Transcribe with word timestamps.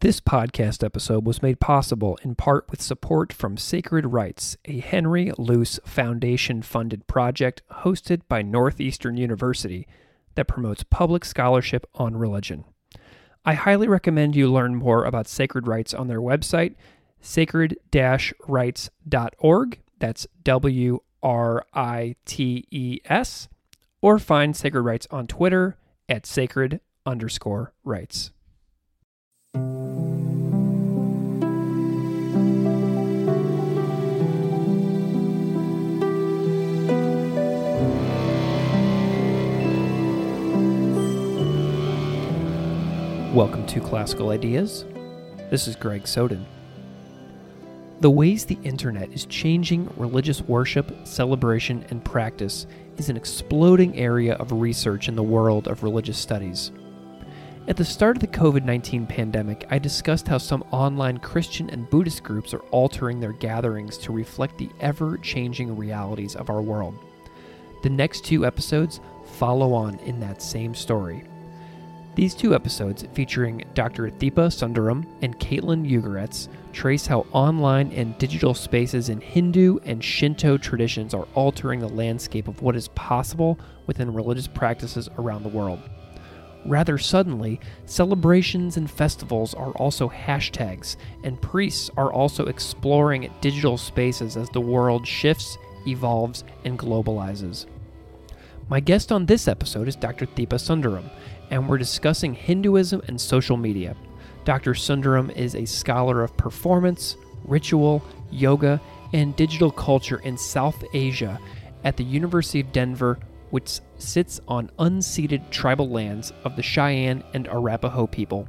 This 0.00 0.20
podcast 0.20 0.84
episode 0.84 1.24
was 1.24 1.40
made 1.40 1.58
possible 1.58 2.18
in 2.22 2.34
part 2.34 2.70
with 2.70 2.82
support 2.82 3.32
from 3.32 3.56
Sacred 3.56 4.04
Writes, 4.04 4.58
a 4.66 4.80
Henry 4.80 5.32
Luce 5.38 5.80
Foundation 5.86 6.60
funded 6.60 7.06
project 7.06 7.62
hosted 7.82 8.20
by 8.28 8.42
Northeastern 8.42 9.16
University 9.16 9.88
that 10.34 10.48
promotes 10.48 10.82
public 10.82 11.24
scholarship 11.24 11.86
on 11.94 12.14
religion. 12.14 12.64
I 13.46 13.54
highly 13.54 13.88
recommend 13.88 14.36
you 14.36 14.52
learn 14.52 14.74
more 14.74 15.02
about 15.04 15.28
Sacred 15.28 15.66
Writes 15.66 15.94
on 15.94 16.08
their 16.08 16.20
website, 16.20 16.74
sacred 17.22 17.78
writes.org. 18.46 19.80
That's 19.98 20.26
W 20.44 21.00
R 21.22 21.64
I 21.72 22.16
T 22.26 22.66
E 22.70 22.98
S. 23.06 23.48
Or 24.02 24.18
find 24.18 24.54
Sacred 24.54 24.82
Writes 24.82 25.06
on 25.10 25.26
Twitter 25.26 25.78
at 26.06 26.26
sacred 26.26 26.80
underscore 27.06 27.72
writes. 27.82 28.30
Welcome 43.36 43.66
to 43.66 43.80
Classical 43.80 44.30
Ideas. 44.30 44.86
This 45.50 45.68
is 45.68 45.76
Greg 45.76 46.06
Soden. 46.06 46.46
The 48.00 48.10
ways 48.10 48.44
the 48.44 48.58
internet 48.62 49.10
is 49.12 49.26
changing 49.26 49.92
religious 49.96 50.40
worship, 50.42 51.06
celebration, 51.06 51.84
and 51.90 52.04
practice 52.04 52.66
is 52.96 53.08
an 53.08 53.16
exploding 53.16 53.96
area 53.98 54.34
of 54.36 54.52
research 54.52 55.08
in 55.08 55.16
the 55.16 55.22
world 55.22 55.68
of 55.68 55.82
religious 55.82 56.18
studies. 56.18 56.72
At 57.68 57.76
the 57.76 57.84
start 57.84 58.16
of 58.16 58.20
the 58.20 58.28
COVID 58.28 58.64
19 58.64 59.08
pandemic, 59.08 59.66
I 59.68 59.80
discussed 59.80 60.28
how 60.28 60.38
some 60.38 60.62
online 60.70 61.18
Christian 61.18 61.68
and 61.68 61.90
Buddhist 61.90 62.22
groups 62.22 62.54
are 62.54 62.62
altering 62.70 63.18
their 63.18 63.32
gatherings 63.32 63.98
to 63.98 64.12
reflect 64.12 64.56
the 64.56 64.70
ever 64.78 65.18
changing 65.18 65.76
realities 65.76 66.36
of 66.36 66.48
our 66.48 66.62
world. 66.62 66.96
The 67.82 67.90
next 67.90 68.24
two 68.24 68.46
episodes 68.46 69.00
follow 69.32 69.72
on 69.72 69.98
in 70.00 70.20
that 70.20 70.42
same 70.42 70.76
story. 70.76 71.24
These 72.14 72.36
two 72.36 72.54
episodes, 72.54 73.04
featuring 73.14 73.64
Dr. 73.74 74.10
Deepa 74.10 74.46
Sundaram 74.46 75.04
and 75.22 75.36
Kaitlyn 75.40 75.90
Ugoretz, 75.90 76.46
trace 76.72 77.04
how 77.04 77.26
online 77.32 77.90
and 77.90 78.16
digital 78.18 78.54
spaces 78.54 79.08
in 79.08 79.20
Hindu 79.20 79.80
and 79.84 80.04
Shinto 80.04 80.56
traditions 80.56 81.14
are 81.14 81.26
altering 81.34 81.80
the 81.80 81.88
landscape 81.88 82.46
of 82.46 82.62
what 82.62 82.76
is 82.76 82.86
possible 82.88 83.58
within 83.88 84.14
religious 84.14 84.46
practices 84.46 85.08
around 85.18 85.42
the 85.42 85.48
world. 85.48 85.80
Rather 86.66 86.98
suddenly, 86.98 87.60
celebrations 87.84 88.76
and 88.76 88.90
festivals 88.90 89.54
are 89.54 89.70
also 89.72 90.08
hashtags, 90.08 90.96
and 91.22 91.40
priests 91.40 91.90
are 91.96 92.12
also 92.12 92.46
exploring 92.46 93.32
digital 93.40 93.78
spaces 93.78 94.36
as 94.36 94.50
the 94.50 94.60
world 94.60 95.06
shifts, 95.06 95.56
evolves, 95.86 96.44
and 96.64 96.78
globalizes. 96.78 97.66
My 98.68 98.80
guest 98.80 99.12
on 99.12 99.26
this 99.26 99.46
episode 99.46 99.86
is 99.86 99.94
Dr. 99.94 100.26
Deepa 100.26 100.58
Sundaram 100.58 101.08
and 101.50 101.68
we're 101.68 101.78
discussing 101.78 102.34
Hinduism 102.34 103.02
and 103.06 103.20
social 103.20 103.56
media. 103.56 103.96
Dr. 104.44 104.72
Sundaram 104.72 105.34
is 105.36 105.54
a 105.54 105.64
scholar 105.64 106.22
of 106.22 106.36
performance, 106.36 107.16
ritual, 107.44 108.02
yoga, 108.30 108.80
and 109.12 109.36
digital 109.36 109.70
culture 109.70 110.18
in 110.18 110.36
South 110.36 110.82
Asia 110.92 111.38
at 111.84 111.96
the 111.96 112.04
University 112.04 112.60
of 112.60 112.72
Denver, 112.72 113.18
which 113.50 113.80
sits 113.98 114.40
on 114.48 114.70
unceded 114.78 115.50
tribal 115.50 115.88
lands 115.88 116.32
of 116.44 116.56
the 116.56 116.62
Cheyenne 116.62 117.22
and 117.34 117.46
Arapaho 117.48 118.06
people. 118.06 118.48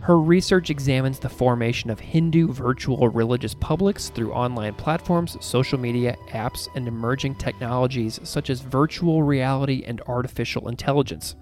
Her 0.00 0.18
research 0.18 0.70
examines 0.70 1.18
the 1.18 1.28
formation 1.28 1.90
of 1.90 2.00
Hindu 2.00 2.52
virtual 2.52 3.08
religious 3.08 3.54
publics 3.54 4.08
through 4.08 4.32
online 4.32 4.74
platforms, 4.74 5.36
social 5.44 5.78
media, 5.78 6.16
apps, 6.30 6.68
and 6.74 6.88
emerging 6.88 7.34
technologies 7.34 8.20
such 8.22 8.48
as 8.48 8.60
virtual 8.60 9.22
reality 9.22 9.84
and 9.86 10.00
artificial 10.06 10.68
intelligence 10.68 11.34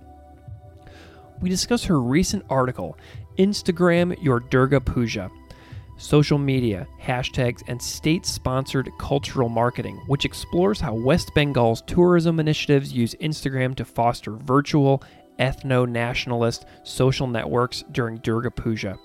we 1.41 1.49
discuss 1.49 1.84
her 1.84 2.00
recent 2.00 2.45
article, 2.49 2.97
Instagram 3.39 4.21
Your 4.23 4.41
Durga 4.41 4.81
Puja, 4.81 5.31
social 5.97 6.39
media, 6.39 6.87
hashtags, 7.01 7.62
and 7.69 7.81
state 7.81 8.27
sponsored 8.27 8.91
cultural 8.99 9.49
marketing, 9.49 9.97
which 10.07 10.25
explores 10.25 10.81
how 10.81 10.95
West 10.95 11.34
Bengal's 11.34 11.83
tourism 11.83 12.41
initiatives 12.41 12.93
use 12.93 13.15
Instagram 13.17 13.75
to 13.77 13.84
foster 13.84 14.33
virtual, 14.33 15.03
ethno 15.39 15.89
nationalist 15.89 16.67
social 16.83 17.27
networks 17.27 17.85
during 17.93 18.19
Durga 18.19 18.51
Puja. 18.51 18.99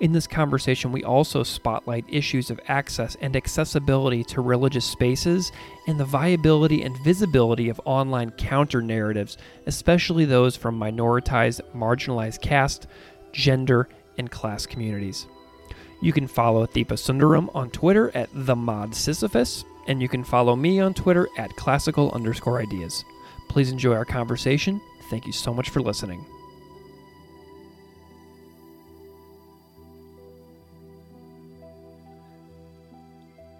In 0.00 0.12
this 0.12 0.26
conversation, 0.26 0.92
we 0.92 1.04
also 1.04 1.42
spotlight 1.42 2.06
issues 2.08 2.50
of 2.50 2.58
access 2.68 3.18
and 3.20 3.36
accessibility 3.36 4.24
to 4.24 4.40
religious 4.40 4.86
spaces 4.86 5.52
and 5.86 6.00
the 6.00 6.06
viability 6.06 6.82
and 6.82 6.96
visibility 7.04 7.68
of 7.68 7.80
online 7.84 8.30
counter 8.30 8.80
narratives, 8.80 9.36
especially 9.66 10.24
those 10.24 10.56
from 10.56 10.80
minoritized, 10.80 11.60
marginalized 11.76 12.40
caste, 12.40 12.86
gender, 13.32 13.90
and 14.16 14.30
class 14.30 14.64
communities. 14.64 15.26
You 16.02 16.12
can 16.12 16.26
follow 16.26 16.66
Deepa 16.66 16.94
Sundaram 16.94 17.54
on 17.54 17.70
Twitter 17.70 18.10
at 18.16 18.30
the 18.32 18.56
Mod 18.56 18.94
Sisyphus, 18.94 19.64
and 19.86 20.00
you 20.00 20.08
can 20.08 20.24
follow 20.24 20.56
me 20.56 20.80
on 20.80 20.94
Twitter 20.94 21.28
at 21.36 21.54
classical 21.56 22.10
underscore 22.12 22.60
ideas. 22.60 23.04
Please 23.48 23.70
enjoy 23.70 23.94
our 23.94 24.06
conversation. 24.06 24.80
Thank 25.10 25.26
you 25.26 25.32
so 25.32 25.52
much 25.52 25.68
for 25.68 25.82
listening. 25.82 26.24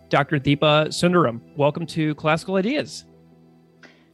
Dr. 0.08 0.40
Deepa 0.40 0.88
Sundaram, 0.88 1.40
welcome 1.56 1.86
to 1.86 2.14
Classical 2.16 2.56
Ideas. 2.56 3.04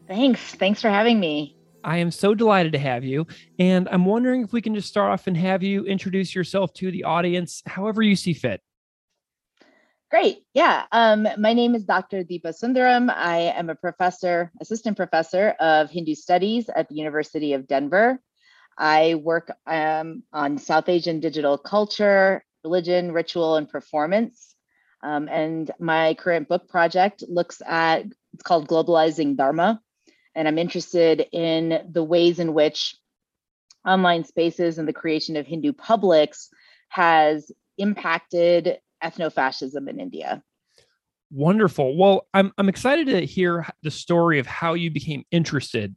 Thanks. 0.06 0.54
Thanks 0.54 0.82
for 0.82 0.90
having 0.90 1.18
me. 1.18 1.55
I 1.86 1.98
am 1.98 2.10
so 2.10 2.34
delighted 2.34 2.72
to 2.72 2.78
have 2.80 3.04
you. 3.04 3.26
And 3.60 3.88
I'm 3.90 4.04
wondering 4.04 4.42
if 4.42 4.52
we 4.52 4.60
can 4.60 4.74
just 4.74 4.88
start 4.88 5.12
off 5.12 5.28
and 5.28 5.36
have 5.36 5.62
you 5.62 5.84
introduce 5.84 6.34
yourself 6.34 6.74
to 6.74 6.90
the 6.90 7.04
audience 7.04 7.62
however 7.64 8.02
you 8.02 8.16
see 8.16 8.34
fit. 8.34 8.60
Great. 10.10 10.44
Yeah. 10.52 10.84
Um, 10.92 11.28
my 11.38 11.52
name 11.52 11.74
is 11.74 11.84
Dr. 11.84 12.24
Deepa 12.24 12.52
Sundaram. 12.52 13.12
I 13.14 13.52
am 13.56 13.70
a 13.70 13.74
professor, 13.74 14.52
assistant 14.60 14.96
professor 14.96 15.50
of 15.60 15.90
Hindu 15.90 16.14
studies 16.14 16.68
at 16.68 16.88
the 16.88 16.96
University 16.96 17.54
of 17.54 17.66
Denver. 17.66 18.20
I 18.76 19.14
work 19.14 19.52
um, 19.66 20.22
on 20.32 20.58
South 20.58 20.88
Asian 20.88 21.20
digital 21.20 21.56
culture, 21.56 22.44
religion, 22.62 23.12
ritual, 23.12 23.56
and 23.56 23.68
performance. 23.68 24.54
Um, 25.02 25.28
and 25.28 25.70
my 25.78 26.14
current 26.14 26.48
book 26.48 26.68
project 26.68 27.22
looks 27.28 27.62
at 27.64 28.06
it's 28.32 28.42
called 28.42 28.68
Globalizing 28.68 29.36
Dharma. 29.36 29.80
And 30.36 30.46
I'm 30.46 30.58
interested 30.58 31.26
in 31.32 31.88
the 31.90 32.04
ways 32.04 32.38
in 32.38 32.54
which 32.54 32.94
online 33.86 34.22
spaces 34.24 34.78
and 34.78 34.86
the 34.86 34.92
creation 34.92 35.36
of 35.36 35.46
Hindu 35.46 35.72
publics 35.72 36.50
has 36.90 37.50
impacted 37.78 38.78
ethno-fascism 39.02 39.88
in 39.88 39.98
India. 39.98 40.42
Wonderful. 41.30 41.96
Well, 41.96 42.28
I'm 42.34 42.52
I'm 42.56 42.68
excited 42.68 43.08
to 43.08 43.26
hear 43.26 43.66
the 43.82 43.90
story 43.90 44.38
of 44.38 44.46
how 44.46 44.74
you 44.74 44.90
became 44.90 45.24
interested 45.32 45.96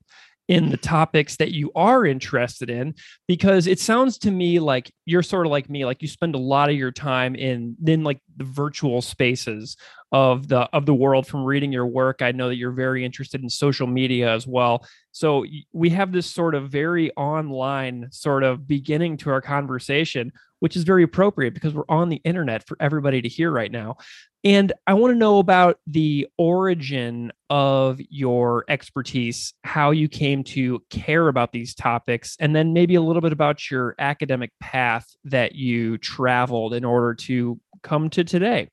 in 0.49 0.71
the 0.71 0.77
topics 0.77 1.37
that 1.37 1.51
you 1.51 1.71
are 1.75 2.07
interested 2.07 2.71
in 2.71 2.95
because 3.27 3.67
it 3.67 3.79
sounds 3.79 4.17
to 4.17 4.31
me 4.31 4.59
like 4.59 4.91
you're 5.05 5.21
sort 5.21 5.45
of 5.45 5.51
like 5.51 5.69
me 5.69 5.85
like 5.85 6.01
you 6.01 6.07
spend 6.07 6.33
a 6.33 6.39
lot 6.39 6.71
of 6.71 6.75
your 6.75 6.91
time 6.91 7.35
in 7.35 7.75
then 7.79 8.03
like 8.03 8.19
the 8.35 8.43
virtual 8.43 8.99
spaces 8.99 9.77
of 10.11 10.47
the 10.47 10.61
of 10.73 10.87
the 10.87 10.93
world 10.93 11.27
from 11.27 11.45
reading 11.45 11.71
your 11.71 11.85
work. 11.85 12.23
I 12.23 12.31
know 12.31 12.49
that 12.49 12.55
you're 12.55 12.71
very 12.71 13.05
interested 13.05 13.43
in 13.43 13.49
social 13.49 13.85
media 13.85 14.33
as 14.33 14.47
well. 14.47 14.87
So 15.11 15.45
we 15.71 15.91
have 15.91 16.11
this 16.11 16.25
sort 16.25 16.55
of 16.55 16.71
very 16.71 17.11
online 17.11 18.07
sort 18.11 18.43
of 18.43 18.67
beginning 18.67 19.17
to 19.17 19.29
our 19.29 19.41
conversation 19.41 20.31
which 20.59 20.75
is 20.75 20.83
very 20.83 21.03
appropriate 21.03 21.53
because 21.53 21.73
we're 21.73 21.83
on 21.89 22.09
the 22.09 22.21
internet 22.23 22.67
for 22.67 22.77
everybody 22.79 23.21
to 23.21 23.29
hear 23.29 23.51
right 23.51 23.71
now 23.71 23.95
and 24.43 24.71
I 24.87 24.93
want 24.93 25.13
to 25.13 25.17
know 25.17 25.39
about 25.39 25.79
the 25.85 26.27
origin 26.37 27.31
of 27.49 27.99
your 28.09 28.63
expertise, 28.69 29.53
how 29.63 29.91
you 29.91 30.07
came 30.07 30.43
to 30.45 30.81
care 30.89 31.27
about 31.27 31.51
these 31.51 31.75
topics, 31.75 32.37
and 32.39 32.55
then 32.55 32.71
maybe 32.71 32.95
a 32.95 33.01
little 33.01 33.21
bit 33.21 33.33
about 33.33 33.69
your 33.69 33.95
academic 33.99 34.51
path 34.59 35.07
that 35.25 35.55
you 35.55 35.97
traveled 35.97 36.73
in 36.73 36.85
order 36.85 37.13
to 37.15 37.59
come 37.81 38.09
to 38.11 38.23
today. 38.23 38.69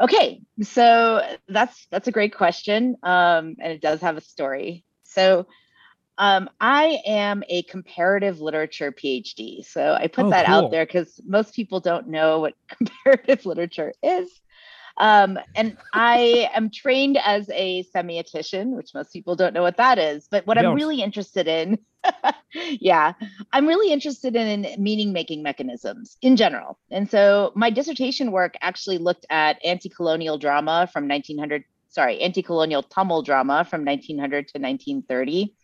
Okay, 0.00 0.42
so 0.62 1.22
that's 1.48 1.86
that's 1.90 2.08
a 2.08 2.12
great 2.12 2.34
question, 2.34 2.96
um, 3.02 3.56
and 3.60 3.72
it 3.72 3.80
does 3.80 4.00
have 4.00 4.16
a 4.16 4.20
story. 4.20 4.84
So 5.04 5.46
um, 6.18 6.50
I 6.60 7.00
am 7.06 7.42
a 7.48 7.62
comparative 7.62 8.40
literature 8.40 8.92
PhD. 8.92 9.64
So 9.64 9.94
I 9.94 10.06
put 10.06 10.26
oh, 10.26 10.30
that 10.30 10.46
cool. 10.46 10.54
out 10.54 10.70
there 10.70 10.86
because 10.86 11.20
most 11.26 11.54
people 11.54 11.80
don't 11.80 12.08
know 12.08 12.40
what 12.40 12.54
comparative 12.68 13.46
literature 13.46 13.92
is. 14.02 14.28
Um, 14.98 15.38
and 15.54 15.76
I 15.94 16.50
am 16.54 16.70
trained 16.70 17.18
as 17.24 17.48
a 17.50 17.84
semiotician, 17.94 18.76
which 18.76 18.94
most 18.94 19.12
people 19.12 19.36
don't 19.36 19.54
know 19.54 19.62
what 19.62 19.78
that 19.78 19.98
is. 19.98 20.28
But 20.30 20.46
what 20.46 20.58
I'm 20.58 20.74
really 20.74 21.00
interested 21.00 21.48
in, 21.48 21.78
yeah, 22.54 23.14
I'm 23.52 23.66
really 23.66 23.92
interested 23.92 24.36
in 24.36 24.66
meaning 24.78 25.12
making 25.12 25.42
mechanisms 25.42 26.18
in 26.20 26.36
general. 26.36 26.78
And 26.90 27.10
so 27.10 27.52
my 27.54 27.70
dissertation 27.70 28.32
work 28.32 28.54
actually 28.60 28.98
looked 28.98 29.24
at 29.30 29.64
anti 29.64 29.88
colonial 29.88 30.36
drama 30.36 30.88
from 30.92 31.08
1900, 31.08 31.64
sorry, 31.88 32.20
anti 32.20 32.42
colonial 32.42 32.82
Tamil 32.82 33.22
drama 33.22 33.64
from 33.64 33.84
1900 33.84 34.48
to 34.48 34.58
1930. 34.58 35.54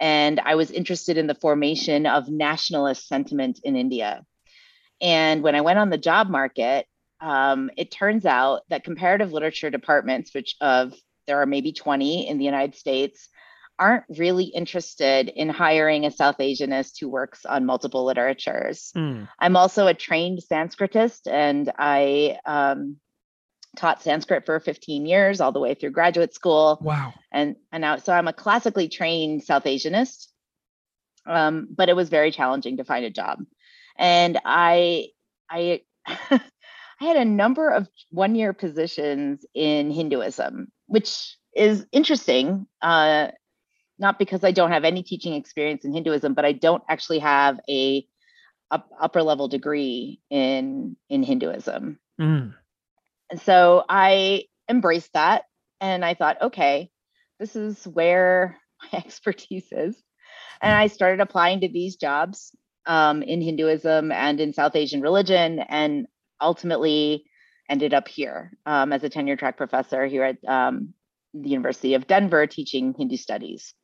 And 0.00 0.40
I 0.40 0.54
was 0.54 0.70
interested 0.70 1.18
in 1.18 1.26
the 1.26 1.34
formation 1.34 2.06
of 2.06 2.28
nationalist 2.28 3.08
sentiment 3.08 3.60
in 3.64 3.76
India. 3.76 4.24
And 5.00 5.42
when 5.42 5.54
I 5.54 5.60
went 5.60 5.78
on 5.78 5.90
the 5.90 5.98
job 5.98 6.28
market, 6.28 6.86
um, 7.20 7.70
it 7.76 7.90
turns 7.90 8.24
out 8.24 8.62
that 8.68 8.84
comparative 8.84 9.32
literature 9.32 9.70
departments, 9.70 10.34
which 10.34 10.56
of 10.60 10.94
there 11.26 11.40
are 11.42 11.46
maybe 11.46 11.72
20 11.72 12.28
in 12.28 12.38
the 12.38 12.44
United 12.44 12.74
States, 12.74 13.28
aren't 13.78 14.04
really 14.16 14.44
interested 14.44 15.28
in 15.28 15.48
hiring 15.48 16.04
a 16.04 16.10
South 16.10 16.38
Asianist 16.38 16.98
who 17.00 17.08
works 17.08 17.44
on 17.44 17.66
multiple 17.66 18.04
literatures. 18.04 18.92
Mm. 18.96 19.28
I'm 19.38 19.56
also 19.56 19.86
a 19.86 19.94
trained 19.94 20.40
Sanskritist, 20.50 21.30
and 21.30 21.70
I 21.78 22.38
um, 22.44 22.96
taught 23.76 24.02
Sanskrit 24.02 24.46
for 24.46 24.58
15 24.60 25.06
years, 25.06 25.40
all 25.40 25.52
the 25.52 25.60
way 25.60 25.74
through 25.74 25.90
graduate 25.90 26.34
school. 26.34 26.78
Wow! 26.80 27.14
And 27.32 27.56
and 27.72 27.80
now, 27.80 27.96
so 27.96 28.12
I'm 28.12 28.28
a 28.28 28.32
classically 28.32 28.88
trained 28.88 29.44
South 29.44 29.64
Asianist, 29.64 30.28
um, 31.26 31.68
but 31.70 31.88
it 31.88 31.96
was 31.96 32.08
very 32.08 32.30
challenging 32.30 32.76
to 32.78 32.84
find 32.84 33.04
a 33.04 33.10
job, 33.10 33.40
and 33.96 34.38
I 34.44 35.08
I. 35.50 35.82
I 37.00 37.04
had 37.04 37.16
a 37.16 37.24
number 37.24 37.70
of 37.70 37.88
one 38.10 38.34
year 38.34 38.52
positions 38.52 39.46
in 39.54 39.92
Hinduism, 39.92 40.72
which 40.88 41.36
is 41.54 41.86
interesting. 41.92 42.66
Uh, 42.82 43.28
not 43.98 44.18
because 44.18 44.44
I 44.44 44.52
don't 44.52 44.70
have 44.70 44.84
any 44.84 45.02
teaching 45.02 45.34
experience 45.34 45.84
in 45.84 45.92
Hinduism, 45.92 46.34
but 46.34 46.44
I 46.44 46.52
don't 46.52 46.82
actually 46.88 47.18
have 47.18 47.58
a, 47.68 48.06
a 48.70 48.82
upper 49.00 49.22
level 49.22 49.48
degree 49.48 50.20
in 50.30 50.96
in 51.08 51.22
Hinduism. 51.22 51.98
Mm. 52.20 52.54
And 53.30 53.40
so 53.40 53.84
I 53.88 54.44
embraced 54.68 55.12
that 55.14 55.44
and 55.80 56.04
I 56.04 56.14
thought, 56.14 56.42
okay, 56.42 56.90
this 57.38 57.56
is 57.56 57.86
where 57.86 58.58
my 58.92 58.98
expertise 58.98 59.68
is. 59.70 59.96
And 60.60 60.74
I 60.74 60.88
started 60.88 61.20
applying 61.20 61.60
to 61.60 61.68
these 61.68 61.96
jobs 61.96 62.54
um, 62.86 63.22
in 63.22 63.40
Hinduism 63.40 64.10
and 64.10 64.40
in 64.40 64.52
South 64.52 64.74
Asian 64.74 65.00
religion. 65.00 65.60
And 65.60 66.06
ultimately 66.40 67.24
ended 67.68 67.92
up 67.92 68.08
here 68.08 68.52
um, 68.66 68.92
as 68.92 69.04
a 69.04 69.08
tenure 69.08 69.36
track 69.36 69.56
professor 69.56 70.06
here 70.06 70.24
at 70.24 70.44
um, 70.46 70.94
the 71.34 71.50
University 71.50 71.94
of 71.94 72.06
Denver 72.06 72.46
teaching 72.46 72.94
Hindu 72.96 73.16
studies. 73.16 73.74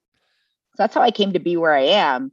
So 0.74 0.82
that's 0.82 0.94
how 0.94 1.02
I 1.02 1.10
came 1.10 1.32
to 1.32 1.38
be 1.38 1.56
where 1.56 1.74
I 1.74 1.82
am. 1.82 2.32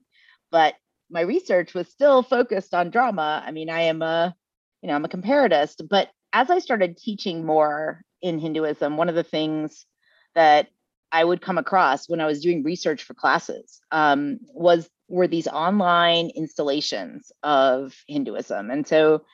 But 0.49 0.75
my 1.09 1.21
research 1.21 1.73
was 1.73 1.89
still 1.89 2.23
focused 2.23 2.73
on 2.73 2.89
drama. 2.89 3.43
I 3.45 3.51
mean, 3.51 3.69
I 3.69 3.81
am 3.83 4.01
a, 4.01 4.33
you 4.81 4.87
know, 4.87 4.95
I'm 4.95 5.05
a 5.05 5.09
comparatist, 5.09 5.81
but 5.89 6.09
as 6.33 6.49
I 6.49 6.59
started 6.59 6.97
teaching 6.97 7.45
more 7.45 8.03
in 8.21 8.39
Hinduism, 8.39 8.97
one 8.97 9.09
of 9.09 9.15
the 9.15 9.23
things 9.23 9.85
that 10.35 10.67
I 11.11 11.23
would 11.23 11.41
come 11.41 11.57
across 11.57 12.07
when 12.07 12.21
I 12.21 12.25
was 12.25 12.41
doing 12.41 12.63
research 12.63 13.03
for 13.03 13.13
classes 13.13 13.81
um, 13.91 14.39
was 14.53 14.89
were 15.09 15.27
these 15.27 15.47
online 15.47 16.31
installations 16.35 17.33
of 17.43 17.93
Hinduism. 18.07 18.71
And 18.71 18.87
so 18.87 19.25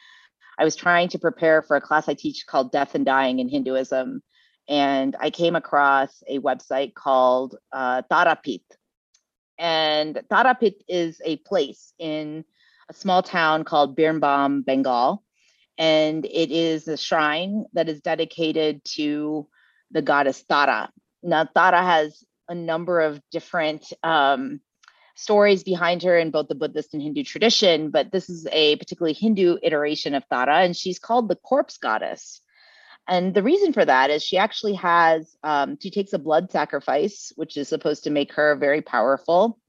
I 0.57 0.63
was 0.63 0.75
trying 0.75 1.09
to 1.09 1.19
prepare 1.19 1.61
for 1.61 1.77
a 1.77 1.81
class 1.81 2.09
I 2.09 2.15
teach 2.15 2.47
called 2.47 2.71
Death 2.71 2.95
and 2.95 3.05
Dying 3.05 3.37
in 3.37 3.47
Hinduism. 3.47 4.23
And 4.67 5.15
I 5.19 5.29
came 5.29 5.55
across 5.55 6.23
a 6.27 6.39
website 6.39 6.95
called 6.95 7.55
uh, 7.71 8.01
Tarapith. 8.11 8.63
And 9.59 10.19
Tarapith 10.31 10.81
is 10.87 11.21
a 11.23 11.37
place 11.37 11.93
in 11.99 12.43
a 12.89 12.93
small 12.93 13.21
town 13.21 13.63
called 13.63 13.95
Birbhum, 13.95 14.65
Bengal. 14.65 15.23
And 15.77 16.25
it 16.25 16.51
is 16.51 16.87
a 16.87 16.97
shrine 16.97 17.65
that 17.73 17.89
is 17.89 18.01
dedicated 18.01 18.83
to 18.95 19.47
the 19.91 20.01
goddess 20.01 20.43
Tara. 20.43 20.91
Now, 21.23 21.43
Tara 21.43 21.81
has 21.81 22.23
a 22.49 22.55
number 22.55 23.01
of 23.01 23.21
different 23.31 23.85
um, 24.03 24.61
stories 25.15 25.63
behind 25.63 26.03
her 26.03 26.17
in 26.17 26.31
both 26.31 26.47
the 26.47 26.55
Buddhist 26.55 26.93
and 26.93 27.01
Hindu 27.01 27.23
tradition, 27.23 27.89
but 27.89 28.11
this 28.11 28.29
is 28.29 28.47
a 28.51 28.75
particularly 28.77 29.13
Hindu 29.13 29.57
iteration 29.63 30.13
of 30.13 30.23
Tara, 30.29 30.59
and 30.59 30.75
she's 30.75 30.99
called 30.99 31.27
the 31.27 31.35
corpse 31.35 31.77
goddess. 31.77 32.41
And 33.07 33.33
the 33.33 33.43
reason 33.43 33.73
for 33.73 33.85
that 33.85 34.09
is 34.09 34.21
she 34.21 34.37
actually 34.37 34.75
has, 34.75 35.35
um, 35.43 35.77
she 35.81 35.89
takes 35.91 36.13
a 36.13 36.19
blood 36.19 36.51
sacrifice, 36.51 37.31
which 37.35 37.55
is 37.57 37.69
supposed 37.69 38.03
to 38.03 38.09
make 38.09 38.33
her 38.33 38.55
very 38.55 38.81
powerful. 38.81 39.59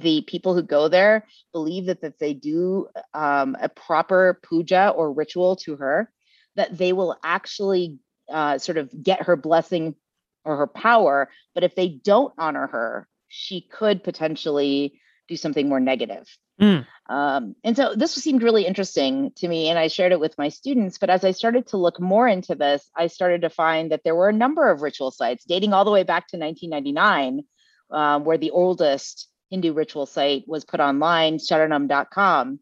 The 0.00 0.22
people 0.22 0.54
who 0.54 0.62
go 0.62 0.88
there 0.88 1.26
believe 1.52 1.86
that 1.86 2.02
if 2.02 2.18
they 2.18 2.34
do 2.34 2.88
um, 3.14 3.56
a 3.60 3.68
proper 3.68 4.40
puja 4.42 4.88
or 4.88 5.12
ritual 5.12 5.56
to 5.56 5.76
her, 5.76 6.10
that 6.56 6.76
they 6.76 6.92
will 6.92 7.16
actually 7.22 7.98
uh, 8.28 8.58
sort 8.58 8.78
of 8.78 8.90
get 9.02 9.22
her 9.22 9.36
blessing 9.36 9.94
or 10.44 10.56
her 10.56 10.66
power. 10.66 11.30
But 11.54 11.64
if 11.64 11.74
they 11.74 11.88
don't 11.88 12.34
honor 12.38 12.66
her, 12.66 13.08
she 13.28 13.60
could 13.60 14.02
potentially 14.02 15.00
do 15.28 15.36
something 15.36 15.68
more 15.68 15.80
negative. 15.80 16.28
Mm. 16.60 16.86
Um, 17.08 17.56
and 17.64 17.76
so 17.76 17.94
this 17.94 18.14
seemed 18.14 18.42
really 18.42 18.66
interesting 18.66 19.32
to 19.36 19.48
me, 19.48 19.68
and 19.68 19.78
I 19.78 19.88
shared 19.88 20.12
it 20.12 20.20
with 20.20 20.38
my 20.38 20.48
students. 20.48 20.98
But 20.98 21.10
as 21.10 21.24
I 21.24 21.32
started 21.32 21.66
to 21.68 21.76
look 21.76 22.00
more 22.00 22.28
into 22.28 22.54
this, 22.54 22.88
I 22.96 23.08
started 23.08 23.42
to 23.42 23.50
find 23.50 23.90
that 23.90 24.02
there 24.04 24.14
were 24.14 24.28
a 24.28 24.34
number 24.34 24.70
of 24.70 24.82
ritual 24.82 25.10
sites 25.10 25.44
dating 25.44 25.72
all 25.72 25.84
the 25.84 25.90
way 25.90 26.02
back 26.02 26.28
to 26.28 26.38
1999, 26.38 27.44
um, 27.90 28.24
where 28.24 28.38
the 28.38 28.50
oldest 28.50 29.28
Hindu 29.54 29.72
ritual 29.72 30.06
site 30.06 30.44
was 30.48 30.64
put 30.64 30.80
online, 30.80 31.38
sharanam.com. 31.38 32.58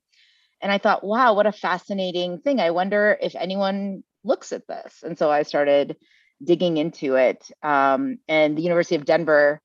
And 0.60 0.70
I 0.70 0.78
thought, 0.78 1.02
wow, 1.02 1.34
what 1.34 1.46
a 1.46 1.52
fascinating 1.52 2.38
thing. 2.38 2.60
I 2.60 2.70
wonder 2.70 3.16
if 3.20 3.34
anyone 3.34 4.04
looks 4.22 4.52
at 4.52 4.68
this. 4.68 5.02
And 5.02 5.18
so 5.18 5.30
I 5.30 5.42
started 5.42 5.96
digging 6.44 6.76
into 6.76 7.14
it. 7.16 7.50
Um, 7.62 8.18
and 8.28 8.56
the 8.56 8.62
University 8.62 8.94
of 8.96 9.06
Denver 9.06 9.60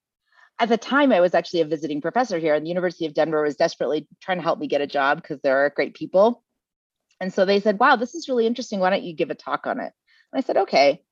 at 0.60 0.70
the 0.70 0.78
time 0.78 1.12
I 1.12 1.20
was 1.20 1.36
actually 1.36 1.62
a 1.62 1.66
visiting 1.66 2.02
professor 2.02 2.40
here, 2.40 2.56
and 2.56 2.66
the 2.66 2.70
University 2.70 3.06
of 3.06 3.14
Denver 3.14 3.44
was 3.44 3.56
desperately 3.56 4.08
trying 4.22 4.38
to 4.38 4.44
help 4.44 4.58
me 4.58 4.68
get 4.68 4.82
a 4.82 4.88
job 4.88 5.22
because 5.22 5.40
there 5.42 5.58
are 5.58 5.70
great 5.70 5.94
people. 5.94 6.44
And 7.20 7.34
so 7.34 7.46
they 7.46 7.60
said, 7.60 7.80
Wow, 7.80 7.96
this 7.96 8.16
is 8.16 8.30
really 8.30 8.48
interesting. 8.48 8.80
Why 8.80 8.90
don't 8.90 9.04
you 9.04 9.16
give 9.16 9.30
a 9.30 9.36
talk 9.36 9.68
on 9.68 9.80
it? 9.80 9.94
And 10.32 10.40
I 10.40 10.42
said, 10.42 10.58
Okay. 10.58 11.04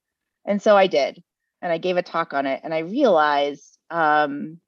And 0.46 0.62
so 0.62 0.76
I 0.76 0.88
did. 0.88 1.22
And 1.62 1.72
I 1.72 1.78
gave 1.78 1.98
a 1.98 2.04
talk 2.04 2.34
on 2.34 2.46
it. 2.46 2.62
And 2.64 2.74
I 2.74 2.80
realized 2.80 3.78
um, 3.90 4.60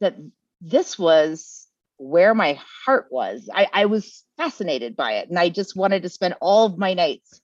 that 0.00 0.16
this 0.60 0.98
was 0.98 1.66
where 1.98 2.34
my 2.34 2.58
heart 2.84 3.06
was. 3.10 3.48
I, 3.52 3.68
I 3.72 3.86
was 3.86 4.24
fascinated 4.36 4.96
by 4.96 5.12
it. 5.12 5.28
And 5.28 5.38
I 5.38 5.48
just 5.48 5.76
wanted 5.76 6.02
to 6.02 6.08
spend 6.08 6.34
all 6.40 6.66
of 6.66 6.78
my 6.78 6.94
nights 6.94 7.40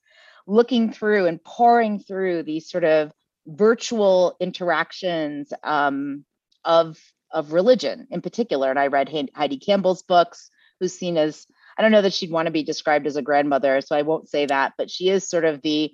looking 0.47 0.92
through 0.92 1.26
and 1.26 1.42
pouring 1.42 2.00
through 2.00 2.42
these 2.42 2.69
sort 2.69 2.85
of 2.85 3.12
virtual 3.47 4.37
interactions 4.40 5.52
um, 5.62 6.25
of 6.64 6.99
of 7.33 7.52
religion 7.52 8.07
in 8.11 8.21
particular. 8.21 8.69
And 8.69 8.78
I 8.78 8.88
read 8.88 9.11
Heidi 9.35 9.59
Campbell's 9.59 10.02
books, 10.02 10.50
who's 10.81 10.92
seen 10.92 11.16
as 11.16 11.47
I 11.78 11.83
don't 11.83 11.92
know 11.92 12.02
that 12.02 12.12
she'd 12.12 12.31
want 12.31 12.47
to 12.47 12.52
be 12.52 12.62
described 12.62 13.07
as 13.07 13.16
a 13.16 13.23
grandmother, 13.23 13.81
so 13.81 13.97
I 13.97 14.02
won't 14.02 14.28
say 14.28 14.45
that, 14.47 14.75
but 14.76 14.90
she 14.90 15.09
is 15.09 15.28
sort 15.28 15.47
of 15.47 15.62
the 15.62 15.92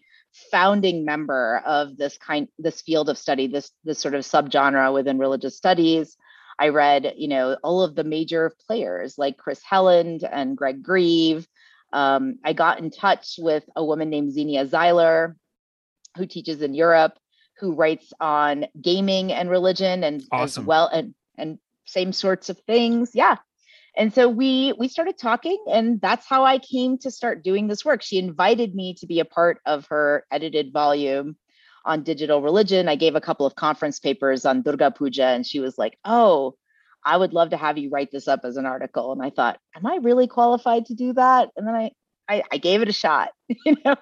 founding 0.51 1.05
member 1.05 1.63
of 1.65 1.97
this 1.97 2.19
kind 2.19 2.49
this 2.59 2.83
field 2.83 3.09
of 3.09 3.17
study, 3.17 3.47
this 3.47 3.71
this 3.85 3.99
sort 3.99 4.15
of 4.15 4.25
subgenre 4.25 4.93
within 4.93 5.19
religious 5.19 5.57
studies. 5.57 6.17
I 6.59 6.69
read, 6.69 7.15
you 7.17 7.29
know, 7.29 7.57
all 7.63 7.83
of 7.83 7.95
the 7.95 8.05
major 8.05 8.53
players 8.67 9.17
like 9.17 9.37
Chris 9.37 9.63
Helland 9.63 10.29
and 10.31 10.57
Greg 10.57 10.83
Grieve. 10.83 11.47
Um, 11.93 12.39
I 12.45 12.53
got 12.53 12.81
in 12.81 12.91
touch 12.91 13.37
with 13.39 13.65
a 13.77 13.85
woman 13.85 14.11
named 14.11 14.33
Xenia 14.33 14.67
Zeiler, 14.67 15.37
who 16.17 16.27
teaches 16.27 16.63
in 16.63 16.75
Europe 16.75 17.19
who 17.59 17.75
writes 17.75 18.13
on 18.21 18.67
gaming 18.81 19.33
and 19.33 19.51
religion 19.51 20.05
and 20.05 20.23
awesome. 20.31 20.63
as 20.63 20.67
well 20.67 20.87
and 20.89 21.15
and 21.37 21.59
same 21.87 22.13
sorts 22.13 22.49
of 22.49 22.59
things. 22.61 23.13
Yeah. 23.15 23.37
And 23.97 24.15
so 24.15 24.29
we 24.29 24.73
we 24.79 24.89
started 24.89 25.19
talking 25.19 25.63
and 25.71 26.01
that's 26.01 26.27
how 26.27 26.45
I 26.45 26.59
came 26.59 26.99
to 26.99 27.11
start 27.11 27.43
doing 27.43 27.67
this 27.67 27.85
work. 27.85 28.03
She 28.03 28.19
invited 28.19 28.75
me 28.75 28.95
to 28.95 29.07
be 29.07 29.21
a 29.21 29.25
part 29.25 29.61
of 29.67 29.87
her 29.87 30.25
edited 30.31 30.73
volume 30.73 31.37
on 31.89 32.03
digital 32.03 32.43
religion. 32.43 32.89
I 32.89 32.97
gave 32.97 33.17
a 33.17 33.21
couple 33.21 33.47
of 33.47 33.57
conference 33.57 33.99
papers 33.99 34.45
on 34.45 34.63
Durga 34.63 34.93
Puja 34.93 35.25
and 35.25 35.45
she 35.45 35.59
was 35.59 35.79
like, 35.79 35.99
"Oh, 36.05 36.55
I 37.05 37.17
would 37.17 37.33
love 37.33 37.51
to 37.51 37.57
have 37.57 37.79
you 37.79 37.91
write 37.91 38.11
this 38.13 38.29
up 38.29 38.41
as 38.45 38.57
an 38.57 38.67
article." 38.67 39.13
And 39.13 39.23
I 39.23 39.31
thought, 39.31 39.59
"Am 39.75 39.87
I 39.87 39.97
really 40.03 40.29
qualified 40.29 40.87
to 40.87 40.95
do 40.95 41.15
that?" 41.15 41.51
And 41.57 41.67
then 41.67 41.75
I 41.75 41.91
I, 42.29 42.43
I 42.53 42.59
gave 42.59 42.83
it 42.83 42.89
a 42.89 42.93
shot, 42.93 43.31
you 43.49 43.77
know. 43.85 43.97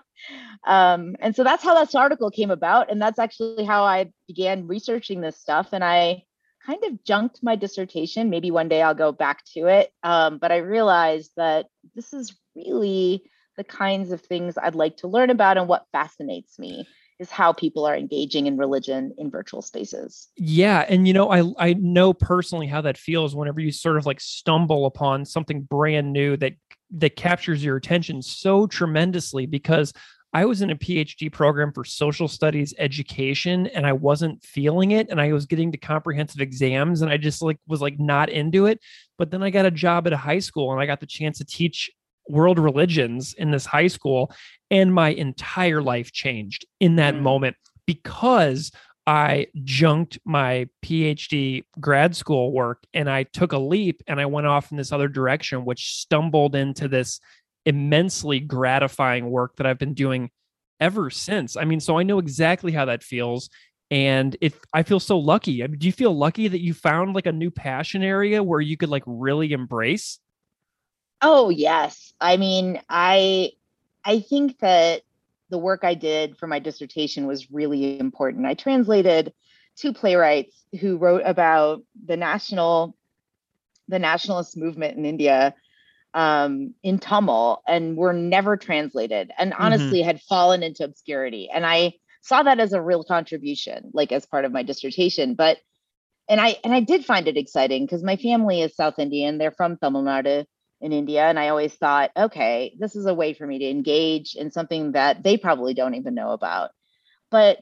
Um, 0.67 1.15
and 1.21 1.37
so 1.37 1.45
that's 1.45 1.63
how 1.63 1.79
this 1.79 1.95
article 1.95 2.31
came 2.31 2.51
about, 2.51 2.91
and 2.91 3.01
that's 3.01 3.21
actually 3.21 3.65
how 3.65 3.85
I 3.85 4.11
began 4.27 4.67
researching 4.67 5.21
this 5.21 5.39
stuff. 5.39 5.69
And 5.73 5.85
I 5.85 6.25
kind 6.67 6.83
of 6.85 7.05
junked 7.05 7.39
my 7.43 7.55
dissertation. 7.55 8.31
Maybe 8.31 8.51
one 8.51 8.69
day 8.69 8.83
I'll 8.83 8.95
go 8.95 9.13
back 9.13 9.45
to 9.55 9.67
it. 9.69 9.93
Um, 10.03 10.39
but 10.39 10.51
I 10.51 10.57
realized 10.57 11.31
that 11.37 11.67
this 11.95 12.13
is 12.13 12.37
really 12.57 13.23
the 13.57 13.63
kinds 13.65 14.11
of 14.11 14.21
things 14.21 14.59
I'd 14.61 14.75
like 14.75 14.97
to 14.99 15.09
learn 15.09 15.31
about 15.31 15.57
and 15.57 15.69
what 15.69 15.87
fascinates 15.93 16.59
me 16.59 16.87
is 17.19 17.31
how 17.31 17.53
people 17.53 17.87
are 17.87 17.97
engaging 17.97 18.47
in 18.47 18.57
religion 18.57 19.15
in 19.19 19.31
virtual 19.31 19.63
spaces. 19.63 20.29
Yeah, 20.37 20.85
and 20.89 21.07
you 21.07 21.15
know, 21.15 21.31
I 21.31 21.53
I 21.59 21.73
know 21.75 22.13
personally 22.13 22.67
how 22.67 22.81
that 22.83 22.99
feels 22.99 23.35
whenever 23.35 23.61
you 23.61 23.73
sort 23.73 23.97
of 23.97 24.07
like 24.07 24.21
stumble 24.21 24.87
upon 24.87 25.25
something 25.25 25.63
brand 25.63 26.13
new 26.13 26.37
that 26.39 26.55
that 26.91 27.17
captures 27.17 27.65
your 27.65 27.77
attention 27.77 28.23
so 28.23 28.67
tremendously 28.67 29.47
because 29.47 29.93
I 30.33 30.45
was 30.45 30.61
in 30.61 30.71
a 30.71 30.77
PhD 30.77 31.33
program 31.33 31.73
for 31.73 31.85
social 31.85 32.29
studies 32.29 32.75
education 32.79 33.69
and 33.69 33.87
I 33.87 33.93
wasn't 33.93 34.45
feeling 34.45 34.91
it 34.91 35.09
and 35.09 35.21
I 35.21 35.33
was 35.33 35.47
getting 35.47 35.73
to 35.73 35.79
comprehensive 35.79 36.41
exams 36.41 37.01
and 37.01 37.11
I 37.11 37.17
just 37.17 37.43
like 37.43 37.59
was 37.67 37.81
like 37.81 37.99
not 37.99 38.29
into 38.29 38.67
it 38.67 38.81
but 39.19 39.31
then 39.31 39.43
I 39.43 39.51
got 39.51 39.67
a 39.67 39.71
job 39.71 40.07
at 40.07 40.13
a 40.13 40.19
high 40.19 40.41
school 40.41 40.73
and 40.73 40.81
I 40.81 40.87
got 40.87 41.01
the 41.01 41.07
chance 41.07 41.39
to 41.39 41.45
teach 41.45 41.91
world 42.29 42.59
religions 42.59 43.35
in 43.35 43.51
this 43.51 43.67
high 43.67 43.87
school 43.87 44.33
and 44.71 44.93
my 44.93 45.11
entire 45.11 45.83
life 45.83 46.13
changed 46.13 46.67
in 46.81 46.97
that 46.97 47.15
mm. 47.15 47.23
moment 47.23 47.57
because 47.87 48.73
I 49.07 49.47
junked 49.63 50.19
my 50.25 50.69
PhD 50.85 51.63
grad 51.79 52.17
school 52.17 52.53
work 52.53 52.85
and 52.93 53.09
I 53.09 53.23
took 53.23 53.53
a 53.53 53.59
leap 53.59 54.03
and 54.09 54.21
I 54.21 54.27
went 54.27 54.49
off 54.49 54.73
in 54.73 54.77
this 54.77 54.91
other 54.91 55.09
direction, 55.09 55.65
which 55.65 55.93
stumbled 55.93 56.57
into 56.57 56.89
this 56.89 57.21
immensely 57.65 58.41
gratifying 58.41 59.31
work 59.31 59.57
that 59.57 59.67
I've 59.67 59.79
been 59.79 59.95
doing 59.95 60.31
ever 60.81 61.11
since. 61.11 61.57
I 61.57 61.65
mean, 61.65 61.81
so 61.81 61.99
I 61.99 62.03
know 62.03 62.19
exactly 62.19 62.73
how 62.73 62.87
that 62.87 63.05
feels. 63.05 63.49
And 63.93 64.37
if 64.41 64.59
I 64.73 64.83
feel 64.83 64.99
so 64.99 65.19
lucky, 65.19 65.63
I 65.63 65.69
mean, 65.69 65.79
do 65.79 65.87
you 65.87 65.93
feel 65.93 66.17
lucky 66.17 66.49
that 66.49 66.61
you 66.61 66.75
found 66.75 67.15
like 67.15 67.27
a 67.27 67.33
new 67.33 67.53
passion 67.53 68.03
area 68.03 68.43
where 68.43 68.61
you 68.61 68.77
could 68.77 68.89
like 68.89 69.05
really 69.07 69.53
embrace? 69.53 70.19
Oh, 71.23 71.51
yes. 71.51 72.13
I 72.21 72.37
mean, 72.37 72.81
I 72.89 73.53
I 74.05 74.21
think 74.21 74.59
that 74.61 75.03
the 75.51 75.59
work 75.59 75.81
I 75.85 75.95
did 75.95 76.37
for 76.37 76.47
my 76.47 76.59
dissertation 76.59 77.27
was 77.27 77.51
really 77.51 77.99
important. 77.99 78.47
I 78.47 78.55
translated 78.55 79.33
two 79.77 79.93
playwrights 79.93 80.65
who 80.81 80.97
wrote 80.97 81.23
about 81.25 81.83
the 82.05 82.17
national 82.17 82.97
the 83.89 83.99
nationalist 83.99 84.57
movement 84.57 84.97
in 84.97 85.05
India 85.05 85.55
um, 86.13 86.75
in 86.83 86.99
Tamil 86.99 87.63
and 87.69 87.97
were 87.97 88.13
never 88.13 88.57
translated 88.57 89.31
and 89.39 89.53
mm-hmm. 89.53 89.63
honestly 89.63 90.01
mm-hmm. 90.01 90.07
had 90.07 90.23
fallen 90.23 90.63
into 90.63 90.83
obscurity. 90.83 91.49
And 91.53 91.65
I 91.65 91.95
saw 92.23 92.43
that 92.43 92.59
as 92.59 92.73
a 92.73 92.83
real 92.83 93.05
contribution, 93.05 93.91
like 93.93 94.11
as 94.11 94.27
part 94.27 94.45
of 94.45 94.53
my 94.53 94.65
dissertation. 94.65 95.35
But 95.35 95.59
and 96.29 96.41
I 96.41 96.57
and 96.65 96.75
I 96.75 96.81
did 96.81 97.05
find 97.05 97.29
it 97.29 97.37
exciting 97.37 97.87
because 97.87 98.03
my 98.03 98.17
family 98.17 98.61
is 98.61 98.75
South 98.75 98.99
Indian. 98.99 99.39
They're 99.39 99.53
from 99.53 99.77
Tamil 99.77 100.03
Nadu 100.03 100.45
in 100.81 100.93
India. 100.93 101.23
And 101.23 101.39
I 101.39 101.49
always 101.49 101.75
thought, 101.75 102.11
okay, 102.17 102.77
this 102.79 102.97
is 102.97 103.07
a 103.07 103.15
way 103.15 103.33
for 103.33 103.47
me 103.47 103.59
to 103.61 103.71
engage 103.71 104.35
in 104.35 104.51
something 104.51 104.93
that 104.93 105.23
they 105.23 105.37
probably 105.37 105.75
don't 105.75 105.95
even 105.95 106.15
know 106.15 106.31
about. 106.31 106.71
But 107.31 107.61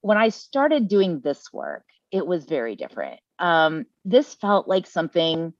when 0.00 0.18
I 0.18 0.30
started 0.30 0.88
doing 0.88 1.20
this 1.20 1.52
work, 1.52 1.84
it 2.10 2.26
was 2.26 2.44
very 2.44 2.76
different. 2.76 3.20
Um, 3.38 3.86
this 4.04 4.34
felt 4.34 4.68
like 4.68 4.86
something 4.86 5.54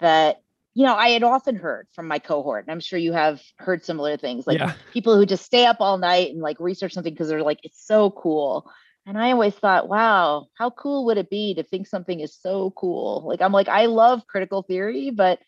that, 0.00 0.42
you 0.74 0.86
know, 0.86 0.94
I 0.94 1.10
had 1.10 1.22
often 1.22 1.56
heard 1.56 1.86
from 1.92 2.08
my 2.08 2.18
cohort, 2.18 2.64
and 2.64 2.72
I'm 2.72 2.80
sure 2.80 2.98
you 2.98 3.12
have 3.12 3.42
heard 3.58 3.84
similar 3.84 4.16
things 4.16 4.46
like 4.46 4.58
yeah. 4.58 4.72
people 4.92 5.16
who 5.16 5.26
just 5.26 5.44
stay 5.44 5.66
up 5.66 5.76
all 5.80 5.98
night 5.98 6.30
and 6.30 6.40
like 6.40 6.58
research 6.60 6.94
something 6.94 7.12
because 7.12 7.28
they're 7.28 7.42
like, 7.42 7.60
it's 7.62 7.84
so 7.84 8.10
cool. 8.10 8.70
And 9.04 9.18
I 9.18 9.32
always 9.32 9.54
thought, 9.54 9.88
wow, 9.88 10.46
how 10.54 10.70
cool 10.70 11.04
would 11.06 11.18
it 11.18 11.28
be 11.28 11.54
to 11.54 11.64
think 11.64 11.88
something 11.88 12.20
is 12.20 12.38
so 12.40 12.70
cool? 12.70 13.24
Like, 13.26 13.42
I'm 13.42 13.52
like, 13.52 13.68
I 13.68 13.86
love 13.86 14.26
critical 14.28 14.62
theory, 14.62 15.10
but 15.10 15.40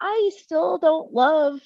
I 0.00 0.30
still 0.36 0.78
don't 0.78 1.12
love 1.12 1.60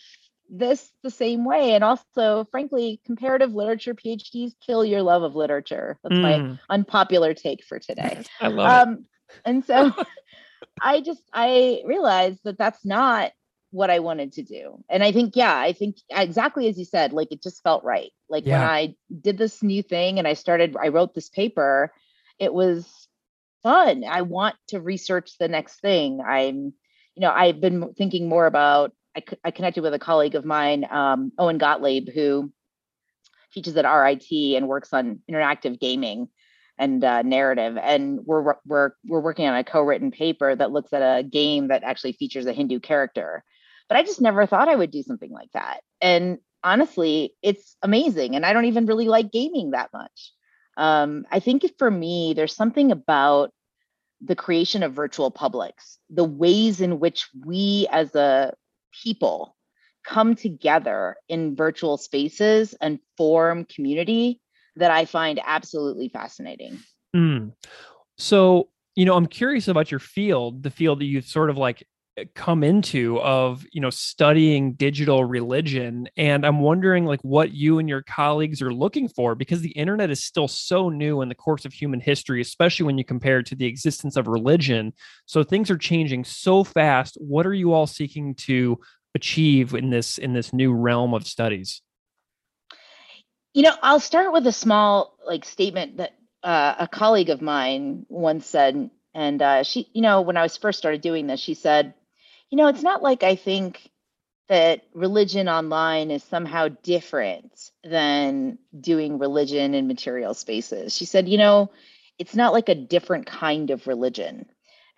this 0.48 0.90
the 1.02 1.10
same 1.10 1.44
way. 1.44 1.72
And 1.72 1.84
also, 1.84 2.46
frankly, 2.50 3.00
comparative 3.06 3.52
literature 3.54 3.94
PhDs 3.94 4.52
kill 4.64 4.84
your 4.84 5.02
love 5.02 5.22
of 5.22 5.36
literature. 5.36 5.98
That's 6.02 6.16
mm. 6.16 6.22
my 6.22 6.58
unpopular 6.68 7.34
take 7.34 7.64
for 7.64 7.78
today. 7.78 8.24
I 8.40 8.48
love 8.48 8.88
um, 8.88 8.94
it. 8.94 9.34
And 9.44 9.64
so 9.64 9.92
I 10.82 11.00
just 11.00 11.22
I 11.32 11.82
realized 11.86 12.40
that 12.44 12.58
that's 12.58 12.84
not 12.84 13.32
what 13.70 13.90
I 13.90 14.00
wanted 14.00 14.32
to 14.32 14.42
do. 14.42 14.82
And 14.88 15.02
I 15.02 15.12
think, 15.12 15.36
yeah, 15.36 15.56
I 15.56 15.72
think 15.72 15.96
exactly 16.10 16.68
as 16.68 16.78
you 16.78 16.84
said, 16.84 17.12
like 17.12 17.28
it 17.30 17.42
just 17.42 17.62
felt 17.62 17.84
right. 17.84 18.10
Like 18.28 18.44
yeah. 18.44 18.58
when 18.58 18.68
I 18.68 18.94
did 19.20 19.38
this 19.38 19.62
new 19.62 19.82
thing 19.82 20.18
and 20.18 20.26
I 20.26 20.34
started, 20.34 20.76
I 20.80 20.88
wrote 20.88 21.14
this 21.14 21.28
paper, 21.28 21.92
it 22.38 22.52
was 22.52 23.08
fun. 23.62 24.04
I 24.04 24.22
want 24.22 24.56
to 24.68 24.80
research 24.80 25.38
the 25.38 25.48
next 25.48 25.80
thing. 25.80 26.20
I'm 26.20 26.72
you 27.14 27.22
know, 27.22 27.30
I've 27.30 27.60
been 27.60 27.94
thinking 27.94 28.28
more 28.28 28.46
about. 28.46 28.92
I, 29.16 29.22
I 29.44 29.50
connected 29.50 29.82
with 29.82 29.92
a 29.92 29.98
colleague 29.98 30.36
of 30.36 30.44
mine, 30.44 30.86
um, 30.88 31.32
Owen 31.36 31.58
Gottlieb, 31.58 32.08
who 32.08 32.52
teaches 33.52 33.76
at 33.76 33.84
RIT 33.84 34.30
and 34.30 34.68
works 34.68 34.92
on 34.92 35.20
interactive 35.28 35.80
gaming 35.80 36.28
and 36.78 37.02
uh, 37.04 37.22
narrative. 37.22 37.76
And 37.76 38.20
we're 38.24 38.54
we're 38.64 38.92
we're 39.06 39.20
working 39.20 39.46
on 39.46 39.56
a 39.56 39.64
co-written 39.64 40.10
paper 40.12 40.54
that 40.54 40.70
looks 40.70 40.92
at 40.92 41.02
a 41.02 41.22
game 41.22 41.68
that 41.68 41.82
actually 41.82 42.12
features 42.12 42.46
a 42.46 42.52
Hindu 42.52 42.80
character. 42.80 43.44
But 43.88 43.98
I 43.98 44.02
just 44.04 44.20
never 44.20 44.46
thought 44.46 44.68
I 44.68 44.76
would 44.76 44.92
do 44.92 45.02
something 45.02 45.32
like 45.32 45.50
that. 45.52 45.80
And 46.00 46.38
honestly, 46.62 47.34
it's 47.42 47.76
amazing. 47.82 48.36
And 48.36 48.46
I 48.46 48.52
don't 48.52 48.66
even 48.66 48.86
really 48.86 49.08
like 49.08 49.32
gaming 49.32 49.72
that 49.72 49.90
much. 49.92 50.32
Um, 50.76 51.26
I 51.30 51.40
think 51.40 51.64
for 51.78 51.90
me, 51.90 52.32
there's 52.34 52.54
something 52.54 52.92
about 52.92 53.52
the 54.20 54.36
creation 54.36 54.82
of 54.82 54.92
virtual 54.92 55.30
publics, 55.30 55.98
the 56.10 56.24
ways 56.24 56.80
in 56.80 57.00
which 57.00 57.28
we 57.44 57.86
as 57.90 58.14
a 58.14 58.52
people 59.02 59.56
come 60.04 60.34
together 60.34 61.16
in 61.28 61.54
virtual 61.54 61.96
spaces 61.96 62.74
and 62.80 62.98
form 63.16 63.64
community 63.64 64.40
that 64.76 64.90
I 64.90 65.04
find 65.04 65.40
absolutely 65.44 66.08
fascinating. 66.08 66.78
Mm. 67.14 67.52
So, 68.18 68.68
you 68.94 69.04
know, 69.04 69.14
I'm 69.14 69.26
curious 69.26 69.68
about 69.68 69.90
your 69.90 70.00
field, 70.00 70.62
the 70.62 70.70
field 70.70 71.00
that 71.00 71.06
you've 71.06 71.24
sort 71.24 71.50
of 71.50 71.56
like 71.56 71.86
come 72.34 72.62
into 72.62 73.20
of 73.20 73.64
you 73.72 73.80
know 73.80 73.90
studying 73.90 74.72
digital 74.74 75.24
religion 75.24 76.08
and 76.16 76.44
i'm 76.44 76.60
wondering 76.60 77.04
like 77.04 77.20
what 77.22 77.52
you 77.52 77.78
and 77.78 77.88
your 77.88 78.02
colleagues 78.02 78.62
are 78.62 78.72
looking 78.72 79.08
for 79.08 79.34
because 79.34 79.60
the 79.60 79.70
internet 79.70 80.10
is 80.10 80.22
still 80.22 80.48
so 80.48 80.88
new 80.88 81.20
in 81.20 81.28
the 81.28 81.34
course 81.34 81.64
of 81.64 81.72
human 81.72 82.00
history 82.00 82.40
especially 82.40 82.84
when 82.86 82.98
you 82.98 83.04
compare 83.04 83.38
it 83.38 83.46
to 83.46 83.54
the 83.54 83.66
existence 83.66 84.16
of 84.16 84.26
religion. 84.26 84.92
So 85.26 85.42
things 85.42 85.70
are 85.70 85.78
changing 85.78 86.24
so 86.24 86.64
fast. 86.64 87.16
What 87.20 87.46
are 87.46 87.54
you 87.54 87.72
all 87.72 87.86
seeking 87.86 88.34
to 88.46 88.80
achieve 89.14 89.74
in 89.74 89.90
this 89.90 90.18
in 90.18 90.32
this 90.32 90.52
new 90.52 90.72
realm 90.72 91.14
of 91.14 91.26
studies? 91.26 91.82
You 93.54 93.62
know 93.62 93.74
i'll 93.82 94.00
start 94.00 94.32
with 94.32 94.46
a 94.46 94.52
small 94.52 95.16
like 95.26 95.44
statement 95.44 95.96
that 95.96 96.12
uh, 96.42 96.74
a 96.78 96.88
colleague 96.88 97.30
of 97.30 97.42
mine 97.42 98.06
once 98.08 98.46
said 98.46 98.90
and 99.12 99.42
uh, 99.42 99.62
she 99.64 99.88
you 99.92 100.02
know 100.02 100.20
when 100.20 100.36
i 100.36 100.42
was 100.42 100.56
first 100.56 100.78
started 100.78 101.00
doing 101.00 101.26
this 101.26 101.40
she 101.40 101.54
said 101.54 101.94
you 102.50 102.56
know, 102.56 102.68
it's 102.68 102.82
not 102.82 103.02
like 103.02 103.22
I 103.22 103.36
think 103.36 103.90
that 104.48 104.82
religion 104.92 105.48
online 105.48 106.10
is 106.10 106.24
somehow 106.24 106.68
different 106.82 107.70
than 107.84 108.58
doing 108.78 109.18
religion 109.18 109.74
in 109.74 109.86
material 109.86 110.34
spaces. 110.34 110.94
She 110.96 111.04
said, 111.04 111.28
you 111.28 111.38
know, 111.38 111.70
it's 112.18 112.34
not 112.34 112.52
like 112.52 112.68
a 112.68 112.74
different 112.74 113.26
kind 113.26 113.70
of 113.70 113.86
religion. 113.86 114.46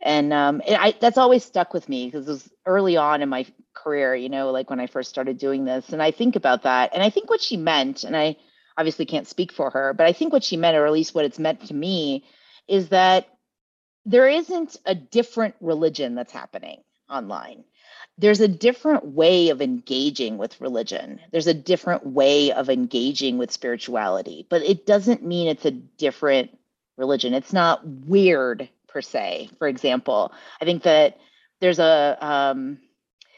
And 0.01 0.33
um, 0.33 0.63
I, 0.67 0.95
that's 0.99 1.19
always 1.19 1.45
stuck 1.45 1.75
with 1.75 1.89
me 1.89 2.07
because 2.07 2.27
it 2.27 2.31
was 2.31 2.51
early 2.65 2.97
on 2.97 3.21
in 3.21 3.29
my 3.29 3.47
career, 3.75 4.15
you 4.15 4.31
know, 4.31 4.51
like 4.51 4.71
when 4.71 4.81
I 4.81 4.87
first 4.87 5.11
started 5.11 5.37
doing 5.37 5.65
this. 5.65 5.91
And 5.91 6.03
I 6.03 6.11
think 6.11 6.35
about 6.35 6.63
that. 6.63 6.95
And 6.95 7.03
I 7.03 7.11
think 7.11 7.29
what 7.29 7.43
she 7.43 7.59
meant, 7.59 8.05
and 8.05 8.17
I 8.17 8.37
obviously 8.79 9.05
can't 9.05 9.29
speak 9.29 9.53
for 9.53 9.69
her, 9.71 9.93
but 9.93 10.07
I 10.07 10.15
think 10.15 10.33
what 10.33 10.43
she 10.43 10.57
meant, 10.57 10.79
or 10.79 10.87
at 10.87 10.93
least 10.93 11.15
what 11.15 11.27
it's 11.27 11.39
meant 11.39 11.67
to 11.67 11.75
me, 11.75 12.25
is 12.67 12.89
that 12.89 13.29
there 14.07 14.29
isn't 14.29 14.79
a 14.87 14.95
different 14.95 15.55
religion 15.61 16.15
that's 16.15 16.33
happening 16.33 16.83
online 17.13 17.65
there's 18.19 18.41
a 18.41 18.49
different 18.49 19.07
way 19.07 19.49
of 19.49 19.63
engaging 19.63 20.37
with 20.39 20.61
religion. 20.61 21.21
There's 21.31 21.47
a 21.47 21.55
different 21.55 22.07
way 22.07 22.53
of 22.53 22.69
engaging 22.69 23.39
with 23.39 23.51
spirituality, 23.51 24.47
but 24.49 24.63
it 24.63 24.87
doesn't 24.87 25.25
mean 25.25 25.49
it's 25.49 25.65
a 25.65 25.71
different 25.71 26.57
religion. 26.97 27.35
It's 27.35 27.53
not 27.53 27.87
weird 27.87 28.69
per 28.87 29.01
se. 29.01 29.51
For 29.59 29.67
example, 29.67 30.33
I 30.61 30.65
think 30.65 30.83
that 30.83 31.19
there's 31.61 31.79
a 31.79 32.19
um, 32.21 32.79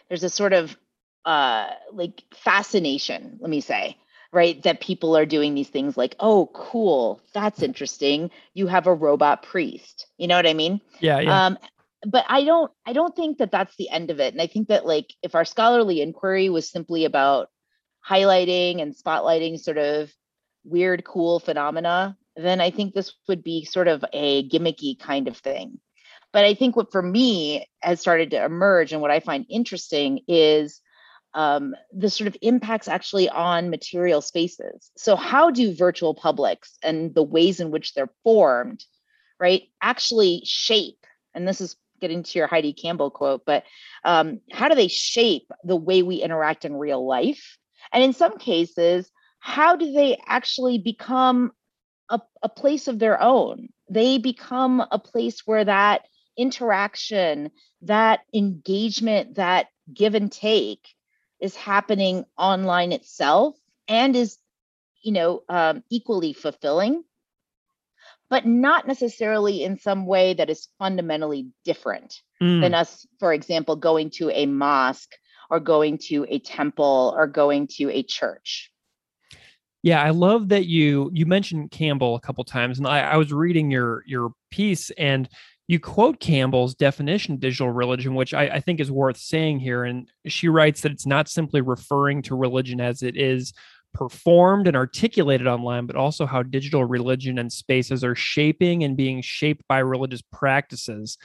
there's 0.08 0.24
a 0.24 0.30
sort 0.30 0.52
of 0.52 0.76
uh, 1.24 1.68
like 1.92 2.22
fascination. 2.34 3.38
Let 3.40 3.50
me 3.50 3.60
say, 3.60 3.96
right, 4.32 4.60
that 4.64 4.80
people 4.80 5.16
are 5.16 5.26
doing 5.26 5.54
these 5.54 5.68
things 5.68 5.96
like, 5.96 6.16
oh, 6.18 6.50
cool, 6.52 7.20
that's 7.32 7.62
interesting. 7.62 8.30
You 8.54 8.66
have 8.66 8.88
a 8.88 8.94
robot 8.94 9.44
priest. 9.44 10.06
You 10.18 10.26
know 10.26 10.36
what 10.36 10.46
I 10.46 10.54
mean? 10.54 10.80
Yeah. 11.00 11.20
yeah. 11.20 11.46
Um, 11.46 11.58
but 12.06 12.24
I 12.28 12.44
don't 12.44 12.70
I 12.86 12.92
don't 12.92 13.14
think 13.14 13.38
that 13.38 13.50
that's 13.50 13.76
the 13.76 13.90
end 13.90 14.10
of 14.10 14.20
it. 14.20 14.32
And 14.32 14.42
I 14.42 14.46
think 14.46 14.68
that 14.68 14.86
like 14.86 15.12
if 15.22 15.34
our 15.34 15.44
scholarly 15.44 16.00
inquiry 16.00 16.48
was 16.48 16.70
simply 16.70 17.04
about 17.04 17.48
highlighting 18.08 18.82
and 18.82 18.94
spotlighting 18.94 19.58
sort 19.58 19.78
of 19.78 20.12
weird 20.64 21.04
cool 21.04 21.40
phenomena, 21.40 22.16
then 22.36 22.60
I 22.60 22.70
think 22.70 22.94
this 22.94 23.12
would 23.28 23.42
be 23.42 23.64
sort 23.64 23.88
of 23.88 24.04
a 24.12 24.48
gimmicky 24.48 24.98
kind 24.98 25.28
of 25.28 25.36
thing. 25.36 25.78
But 26.32 26.44
I 26.44 26.54
think 26.54 26.74
what 26.74 26.90
for 26.90 27.02
me 27.02 27.68
has 27.80 28.00
started 28.00 28.30
to 28.30 28.44
emerge 28.44 28.92
and 28.92 29.00
what 29.00 29.12
I 29.12 29.20
find 29.20 29.46
interesting 29.48 30.20
is 30.26 30.80
um, 31.32 31.74
the 31.92 32.10
sort 32.10 32.28
of 32.28 32.36
impacts 32.42 32.88
actually 32.88 33.28
on 33.28 33.70
material 33.70 34.20
spaces. 34.20 34.90
So, 34.96 35.16
how 35.16 35.50
do 35.50 35.74
virtual 35.74 36.14
publics 36.14 36.78
and 36.82 37.14
the 37.14 37.22
ways 37.22 37.60
in 37.60 37.70
which 37.70 37.94
they're 37.94 38.10
formed, 38.22 38.84
right, 39.40 39.64
actually 39.82 40.42
shape? 40.44 41.06
And 41.34 41.46
this 41.46 41.60
is 41.60 41.76
getting 42.04 42.22
to 42.22 42.38
your 42.38 42.46
Heidi 42.46 42.74
Campbell 42.74 43.10
quote, 43.10 43.46
but 43.46 43.64
um, 44.04 44.40
how 44.52 44.68
do 44.68 44.74
they 44.74 44.88
shape 44.88 45.50
the 45.64 45.76
way 45.76 46.02
we 46.02 46.16
interact 46.16 46.66
in 46.66 46.76
real 46.76 47.06
life? 47.06 47.56
And 47.92 48.02
in 48.02 48.12
some 48.12 48.36
cases, 48.36 49.10
how 49.38 49.76
do 49.76 49.90
they 49.90 50.18
actually 50.26 50.76
become 50.76 51.52
a, 52.10 52.20
a 52.42 52.48
place 52.50 52.88
of 52.88 52.98
their 52.98 53.20
own? 53.22 53.68
They 53.88 54.18
become 54.18 54.84
a 54.90 54.98
place 54.98 55.46
where 55.46 55.64
that 55.64 56.02
interaction, 56.36 57.50
that 57.82 58.20
engagement, 58.34 59.36
that 59.36 59.68
give 59.92 60.14
and 60.14 60.30
take 60.30 60.86
is 61.40 61.56
happening 61.56 62.26
online 62.36 62.92
itself 62.92 63.56
and 63.88 64.14
is 64.14 64.36
you 65.02 65.12
know 65.12 65.42
um, 65.48 65.82
equally 65.90 66.34
fulfilling 66.34 67.04
but 68.30 68.46
not 68.46 68.86
necessarily 68.86 69.62
in 69.62 69.78
some 69.78 70.06
way 70.06 70.34
that 70.34 70.50
is 70.50 70.68
fundamentally 70.78 71.48
different 71.64 72.20
mm. 72.42 72.60
than 72.60 72.74
us 72.74 73.06
for 73.18 73.32
example 73.32 73.76
going 73.76 74.10
to 74.10 74.30
a 74.30 74.46
mosque 74.46 75.14
or 75.50 75.60
going 75.60 75.98
to 75.98 76.26
a 76.28 76.38
temple 76.38 77.14
or 77.16 77.26
going 77.26 77.66
to 77.66 77.90
a 77.90 78.02
church 78.02 78.70
yeah 79.82 80.02
i 80.02 80.10
love 80.10 80.48
that 80.48 80.66
you 80.66 81.10
you 81.12 81.26
mentioned 81.26 81.70
campbell 81.70 82.14
a 82.14 82.20
couple 82.20 82.44
times 82.44 82.78
and 82.78 82.86
I, 82.86 83.00
I 83.00 83.16
was 83.16 83.32
reading 83.32 83.70
your 83.70 84.02
your 84.06 84.30
piece 84.50 84.90
and 84.90 85.28
you 85.66 85.80
quote 85.80 86.20
Campbell's 86.20 86.74
definition 86.74 87.34
of 87.34 87.40
digital 87.40 87.70
religion, 87.70 88.14
which 88.14 88.34
I, 88.34 88.48
I, 88.48 88.60
think 88.60 88.80
is 88.80 88.92
worth 88.92 89.16
saying 89.16 89.60
here. 89.60 89.84
And 89.84 90.10
she 90.26 90.48
writes 90.48 90.82
that 90.82 90.92
it's 90.92 91.06
not 91.06 91.28
simply 91.28 91.62
referring 91.62 92.20
to 92.22 92.34
religion 92.34 92.80
as 92.80 93.02
it 93.02 93.16
is 93.16 93.54
performed 93.94 94.66
and 94.66 94.76
articulated 94.76 95.46
online, 95.46 95.86
but 95.86 95.96
also 95.96 96.26
how 96.26 96.42
digital 96.42 96.84
religion 96.84 97.38
and 97.38 97.52
spaces 97.52 98.04
are 98.04 98.14
shaping 98.14 98.84
and 98.84 98.96
being 98.96 99.22
shaped 99.22 99.62
by 99.68 99.78
religious 99.78 100.22
practices. 100.32 101.16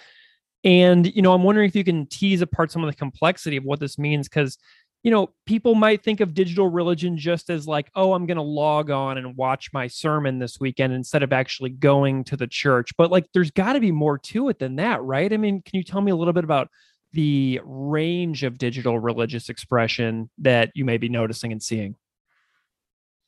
And, 0.63 1.13
you 1.13 1.21
know, 1.21 1.33
I'm 1.33 1.43
wondering 1.43 1.67
if 1.67 1.75
you 1.75 1.83
can 1.83 2.05
tease 2.05 2.41
apart 2.41 2.71
some 2.71 2.83
of 2.83 2.89
the 2.89 2.95
complexity 2.95 3.57
of 3.57 3.63
what 3.63 3.79
this 3.79 3.97
means, 3.97 4.29
because 4.29 4.57
you 5.03 5.11
know, 5.11 5.29
people 5.45 5.75
might 5.75 6.03
think 6.03 6.19
of 6.19 6.33
digital 6.33 6.67
religion 6.67 7.17
just 7.17 7.49
as 7.49 7.67
like, 7.67 7.89
oh, 7.95 8.13
I'm 8.13 8.25
going 8.25 8.37
to 8.37 8.43
log 8.43 8.89
on 8.89 9.17
and 9.17 9.37
watch 9.37 9.69
my 9.71 9.87
sermon 9.87 10.39
this 10.39 10.59
weekend 10.59 10.93
instead 10.93 11.23
of 11.23 11.31
actually 11.31 11.69
going 11.69 12.25
to 12.25 12.35
the 12.35 12.47
church. 12.47 12.91
But 12.97 13.11
like, 13.11 13.25
there's 13.33 13.51
got 13.51 13.73
to 13.73 13.79
be 13.79 13.91
more 13.91 14.17
to 14.17 14.49
it 14.49 14.59
than 14.59 14.75
that, 14.75 15.01
right? 15.01 15.31
I 15.31 15.37
mean, 15.37 15.61
can 15.61 15.77
you 15.77 15.83
tell 15.83 16.01
me 16.01 16.11
a 16.11 16.15
little 16.15 16.33
bit 16.33 16.43
about 16.43 16.67
the 17.13 17.61
range 17.63 18.43
of 18.43 18.57
digital 18.57 18.99
religious 18.99 19.49
expression 19.49 20.29
that 20.39 20.71
you 20.75 20.83
may 20.83 20.97
be 20.97 21.07
noticing 21.07 21.51
and 21.53 21.63
seeing? 21.63 21.95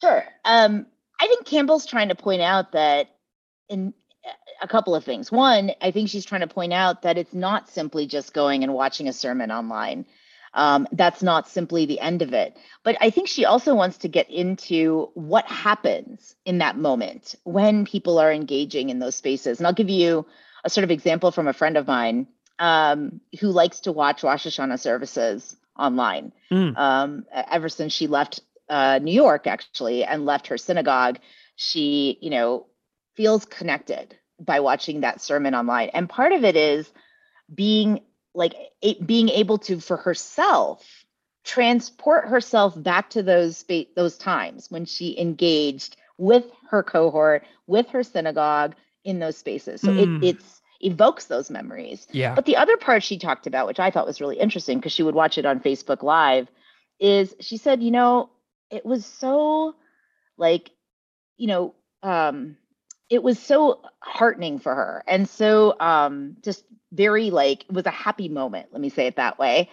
Sure. 0.01 0.23
Um, 0.45 0.85
I 1.19 1.27
think 1.27 1.45
Campbell's 1.45 1.85
trying 1.85 2.09
to 2.09 2.15
point 2.15 2.41
out 2.41 2.71
that 2.71 3.09
in 3.69 3.93
a 4.61 4.67
couple 4.67 4.95
of 4.95 5.03
things. 5.03 5.31
One, 5.31 5.71
I 5.81 5.91
think 5.91 6.09
she's 6.09 6.25
trying 6.25 6.41
to 6.41 6.47
point 6.47 6.73
out 6.73 7.03
that 7.03 7.17
it's 7.17 7.33
not 7.33 7.69
simply 7.69 8.07
just 8.07 8.33
going 8.33 8.63
and 8.63 8.73
watching 8.73 9.07
a 9.07 9.13
sermon 9.13 9.51
online 9.51 10.05
um, 10.53 10.87
that's 10.91 11.23
not 11.23 11.47
simply 11.47 11.85
the 11.85 11.99
end 11.99 12.21
of 12.21 12.33
it. 12.33 12.57
But 12.83 12.97
I 12.99 13.09
think 13.09 13.27
she 13.27 13.45
also 13.45 13.75
wants 13.75 13.99
to 13.99 14.07
get 14.07 14.29
into 14.29 15.09
what 15.13 15.45
happens 15.45 16.35
in 16.45 16.59
that 16.59 16.77
moment 16.77 17.35
when 17.43 17.85
people 17.85 18.19
are 18.19 18.31
engaging 18.31 18.89
in 18.89 18.99
those 18.99 19.15
spaces. 19.15 19.59
And 19.59 19.67
I'll 19.67 19.73
give 19.73 19.89
you 19.89 20.25
a 20.63 20.69
sort 20.69 20.83
of 20.83 20.91
example 20.91 21.31
from 21.31 21.47
a 21.47 21.53
friend 21.53 21.77
of 21.77 21.87
mine 21.87 22.27
um, 22.59 23.21
who 23.39 23.47
likes 23.47 23.81
to 23.81 23.91
watch 23.91 24.23
Rosh 24.23 24.45
Hashanah 24.45 24.79
services 24.79 25.55
online. 25.77 26.33
Mm. 26.51 26.77
Um, 26.77 27.25
ever 27.31 27.69
since 27.69 27.93
she 27.93 28.07
left 28.07 28.41
uh, 28.71 28.99
New 29.03 29.13
York, 29.13 29.45
actually, 29.45 30.03
and 30.03 30.25
left 30.25 30.47
her 30.47 30.57
synagogue, 30.57 31.19
she, 31.57 32.17
you 32.21 32.29
know, 32.29 32.65
feels 33.15 33.45
connected 33.45 34.17
by 34.39 34.61
watching 34.61 35.01
that 35.01 35.21
sermon 35.21 35.53
online. 35.53 35.89
And 35.89 36.09
part 36.09 36.31
of 36.31 36.43
it 36.43 36.55
is 36.55 36.91
being 37.53 38.01
like 38.33 38.55
it, 38.81 39.05
being 39.05 39.29
able 39.29 39.57
to 39.59 39.79
for 39.79 39.97
herself 39.97 41.05
transport 41.43 42.27
herself 42.27 42.81
back 42.81 43.09
to 43.09 43.23
those 43.23 43.65
those 43.95 44.17
times 44.17 44.69
when 44.69 44.85
she 44.85 45.19
engaged 45.19 45.97
with 46.17 46.45
her 46.69 46.83
cohort 46.83 47.43
with 47.67 47.89
her 47.89 48.03
synagogue 48.03 48.75
in 49.03 49.19
those 49.19 49.35
spaces 49.35 49.81
so 49.81 49.87
mm. 49.87 50.21
it 50.21 50.27
it's 50.27 50.61
evokes 50.81 51.25
those 51.25 51.49
memories 51.49 52.07
yeah 52.11 52.35
but 52.35 52.45
the 52.45 52.55
other 52.55 52.77
part 52.77 53.03
she 53.03 53.17
talked 53.17 53.47
about 53.47 53.65
which 53.65 53.79
i 53.79 53.89
thought 53.89 54.05
was 54.05 54.21
really 54.21 54.39
interesting 54.39 54.77
because 54.77 54.91
she 54.91 55.03
would 55.03 55.15
watch 55.15 55.39
it 55.39 55.45
on 55.45 55.59
facebook 55.59 56.03
live 56.03 56.47
is 56.99 57.33
she 57.39 57.57
said 57.57 57.81
you 57.81 57.91
know 57.91 58.29
it 58.71 58.85
was 58.85 59.05
so 59.05 59.75
like 60.37 60.71
you 61.37 61.47
know 61.47 61.75
um 62.03 62.57
it 63.09 63.21
was 63.21 63.37
so 63.37 63.81
heartening 63.99 64.59
for 64.59 64.73
her 64.73 65.03
and 65.07 65.27
so 65.27 65.75
um 65.79 66.37
just 66.41 66.63
very 66.91 67.29
like 67.29 67.63
it 67.65 67.71
was 67.71 67.85
a 67.85 67.91
happy 67.91 68.29
moment 68.29 68.69
let 68.71 68.81
me 68.81 68.89
say 68.89 69.07
it 69.07 69.17
that 69.17 69.37
way 69.37 69.69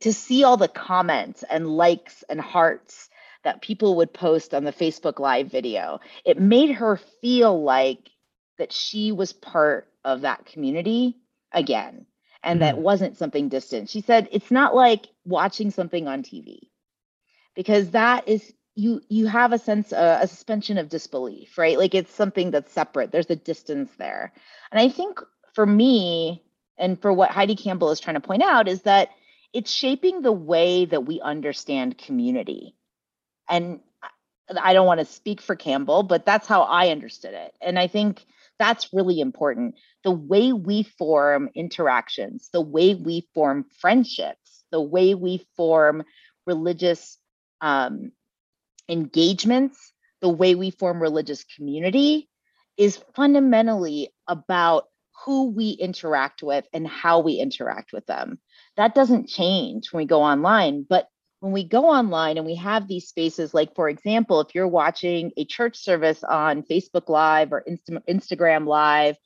to 0.00 0.12
see 0.12 0.42
all 0.44 0.56
the 0.56 0.68
comments 0.68 1.44
and 1.48 1.68
likes 1.68 2.24
and 2.28 2.40
hearts 2.40 3.08
that 3.44 3.62
people 3.62 3.96
would 3.96 4.12
post 4.12 4.54
on 4.54 4.64
the 4.64 4.72
facebook 4.72 5.18
live 5.18 5.50
video. 5.50 6.00
It 6.24 6.40
made 6.40 6.72
her 6.72 6.96
feel 7.20 7.62
like 7.62 8.10
that 8.58 8.72
she 8.72 9.12
was 9.12 9.32
part 9.32 9.88
of 10.04 10.22
that 10.22 10.46
community 10.46 11.16
again 11.52 12.06
and 12.42 12.60
mm-hmm. 12.60 12.66
that 12.66 12.78
wasn't 12.78 13.16
something 13.16 13.48
distant. 13.48 13.90
She 13.90 14.00
said 14.00 14.28
it's 14.32 14.50
not 14.50 14.74
like 14.74 15.06
watching 15.24 15.70
something 15.70 16.08
on 16.08 16.22
tv 16.22 16.68
because 17.54 17.90
that 17.90 18.28
is 18.28 18.52
you 18.74 19.02
you 19.08 19.26
have 19.26 19.52
a 19.52 19.58
sense 19.58 19.92
uh, 19.92 20.18
a 20.22 20.28
suspension 20.28 20.78
of 20.78 20.88
disbelief 20.88 21.58
right? 21.58 21.78
Like 21.78 21.94
it's 21.94 22.12
something 22.14 22.50
that's 22.50 22.72
separate. 22.72 23.12
There's 23.12 23.30
a 23.30 23.36
distance 23.36 23.90
there. 23.98 24.32
And 24.70 24.80
i 24.80 24.88
think 24.88 25.20
for 25.54 25.66
me 25.66 26.42
and 26.78 27.00
for 27.00 27.12
what 27.12 27.30
heidi 27.30 27.56
campbell 27.56 27.90
is 27.90 28.00
trying 28.00 28.14
to 28.14 28.20
point 28.20 28.42
out 28.42 28.68
is 28.68 28.82
that 28.82 29.10
it's 29.52 29.70
shaping 29.70 30.22
the 30.22 30.32
way 30.32 30.86
that 30.86 31.04
we 31.04 31.20
understand 31.20 31.98
community. 31.98 32.74
And 33.48 33.80
i 34.60 34.72
don't 34.72 34.86
want 34.86 35.00
to 35.00 35.06
speak 35.06 35.40
for 35.40 35.56
campbell 35.56 36.02
but 36.02 36.26
that's 36.26 36.46
how 36.46 36.62
i 36.62 36.88
understood 36.88 37.34
it. 37.34 37.54
And 37.60 37.78
i 37.78 37.86
think 37.86 38.24
that's 38.58 38.92
really 38.92 39.18
important. 39.20 39.74
The 40.04 40.12
way 40.12 40.52
we 40.52 40.82
form 40.82 41.50
interactions 41.54 42.48
the 42.52 42.60
way 42.60 42.94
we 42.94 43.28
form 43.34 43.64
friendships 43.80 44.64
the 44.70 44.80
way 44.80 45.14
we 45.14 45.46
form 45.56 46.02
religious 46.46 47.18
um, 47.62 48.12
engagements, 48.88 49.92
the 50.20 50.28
way 50.28 50.54
we 50.54 50.70
form 50.70 51.00
religious 51.00 51.44
community 51.56 52.28
is 52.76 53.02
fundamentally 53.14 54.10
about 54.28 54.84
who 55.24 55.50
we 55.50 55.70
interact 55.70 56.42
with 56.42 56.66
and 56.72 56.86
how 56.86 57.20
we 57.20 57.34
interact 57.34 57.92
with 57.92 58.04
them. 58.06 58.38
That 58.76 58.94
doesn't 58.94 59.28
change 59.28 59.92
when 59.92 60.02
we 60.02 60.06
go 60.06 60.22
online, 60.22 60.84
but 60.88 61.08
when 61.40 61.52
we 61.52 61.64
go 61.64 61.86
online 61.86 62.36
and 62.36 62.46
we 62.46 62.54
have 62.56 62.86
these 62.86 63.08
spaces, 63.08 63.52
like 63.52 63.74
for 63.74 63.88
example, 63.88 64.40
if 64.40 64.54
you're 64.54 64.68
watching 64.68 65.32
a 65.36 65.44
church 65.44 65.76
service 65.76 66.22
on 66.24 66.62
Facebook 66.62 67.08
Live 67.08 67.52
or 67.52 67.64
Insta- 67.68 68.02
Instagram 68.08 68.66
Live, 68.66 69.16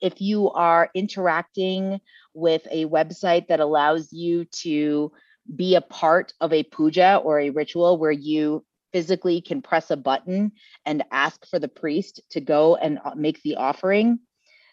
if 0.00 0.20
you 0.20 0.50
are 0.50 0.90
interacting 0.94 2.00
with 2.34 2.66
a 2.70 2.86
website 2.86 3.48
that 3.48 3.60
allows 3.60 4.12
you 4.12 4.44
to 4.46 5.12
be 5.54 5.74
a 5.74 5.80
part 5.80 6.32
of 6.40 6.52
a 6.52 6.62
puja 6.62 7.16
or 7.16 7.40
a 7.40 7.50
ritual 7.50 7.98
where 7.98 8.12
you 8.12 8.64
physically 8.92 9.40
can 9.40 9.60
press 9.60 9.90
a 9.90 9.96
button 9.96 10.52
and 10.84 11.04
ask 11.10 11.46
for 11.46 11.58
the 11.58 11.68
priest 11.68 12.20
to 12.30 12.40
go 12.40 12.76
and 12.76 12.98
uh, 13.04 13.14
make 13.14 13.42
the 13.42 13.56
offering, 13.56 14.18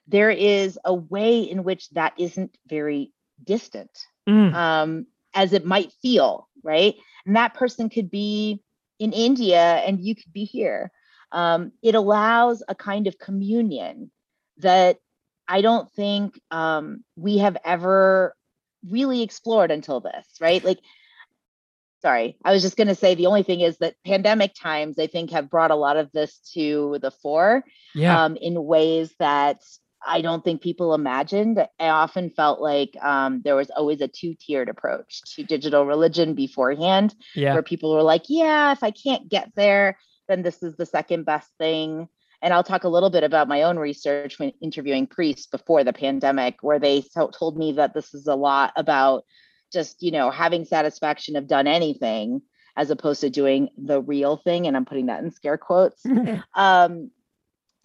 there 0.08 0.32
is 0.32 0.80
a 0.86 0.94
way 0.94 1.42
in 1.42 1.64
which 1.64 1.90
that 1.92 2.14
isn't 2.18 2.58
very 2.68 3.12
distant 3.44 3.92
mm. 4.28 4.54
um, 4.54 5.06
as 5.34 5.54
it 5.54 5.66
might 5.66 5.92
feel, 6.02 6.48
right? 6.64 6.96
And 7.26 7.36
that 7.36 7.54
person 7.54 7.90
could 7.90 8.10
be 8.10 8.62
in 9.00 9.14
India 9.14 9.60
and 9.60 10.00
you 10.00 10.16
could 10.16 10.32
be 10.32 10.46
here. 10.46 10.92
Um, 11.32 11.72
it 11.82 11.96
allows 11.96 12.64
a 12.68 12.76
kind 12.76 13.08
of 13.08 13.18
communion 13.18 14.12
that 14.58 15.00
I 15.48 15.62
don't 15.62 15.92
think 15.92 16.40
um, 16.52 17.04
we 17.16 17.40
have 17.40 17.58
ever 17.66 18.36
really 18.88 19.22
explored 19.22 19.72
until 19.72 20.00
this, 20.00 20.26
right? 20.40 20.64
Like 20.64 20.80
sorry 22.04 22.36
i 22.44 22.52
was 22.52 22.62
just 22.62 22.76
going 22.76 22.90
to 22.90 22.96
say 22.96 23.16
the 23.16 23.26
only 23.26 23.44
thing 23.44 23.62
is 23.62 23.78
that 23.78 23.96
pandemic 24.06 24.54
times 24.54 25.00
i 25.00 25.08
think 25.08 25.32
have 25.32 25.50
brought 25.50 25.72
a 25.72 25.76
lot 25.76 25.98
of 25.98 26.12
this 26.12 26.38
to 26.54 27.00
the 27.02 27.10
fore 27.10 27.64
yeah. 27.96 28.26
um, 28.26 28.36
in 28.36 28.62
ways 28.66 29.16
that 29.20 29.64
i 30.06 30.22
don't 30.22 30.44
think 30.44 30.62
people 30.62 30.94
imagined 30.94 31.66
i 31.80 31.88
often 31.88 32.30
felt 32.30 32.60
like 32.60 32.96
um, 33.02 33.42
there 33.44 33.56
was 33.56 33.72
always 33.72 34.02
a 34.02 34.08
two-tiered 34.08 34.70
approach 34.70 35.22
to 35.34 35.44
digital 35.44 35.86
religion 35.86 36.36
beforehand 36.36 37.16
yeah. 37.36 37.54
where 37.54 37.64
people 37.64 37.96
were 37.96 38.04
like 38.04 38.26
yeah 38.28 38.74
if 38.74 38.84
i 38.84 38.92
can't 38.92 39.30
get 39.30 39.50
there 39.56 39.98
then 40.28 40.42
this 40.42 40.62
is 40.62 40.76
the 40.76 40.86
second 40.86 41.24
best 41.24 41.50
thing 41.58 42.08
and 42.44 42.54
I'll 42.54 42.64
talk 42.64 42.84
a 42.84 42.90
little 42.90 43.10
bit 43.10 43.24
about 43.24 43.48
my 43.48 43.64
own 43.64 43.80
research 43.80 44.38
when 44.38 44.52
interviewing 44.62 45.08
priests 45.08 45.48
before 45.48 45.86
the 45.86 45.94
pandemic, 45.94 46.58
where 46.62 46.78
they 46.78 47.02
told 47.34 47.58
me 47.58 47.72
that 47.72 47.94
this 47.94 48.14
is 48.14 48.28
a 48.28 48.36
lot 48.36 48.74
about 48.76 49.24
just 49.72 50.04
you 50.04 50.12
know 50.12 50.30
having 50.30 50.66
satisfaction 50.66 51.36
of 51.36 51.48
done 51.48 51.66
anything 51.66 52.42
as 52.76 52.92
opposed 52.92 53.22
to 53.22 53.30
doing 53.30 53.70
the 53.78 54.02
real 54.02 54.38
thing 54.38 54.68
and 54.68 54.78
i'm 54.78 54.86
putting 54.86 55.08
that 55.08 55.24
in 55.24 55.32
scare 55.32 55.58
quotes. 55.58 56.06
Um, 56.56 57.10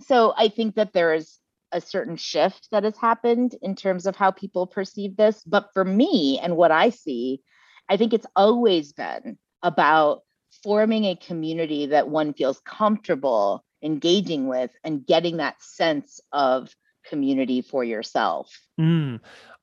so 0.02 0.34
i 0.36 0.48
think 0.48 0.74
that 0.74 0.92
there 0.92 1.14
is 1.14 1.38
a 1.72 1.80
certain 1.80 2.16
shift 2.16 2.68
that 2.72 2.84
has 2.84 2.96
happened 2.96 3.54
in 3.62 3.74
terms 3.74 4.06
of 4.06 4.16
how 4.16 4.30
people 4.30 4.66
perceive 4.66 5.16
this. 5.16 5.42
But 5.44 5.68
for 5.72 5.84
me 5.84 6.38
and 6.42 6.56
what 6.56 6.70
i 6.70 6.90
see 6.90 7.40
i 7.88 7.96
think 7.96 8.12
it's 8.12 8.26
always 8.36 8.92
been 8.92 9.38
about 9.62 10.22
forming 10.62 11.04
a 11.04 11.16
community 11.16 11.86
that 11.86 12.08
one 12.08 12.34
feels 12.34 12.60
comfortable 12.64 13.64
engaging 13.82 14.46
with 14.46 14.70
and 14.84 15.06
getting 15.06 15.38
that 15.38 15.62
sense 15.62 16.20
of 16.32 16.74
community 17.06 17.62
for 17.62 17.84
yourself. 17.84 18.50
Mm. 18.80 19.20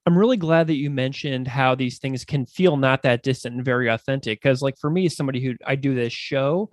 I'm 0.08 0.18
really 0.18 0.38
glad 0.38 0.68
that 0.68 0.76
you 0.76 0.90
mentioned 0.90 1.48
how 1.48 1.74
these 1.74 1.98
things 1.98 2.26
can 2.26 2.46
feel 2.46 2.78
not 2.78 3.02
that 3.04 3.24
distant 3.24 3.56
and 3.56 3.66
very 3.66 3.88
authentic. 3.88 4.42
Because, 4.42 4.62
like, 4.62 4.78
for 4.80 4.90
me, 4.90 5.10
somebody 5.10 5.44
who 5.44 5.56
I 5.66 5.76
do 5.76 5.96
this 5.96 6.14
show, 6.14 6.70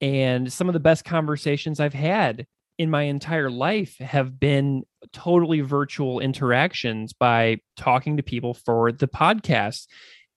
and 0.00 0.52
some 0.52 0.68
of 0.68 0.74
the 0.74 0.80
best 0.80 1.04
conversations 1.04 1.80
I've 1.80 1.94
had 1.94 2.46
in 2.76 2.90
my 2.90 3.02
entire 3.02 3.50
life 3.50 3.96
have 3.98 4.38
been 4.38 4.82
totally 5.12 5.60
virtual 5.60 6.20
interactions 6.20 7.12
by 7.12 7.58
talking 7.76 8.16
to 8.16 8.22
people 8.22 8.52
for 8.52 8.92
the 8.92 9.08
podcast. 9.08 9.86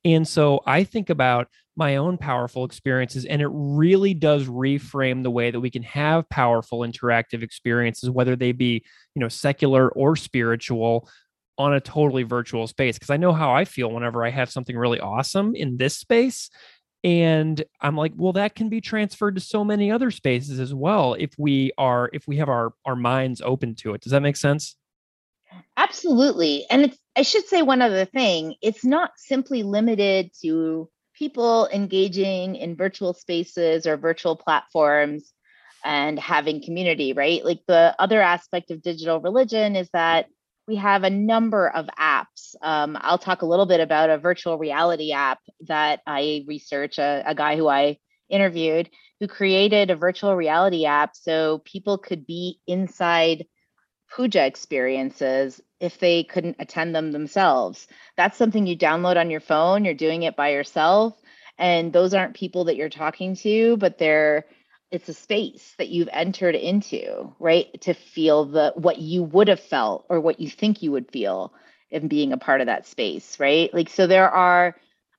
And 0.06 0.28
so 0.28 0.62
I 0.66 0.84
think 0.84 1.10
about 1.10 1.48
my 1.78 1.96
own 1.96 2.18
powerful 2.18 2.66
experiences 2.66 3.24
and 3.26 3.42
it 3.42 3.50
really 3.52 4.14
does 4.14 4.48
reframe 4.48 5.22
the 5.24 5.32
way 5.32 5.52
that 5.52 5.60
we 5.60 5.70
can 5.70 5.84
have 5.84 6.28
powerful 6.30 6.80
interactive 6.80 7.44
experiences 7.44 8.10
whether 8.10 8.36
they 8.36 8.52
be 8.52 8.84
you 9.16 9.20
know 9.20 9.30
secular 9.30 9.90
or 9.90 10.16
spiritual 10.16 11.08
on 11.60 11.74
a 11.74 11.80
totally 11.80 12.24
virtual 12.24 12.68
space. 12.68 12.98
Because 12.98 13.12
i 13.12 13.18
know 13.18 13.32
how 13.32 13.54
i 13.54 13.64
feel 13.64 13.92
whenever 13.92 14.26
i 14.26 14.30
have 14.30 14.50
something 14.50 14.76
really 14.76 15.00
awesome 15.00 15.56
in 15.56 15.78
this 15.78 15.98
space 15.98 16.50
and 17.04 17.64
i'm 17.82 17.96
like 17.96 18.12
well 18.16 18.34
that 18.34 18.56
can 18.56 18.70
be 18.70 18.82
transferred 18.82 19.36
to 19.36 19.42
so 19.42 19.64
many 19.64 19.92
other 19.92 20.10
spaces 20.10 20.60
as 20.60 20.74
well 20.74 21.14
if 21.14 21.32
we 21.38 21.72
are 21.78 22.10
if 22.12 22.28
we 22.28 22.38
have 22.38 22.50
our 22.50 22.74
our 22.86 22.96
minds 22.96 23.40
open 23.42 23.76
to 23.76 23.94
it. 23.94 24.02
Does 24.02 24.12
that 24.12 24.22
make 24.22 24.36
sense? 24.36 24.76
Absolutely 25.78 26.66
and 26.70 26.84
it's 26.84 26.98
i 27.16 27.22
should 27.22 27.46
say 27.46 27.62
one 27.62 27.82
other 27.82 28.06
thing 28.06 28.56
it's 28.62 28.84
not 28.84 29.12
simply 29.18 29.64
limited 29.64 30.32
to 30.42 30.90
people 31.18 31.68
engaging 31.74 32.56
in 32.56 32.76
virtual 32.76 33.14
spaces 33.14 33.88
or 33.88 33.98
virtual 33.98 34.36
platforms 34.36 35.34
and 35.84 36.20
having 36.20 36.64
community, 36.64 37.14
right? 37.14 37.44
Like 37.44 37.62
the 37.68 37.96
other 37.98 38.22
aspect 38.22 38.72
of 38.72 38.82
digital 38.82 39.20
religion 39.20 39.76
is 39.76 39.90
that 39.94 40.28
we 40.68 40.76
have 40.76 41.04
a 41.04 41.10
number 41.10 41.70
of 41.70 41.88
apps. 41.98 42.56
Um, 42.62 42.98
I'll 43.00 43.18
talk 43.18 43.42
a 43.42 43.46
little 43.46 43.66
bit 43.66 43.80
about 43.80 44.10
a 44.10 44.18
virtual 44.18 44.58
reality 44.58 45.14
app 45.14 45.40
that 45.68 46.02
I 46.06 46.44
research, 46.46 46.98
a, 47.00 47.24
a 47.26 47.34
guy 47.34 47.56
who 47.56 47.68
I 47.68 48.00
interviewed 48.30 48.90
who 49.20 49.28
created 49.28 49.90
a 49.90 49.96
virtual 49.96 50.36
reality 50.36 50.86
app 50.86 51.16
so 51.16 51.60
people 51.60 51.98
could 51.98 52.28
be 52.28 52.60
inside 52.68 53.46
puja 54.14 54.46
experiences 54.46 55.60
if 55.80 56.00
they 56.00 56.24
couldn't 56.24 56.58
attend 56.60 56.96
them 56.96 57.12
themselves. 57.12 57.88
That's 58.16 58.38
something 58.38 58.66
you 58.66 58.78
download 58.78 59.18
on 59.18 59.30
your 59.30 59.40
phone, 59.40 59.86
you're 59.86 59.94
doing 59.94 60.24
it 60.24 60.36
by 60.36 60.50
yourself, 60.50 61.20
and 61.58 61.94
those 61.94 62.14
aren't 62.14 62.36
people 62.36 62.66
that 62.66 62.76
you're 62.76 62.90
talking 62.90 63.36
to, 63.38 63.78
but 63.78 63.98
they're 63.98 64.46
it's 64.90 65.10
a 65.10 65.14
space 65.14 65.76
that 65.78 65.90
you've 65.90 66.10
entered 66.14 66.56
into, 66.56 67.34
right? 67.40 67.68
To 67.82 67.94
feel 67.94 68.46
the 68.46 68.74
what 68.76 69.00
you 69.00 69.24
would 69.24 69.50
have 69.50 69.60
felt 69.60 70.06
or 70.10 70.20
what 70.20 70.40
you 70.40 70.50
think 70.50 70.82
you 70.82 70.92
would 70.94 71.12
feel 71.12 71.54
in 71.92 72.08
being 72.08 72.32
a 72.32 72.38
part 72.38 72.62
of 72.62 72.68
that 72.68 72.88
space, 72.88 73.40
right? 73.40 73.74
Like 73.74 73.90
so 73.90 74.08
there 74.08 74.30
are 74.30 74.76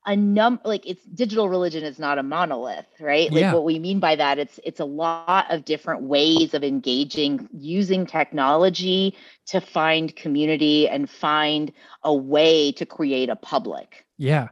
a 0.08 0.16
num 0.16 0.58
like 0.64 0.86
it's 0.86 1.04
digital 1.04 1.50
religion 1.50 1.84
is 1.84 1.98
not 1.98 2.18
a 2.18 2.22
monolith 2.22 2.86
right? 2.98 3.30
Like 3.30 3.42
yeah. 3.42 3.52
what 3.52 3.64
we 3.64 3.78
mean 3.78 4.00
by 4.00 4.16
that 4.16 4.38
it's 4.38 4.58
it's 4.64 4.80
a 4.80 4.84
lot 4.84 5.46
of 5.50 5.66
different 5.66 6.02
ways 6.02 6.54
of 6.54 6.64
engaging 6.64 7.46
using 7.52 8.06
technology 8.06 9.14
to 9.46 9.60
find 9.60 10.16
community 10.16 10.88
and 10.88 11.10
find 11.10 11.70
a 12.02 12.14
way 12.14 12.72
to 12.72 12.86
create 12.86 13.28
a 13.28 13.36
public. 13.36 14.06
Yeah. 14.16 14.48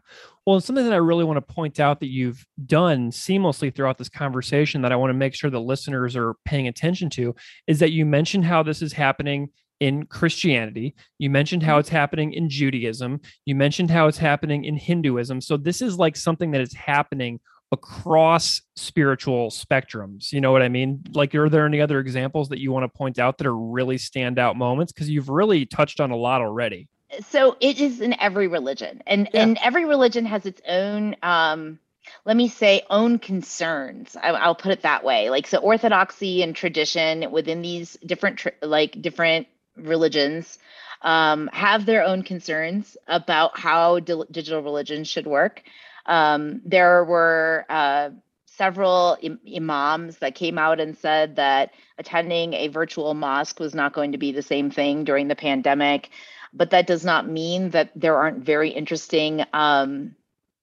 Well, 0.46 0.60
something 0.60 0.84
that 0.84 0.92
I 0.92 0.98
really 0.98 1.24
want 1.24 1.38
to 1.38 1.54
point 1.54 1.80
out 1.80 2.00
that 2.00 2.10
you've 2.10 2.46
done 2.66 3.10
seamlessly 3.10 3.74
throughout 3.74 3.98
this 3.98 4.10
conversation 4.10 4.82
that 4.82 4.92
I 4.92 4.96
want 4.96 5.10
to 5.10 5.14
make 5.14 5.34
sure 5.34 5.50
the 5.50 5.60
listeners 5.60 6.14
are 6.14 6.34
paying 6.44 6.68
attention 6.68 7.10
to 7.10 7.34
is 7.66 7.80
that 7.80 7.92
you 7.92 8.06
mentioned 8.06 8.44
how 8.44 8.62
this 8.62 8.82
is 8.82 8.92
happening 8.92 9.48
in 9.80 10.06
Christianity. 10.06 10.94
You 11.18 11.30
mentioned 11.30 11.62
how 11.62 11.72
mm-hmm. 11.72 11.80
it's 11.80 11.88
happening 11.88 12.32
in 12.32 12.48
Judaism. 12.48 13.20
You 13.44 13.54
mentioned 13.54 13.90
how 13.90 14.08
it's 14.08 14.18
happening 14.18 14.64
in 14.64 14.76
Hinduism. 14.76 15.40
So 15.40 15.56
this 15.56 15.82
is 15.82 15.98
like 15.98 16.16
something 16.16 16.50
that 16.52 16.60
is 16.60 16.72
happening 16.72 17.40
across 17.72 18.62
spiritual 18.76 19.50
spectrums. 19.50 20.32
You 20.32 20.40
know 20.40 20.52
what 20.52 20.62
I 20.62 20.68
mean? 20.68 21.02
Like, 21.12 21.34
are 21.34 21.48
there 21.48 21.66
any 21.66 21.80
other 21.80 21.98
examples 21.98 22.48
that 22.50 22.60
you 22.60 22.72
want 22.72 22.84
to 22.84 22.96
point 22.96 23.18
out 23.18 23.38
that 23.38 23.46
are 23.46 23.56
really 23.56 23.96
standout 23.96 24.56
moments? 24.56 24.92
Because 24.92 25.10
you've 25.10 25.28
really 25.28 25.66
touched 25.66 26.00
on 26.00 26.10
a 26.10 26.16
lot 26.16 26.40
already. 26.40 26.88
So 27.28 27.56
it 27.60 27.80
is 27.80 28.00
in 28.00 28.18
every 28.20 28.48
religion, 28.48 29.02
and 29.06 29.28
yeah. 29.32 29.42
and 29.42 29.58
every 29.62 29.84
religion 29.84 30.26
has 30.26 30.44
its 30.44 30.60
own 30.66 31.14
um, 31.22 31.78
let 32.24 32.36
me 32.36 32.48
say 32.48 32.82
own 32.90 33.18
concerns 33.18 34.16
I, 34.20 34.46
will 34.46 34.54
put 34.54 34.72
it 34.72 34.82
that 34.82 35.04
way 35.04 35.30
like 35.30 35.46
so 35.46 35.58
orthodoxy 35.58 36.42
and 36.42 36.54
tradition 36.54 37.30
within 37.30 37.62
these 37.62 37.96
different 38.04 38.44
like 38.62 39.00
different 39.00 39.46
religions 39.76 40.58
um, 41.02 41.48
have 41.52 41.86
their 41.86 42.02
own 42.02 42.22
concerns 42.22 42.96
about 43.06 43.58
how 43.58 44.00
di- 44.00 44.24
digital 44.30 44.62
religion 44.62 45.04
should 45.04 45.26
work. 45.26 45.62
Um, 46.06 46.62
there 46.64 47.04
were 47.04 47.64
uh, 47.68 48.10
several 48.46 49.18
Im- 49.20 49.40
imams 49.54 50.18
that 50.18 50.34
came 50.34 50.58
out 50.58 50.80
and 50.80 50.96
said 50.96 51.36
that 51.36 51.72
attending 51.98 52.54
a 52.54 52.68
virtual 52.68 53.14
mosque 53.14 53.60
was 53.60 53.74
not 53.74 53.92
going 53.92 54.12
to 54.12 54.18
be 54.18 54.32
the 54.32 54.42
same 54.42 54.70
thing 54.70 55.04
during 55.04 55.28
the 55.28 55.36
pandemic. 55.36 56.10
But 56.52 56.70
that 56.70 56.86
does 56.86 57.04
not 57.04 57.28
mean 57.28 57.70
that 57.70 57.90
there 57.94 58.16
aren't 58.16 58.44
very 58.44 58.70
interesting 58.70 59.44
um, 59.52 60.16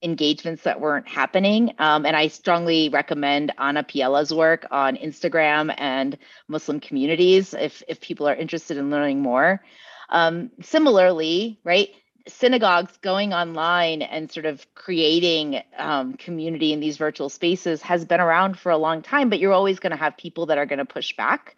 engagements 0.04 0.64
that 0.64 0.82
weren't 0.82 1.08
happening. 1.08 1.74
Um, 1.80 2.06
and 2.06 2.16
I 2.16 2.28
strongly 2.28 2.90
recommend 2.90 3.54
Anna 3.58 3.84
Piela's 3.84 4.34
work 4.34 4.68
on 4.70 4.98
Instagram 4.98 5.74
and 5.78 6.18
Muslim 6.48 6.80
communities 6.80 7.54
if, 7.54 7.82
if 7.88 8.02
people 8.02 8.28
are 8.28 8.36
interested 8.36 8.78
in 8.78 8.90
learning 8.90 9.22
more. 9.22 9.64
Um, 10.10 10.52
similarly, 10.62 11.60
right, 11.64 11.90
synagogues 12.28 12.96
going 12.98 13.34
online 13.34 14.02
and 14.02 14.32
sort 14.32 14.46
of 14.46 14.66
creating 14.76 15.62
um, 15.78 16.14
community 16.14 16.72
in 16.72 16.80
these 16.80 16.98
virtual 16.98 17.30
spaces 17.30 17.82
has 17.82 18.06
been 18.06 18.22
around 18.22 18.58
for 18.58 18.72
a 18.72 18.78
long 18.78 19.02
time, 19.02 19.30
but 19.30 19.40
you're 19.40 19.54
always 19.54 19.80
going 19.80 19.92
to 19.92 19.98
have 19.98 20.18
people 20.18 20.48
that 20.48 20.58
are 20.58 20.66
going 20.66 20.80
to 20.80 20.86
push 20.86 21.16
back 21.16 21.56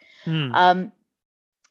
um, 0.53 0.91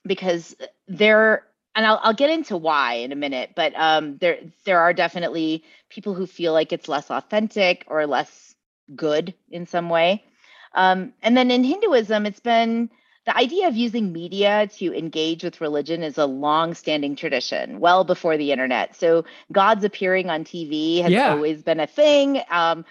because 0.05 0.55
they're 0.87 1.45
and 1.75 1.87
I'll, 1.87 2.01
I'll 2.03 2.15
get 2.15 2.31
into 2.31 2.57
why 2.57 2.95
in 2.95 3.13
a 3.13 3.17
minute, 3.17 3.51
but 3.55 3.73
um, 3.77 4.19
there 4.19 4.39
there 4.65 4.81
are 4.81 4.93
definitely 4.93 5.65
people 5.89 6.15
who 6.15 6.27
feel 6.27 6.53
like 6.53 6.73
it's 6.73 6.89
less 6.89 7.11
authentic 7.11 7.85
or 7.89 8.07
less 8.07 8.55
good 8.95 9.35
in 9.51 9.67
some 9.67 9.89
way. 9.89 10.25
Um, 10.75 11.13
and 11.23 11.37
then 11.37 11.51
in 11.51 11.65
Hinduism, 11.65 12.27
it's 12.27 12.41
been 12.41 12.91
the 13.27 13.37
idea 13.37 13.69
of 13.69 13.77
using 13.77 14.13
media 14.13 14.69
to 14.77 14.97
engage 14.97 15.43
with 15.43 15.61
religion 15.61 16.03
is 16.03 16.19
a 16.19 16.27
long-standing 16.27 17.17
tradition, 17.17 17.81
well 17.81 18.05
before 18.05 18.37
the 18.37 18.53
internet. 18.53 18.95
So 18.97 19.25
gods 19.51 19.83
appearing 19.83 20.29
on 20.29 20.45
TV 20.45 21.03
has 21.03 21.11
yeah. 21.11 21.31
always 21.31 21.63
been 21.63 21.81
a 21.81 21.87
thing. 21.87 22.43
Um, 22.51 22.85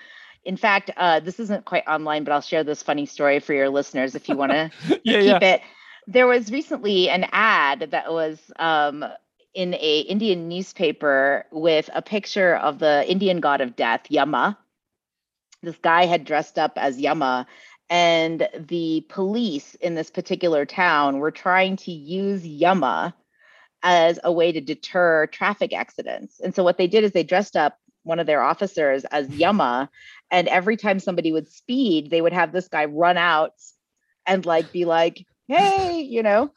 in 0.44 0.58
fact, 0.58 0.90
uh, 0.98 1.20
this 1.20 1.40
isn't 1.40 1.66
quite 1.66 1.88
online, 1.88 2.24
but 2.24 2.34
I'll 2.34 2.42
share 2.42 2.64
this 2.64 2.82
funny 2.82 3.06
story 3.06 3.40
for 3.40 3.54
your 3.54 3.70
listeners 3.70 4.16
if 4.16 4.28
you 4.28 4.36
want 4.36 4.52
to 4.52 4.72
yeah, 5.04 5.20
keep 5.20 5.26
yeah. 5.26 5.40
it 5.40 5.62
there 6.08 6.28
was 6.28 6.52
recently 6.52 7.10
an 7.10 7.28
ad 7.32 7.88
that 7.92 8.12
was 8.12 8.40
um, 8.58 9.06
in 9.54 9.74
a 9.76 10.00
Indian 10.00 10.48
newspaper 10.48 11.46
with 11.52 11.90
a 11.94 12.02
picture 12.02 12.56
of 12.56 12.80
the 12.80 13.10
Indian 13.10 13.40
god 13.40 13.62
of 13.62 13.76
death, 13.76 14.02
Yama. 14.10 14.58
This 15.62 15.78
guy 15.78 16.06
had 16.06 16.26
dressed 16.26 16.60
up 16.60 16.74
as 16.78 17.00
Yama, 17.00 17.48
and 17.90 18.50
the 18.58 19.06
police 19.10 19.76
in 19.76 19.96
this 19.96 20.10
particular 20.10 20.66
town 20.66 21.20
were 21.20 21.32
trying 21.32 21.78
to 21.78 21.92
use 21.92 22.46
Yama 22.46 23.16
as 23.82 24.20
a 24.24 24.32
way 24.32 24.52
to 24.52 24.62
deter 24.62 25.28
traffic 25.28 25.74
accidents. 25.74 26.40
And 26.40 26.56
so 26.56 26.64
what 26.64 26.78
they 26.78 26.88
did 26.88 27.04
is 27.04 27.12
they 27.12 27.24
dressed 27.24 27.56
up 27.56 27.78
one 28.04 28.20
of 28.20 28.28
their 28.28 28.42
officers 28.42 29.06
as 29.06 29.30
Yama, 29.30 29.90
and 30.32 30.48
every 30.48 30.76
time 30.76 31.00
somebody 31.00 31.32
would 31.32 31.48
speed, 31.48 32.10
they 32.10 32.22
would 32.22 32.34
have 32.34 32.52
this 32.52 32.68
guy 32.68 32.86
run 32.86 33.18
out 33.18 33.54
and 34.26 34.46
like 34.46 34.72
be 34.72 34.86
like, 34.86 35.26
hey, 35.56 36.02
you 36.02 36.24
know. 36.24 36.52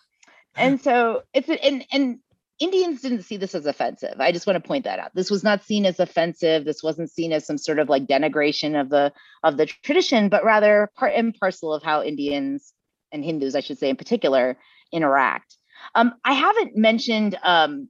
And 0.55 0.81
so 0.87 1.23
it's 1.35 1.49
and 1.49 1.85
and 1.93 2.19
Indians 2.59 3.03
didn't 3.03 3.23
see 3.23 3.37
this 3.37 3.55
as 3.55 3.67
offensive. 3.67 4.15
I 4.19 4.33
just 4.33 4.47
want 4.47 4.63
to 4.63 4.67
point 4.67 4.85
that 4.85 4.99
out. 4.99 5.15
This 5.15 5.31
was 5.31 5.45
not 5.45 5.63
seen 5.63 5.85
as 5.85 6.01
offensive. 6.01 6.65
This 6.65 6.83
wasn't 6.83 7.11
seen 7.11 7.33
as 7.33 7.47
some 7.47 7.59
sort 7.59 7.79
of 7.79 7.89
like 7.89 8.07
denigration 8.07 8.81
of 8.81 8.89
the 8.89 9.13
of 9.43 9.57
the 9.57 9.67
tradition, 9.67 10.29
but 10.29 10.45
rather 10.45 10.91
part 10.97 11.13
and 11.15 11.35
parcel 11.39 11.75
of 11.75 11.83
how 11.83 12.03
Indians 12.03 12.73
and 13.13 13.25
Hindus, 13.25 13.55
I 13.55 13.61
should 13.61 13.79
say, 13.79 13.91
in 13.91 13.97
particular, 13.97 14.57
interact. 14.93 15.57
Um, 15.95 16.15
I 16.25 16.33
haven't 16.33 16.77
mentioned 16.77 17.39
um, 17.43 17.89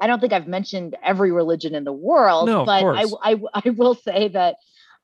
I 0.00 0.06
don't 0.06 0.20
think 0.20 0.32
I've 0.32 0.48
mentioned 0.48 0.96
every 1.02 1.30
religion 1.30 1.74
in 1.74 1.84
the 1.84 1.92
world, 1.92 2.46
no, 2.46 2.64
but 2.64 2.84
I, 2.84 3.04
I, 3.22 3.36
I 3.54 3.70
will 3.70 3.94
say 3.94 4.28
that 4.28 4.56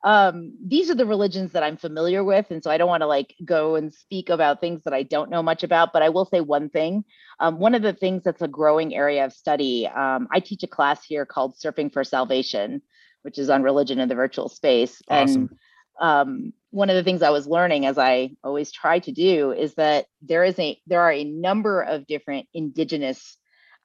um, 0.02 0.54
these 0.64 0.90
are 0.90 0.94
the 0.94 1.06
religions 1.06 1.52
that 1.52 1.62
I'm 1.62 1.76
familiar 1.76 2.24
with. 2.24 2.46
And 2.50 2.62
so 2.62 2.70
I 2.70 2.78
don't 2.78 2.88
want 2.88 3.02
to 3.02 3.06
like 3.06 3.34
go 3.44 3.74
and 3.76 3.92
speak 3.92 4.30
about 4.30 4.60
things 4.60 4.82
that 4.84 4.94
I 4.94 5.02
don't 5.02 5.30
know 5.30 5.42
much 5.42 5.62
about, 5.62 5.92
but 5.92 6.02
I 6.02 6.08
will 6.08 6.24
say 6.24 6.40
one 6.40 6.70
thing. 6.70 7.04
Um, 7.38 7.58
one 7.58 7.74
of 7.74 7.82
the 7.82 7.92
things 7.92 8.22
that's 8.24 8.42
a 8.42 8.48
growing 8.48 8.94
area 8.94 9.24
of 9.24 9.32
study, 9.32 9.86
um, 9.86 10.28
I 10.32 10.40
teach 10.40 10.62
a 10.62 10.68
class 10.68 11.04
here 11.04 11.26
called 11.26 11.54
Surfing 11.54 11.92
for 11.92 12.02
Salvation, 12.02 12.80
which 13.22 13.38
is 13.38 13.50
on 13.50 13.62
religion 13.62 14.00
in 14.00 14.08
the 14.08 14.14
virtual 14.14 14.48
space. 14.48 15.02
Awesome. 15.08 15.50
And 15.50 15.50
um, 16.00 16.52
one 16.70 16.88
of 16.88 16.96
the 16.96 17.04
things 17.04 17.22
I 17.22 17.30
was 17.30 17.46
learning, 17.46 17.84
as 17.84 17.98
I 17.98 18.30
always 18.42 18.72
try 18.72 19.00
to 19.00 19.12
do, 19.12 19.52
is 19.52 19.74
that 19.74 20.06
there 20.22 20.44
is 20.44 20.58
a 20.58 20.80
there 20.86 21.02
are 21.02 21.12
a 21.12 21.24
number 21.24 21.82
of 21.82 22.06
different 22.06 22.48
indigenous 22.54 23.36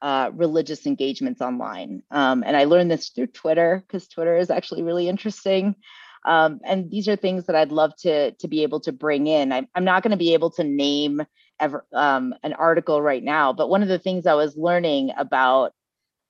uh, 0.01 0.30
religious 0.34 0.86
engagements 0.86 1.41
online. 1.41 2.04
Um, 2.12 2.43
and 2.45 2.56
I 2.56 2.65
learned 2.65 2.91
this 2.91 3.10
through 3.10 3.28
Twitter 3.28 3.84
because 3.86 4.08
Twitter 4.08 4.38
is 4.38 4.49
actually 4.49 4.84
really 4.84 5.10
interesting. 5.10 5.75
Um, 6.25 6.59
and 6.65 6.89
these 6.89 7.07
are 7.07 7.15
things 7.15 7.45
that 7.45 7.55
I'd 7.55 7.71
love 7.71 7.95
to 7.97 8.31
to 8.31 8.47
be 8.47 8.63
able 8.63 8.79
to 8.81 8.91
bring 8.91 9.27
in. 9.27 9.53
I, 9.53 9.67
I'm 9.75 9.85
not 9.85 10.03
going 10.03 10.11
to 10.11 10.17
be 10.17 10.33
able 10.33 10.49
to 10.51 10.63
name 10.63 11.21
ever 11.59 11.85
um, 11.93 12.33
an 12.43 12.53
article 12.53 13.01
right 13.01 13.23
now, 13.23 13.53
but 13.53 13.69
one 13.69 13.81
of 13.81 13.88
the 13.88 13.99
things 13.99 14.25
I 14.25 14.33
was 14.33 14.57
learning 14.57 15.11
about 15.17 15.73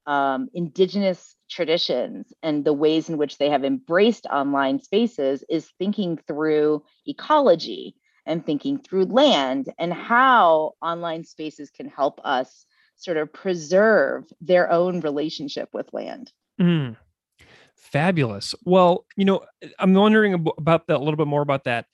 um, 0.06 0.50
indigenous 0.54 1.36
traditions 1.50 2.32
and 2.44 2.64
the 2.64 2.74
ways 2.74 3.10
in 3.10 3.18
which 3.18 3.38
they 3.38 3.50
have 3.50 3.64
embraced 3.64 4.26
online 4.28 4.82
spaces 4.82 5.44
is 5.50 5.72
thinking 5.80 6.20
through 6.28 6.84
ecology 7.08 7.96
and 8.26 8.46
thinking 8.46 8.80
through 8.80 9.06
land 9.06 9.72
and 9.78 9.94
how 9.94 10.74
online 10.82 11.24
spaces 11.24 11.70
can 11.70 11.88
help 11.88 12.20
us 12.24 12.66
sort 12.98 13.18
of 13.18 13.32
preserve 13.32 14.26
their 14.42 14.72
own 14.72 15.02
relationship 15.02 15.70
with 15.74 15.94
land. 15.94 16.32
Mm. 16.60 16.96
Fabulous. 17.92 18.56
Well, 18.64 19.06
you 19.16 19.26
know, 19.26 19.42
eh, 19.62 19.70
I'm 19.80 19.94
wondering 19.94 20.34
about 20.34 20.88
that 20.88 20.98
a 20.98 21.00
little 21.00 21.18
bit 21.18 21.28
more 21.28 21.42
about 21.42 21.66
that 21.66 21.86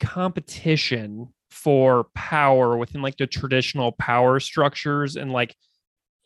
competition 0.00 1.32
for 1.50 2.08
power 2.14 2.76
within 2.76 3.00
like 3.00 3.16
the 3.16 3.26
traditional 3.26 3.92
power 3.92 4.40
structures 4.40 5.14
and 5.14 5.32
like 5.32 5.54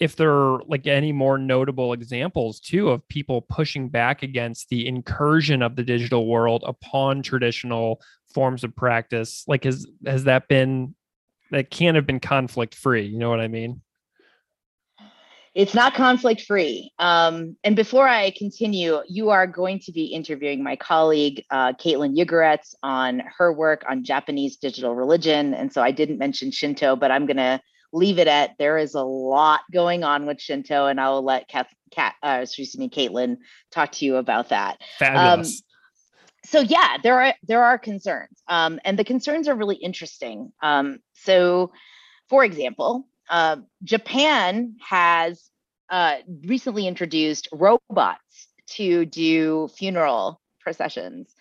if 0.01 0.17
there 0.17 0.33
are 0.33 0.63
like 0.67 0.87
any 0.87 1.13
more 1.13 1.37
notable 1.37 1.93
examples 1.93 2.61
too 2.61 2.89
of 2.89 3.07
people 3.09 3.43
pushing 3.43 3.91
back 3.91 4.23
against 4.23 4.71
the 4.71 4.87
incursion 4.89 5.61
of 5.61 5.77
the 5.77 5.83
digital 5.83 6.27
world 6.27 6.65
upon 6.67 7.23
traditional 7.23 8.01
forms 8.33 8.65
of 8.65 8.75
practice 8.75 9.45
like 9.47 9.65
has 9.65 9.87
has 10.07 10.25
that 10.25 10.49
been 10.49 10.95
that 11.51 11.71
can't 11.71 11.95
have 11.95 12.07
been 12.07 12.21
conflict 12.21 12.75
free 12.75 13.05
you 13.05 13.19
know 13.19 13.29
what 13.29 13.41
i 13.41 13.49
mean 13.49 13.83
it's 15.59 15.75
not 15.75 15.93
conflict 15.93 16.43
free. 16.43 16.93
Um, 17.01 17.57
and 17.65 17.75
before 17.75 18.07
I 18.07 18.31
continue, 18.31 19.01
you 19.09 19.31
are 19.31 19.45
going 19.45 19.81
to 19.81 19.93
be 19.93 20.05
interviewing 20.05 20.63
my 20.63 20.77
colleague, 20.77 21.45
uh, 21.51 21.73
Kaitlyn 21.73 22.17
Ugoretz, 22.17 22.77
on 22.85 23.25
her 23.37 23.53
work 23.53 23.83
on 23.89 24.05
Japanese 24.05 24.57
digital 24.57 24.95
religion. 24.95 25.55
And 25.55 25.73
so 25.73 25.83
I 25.83 25.91
didn't 25.91 26.19
mention 26.19 26.53
Shinto, 26.53 26.95
but 26.95 27.11
I'm 27.11 27.27
going 27.27 27.39
to 27.39 27.61
leave 27.93 28.21
it 28.21 28.29
at 28.29 28.53
there 28.61 28.79
is 28.79 28.95
a 28.95 29.03
lot 29.03 29.63
going 29.73 30.05
on 30.05 30.27
with 30.27 30.41
Shinto, 30.41 30.87
and 30.87 31.01
I 31.01 31.09
will 31.09 31.25
let 31.25 31.49
Kat, 31.49 31.67
Kat 31.91 32.15
uh, 32.23 32.39
excuse 32.43 32.79
me, 32.79 32.89
Kaitlyn, 32.89 33.39
talk 33.73 33.91
to 33.93 34.05
you 34.05 34.15
about 34.15 34.51
that. 34.51 34.81
Fabulous. 35.01 35.49
Um, 35.49 35.55
so 36.45 36.61
yeah, 36.61 36.99
there 37.03 37.21
are 37.21 37.35
there 37.43 37.65
are 37.65 37.79
concerns, 37.79 38.41
um, 38.47 38.79
and 38.85 38.97
the 38.97 39.03
concerns 39.03 39.49
are 39.49 39.57
really 39.57 39.77
interesting. 39.77 40.53
Um, 40.63 41.01
so, 41.15 41.73
for 42.29 42.45
example, 42.45 43.09
uh, 43.29 43.57
Japan 43.83 44.77
has 44.81 45.48
uh, 45.91 46.17
recently 46.45 46.87
introduced 46.87 47.49
robots 47.53 48.49
to 48.67 49.07
do 49.07 49.69
funeral 49.77 50.41
processions 50.61 51.35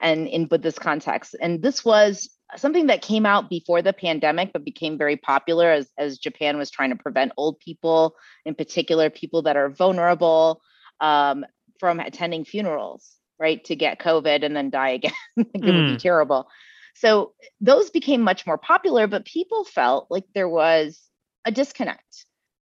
and 0.00 0.26
in 0.26 0.46
Buddhist 0.46 0.80
context. 0.80 1.36
And 1.40 1.62
this 1.62 1.84
was 1.84 2.28
something 2.56 2.88
that 2.88 3.02
came 3.02 3.24
out 3.24 3.48
before 3.48 3.82
the 3.82 3.92
pandemic, 3.92 4.52
but 4.52 4.64
became 4.64 4.98
very 4.98 5.16
popular 5.16 5.70
as, 5.70 5.88
as 5.96 6.18
Japan 6.18 6.58
was 6.58 6.70
trying 6.70 6.90
to 6.90 6.96
prevent 6.96 7.32
old 7.36 7.58
people, 7.60 8.16
in 8.44 8.54
particular, 8.54 9.10
people 9.10 9.42
that 9.42 9.56
are 9.56 9.70
vulnerable, 9.70 10.60
um, 11.00 11.46
from 11.78 12.00
attending 12.00 12.44
funerals, 12.44 13.12
right? 13.38 13.64
To 13.64 13.76
get 13.76 14.00
COVID 14.00 14.44
and 14.44 14.54
then 14.54 14.70
die 14.70 14.90
again. 14.90 15.12
it 15.36 15.46
mm. 15.46 15.64
would 15.64 15.86
be 15.86 15.90
hmm. 15.92 15.96
terrible. 15.96 16.48
So 16.94 17.32
those 17.60 17.90
became 17.90 18.20
much 18.20 18.46
more 18.46 18.58
popular, 18.58 19.06
but 19.06 19.24
people 19.24 19.64
felt 19.64 20.08
like 20.10 20.24
there 20.34 20.48
was 20.48 21.00
a 21.44 21.50
disconnect 21.50 22.26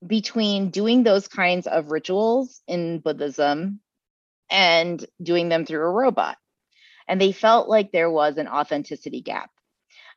between 0.06 0.70
doing 0.70 1.04
those 1.04 1.28
kinds 1.28 1.68
of 1.68 1.92
rituals 1.92 2.62
in 2.68 3.00
Buddhism 3.00 3.80
and 4.50 5.06
doing 5.22 5.50
them 5.50 5.66
through 5.66 5.82
a 5.82 5.92
robot. 5.92 6.38
And 7.08 7.20
they 7.20 7.32
felt 7.32 7.70
like 7.70 7.92
there 7.92 8.12
was 8.12 8.38
an 8.38 8.48
authenticity 8.48 9.22
gap. 9.22 9.50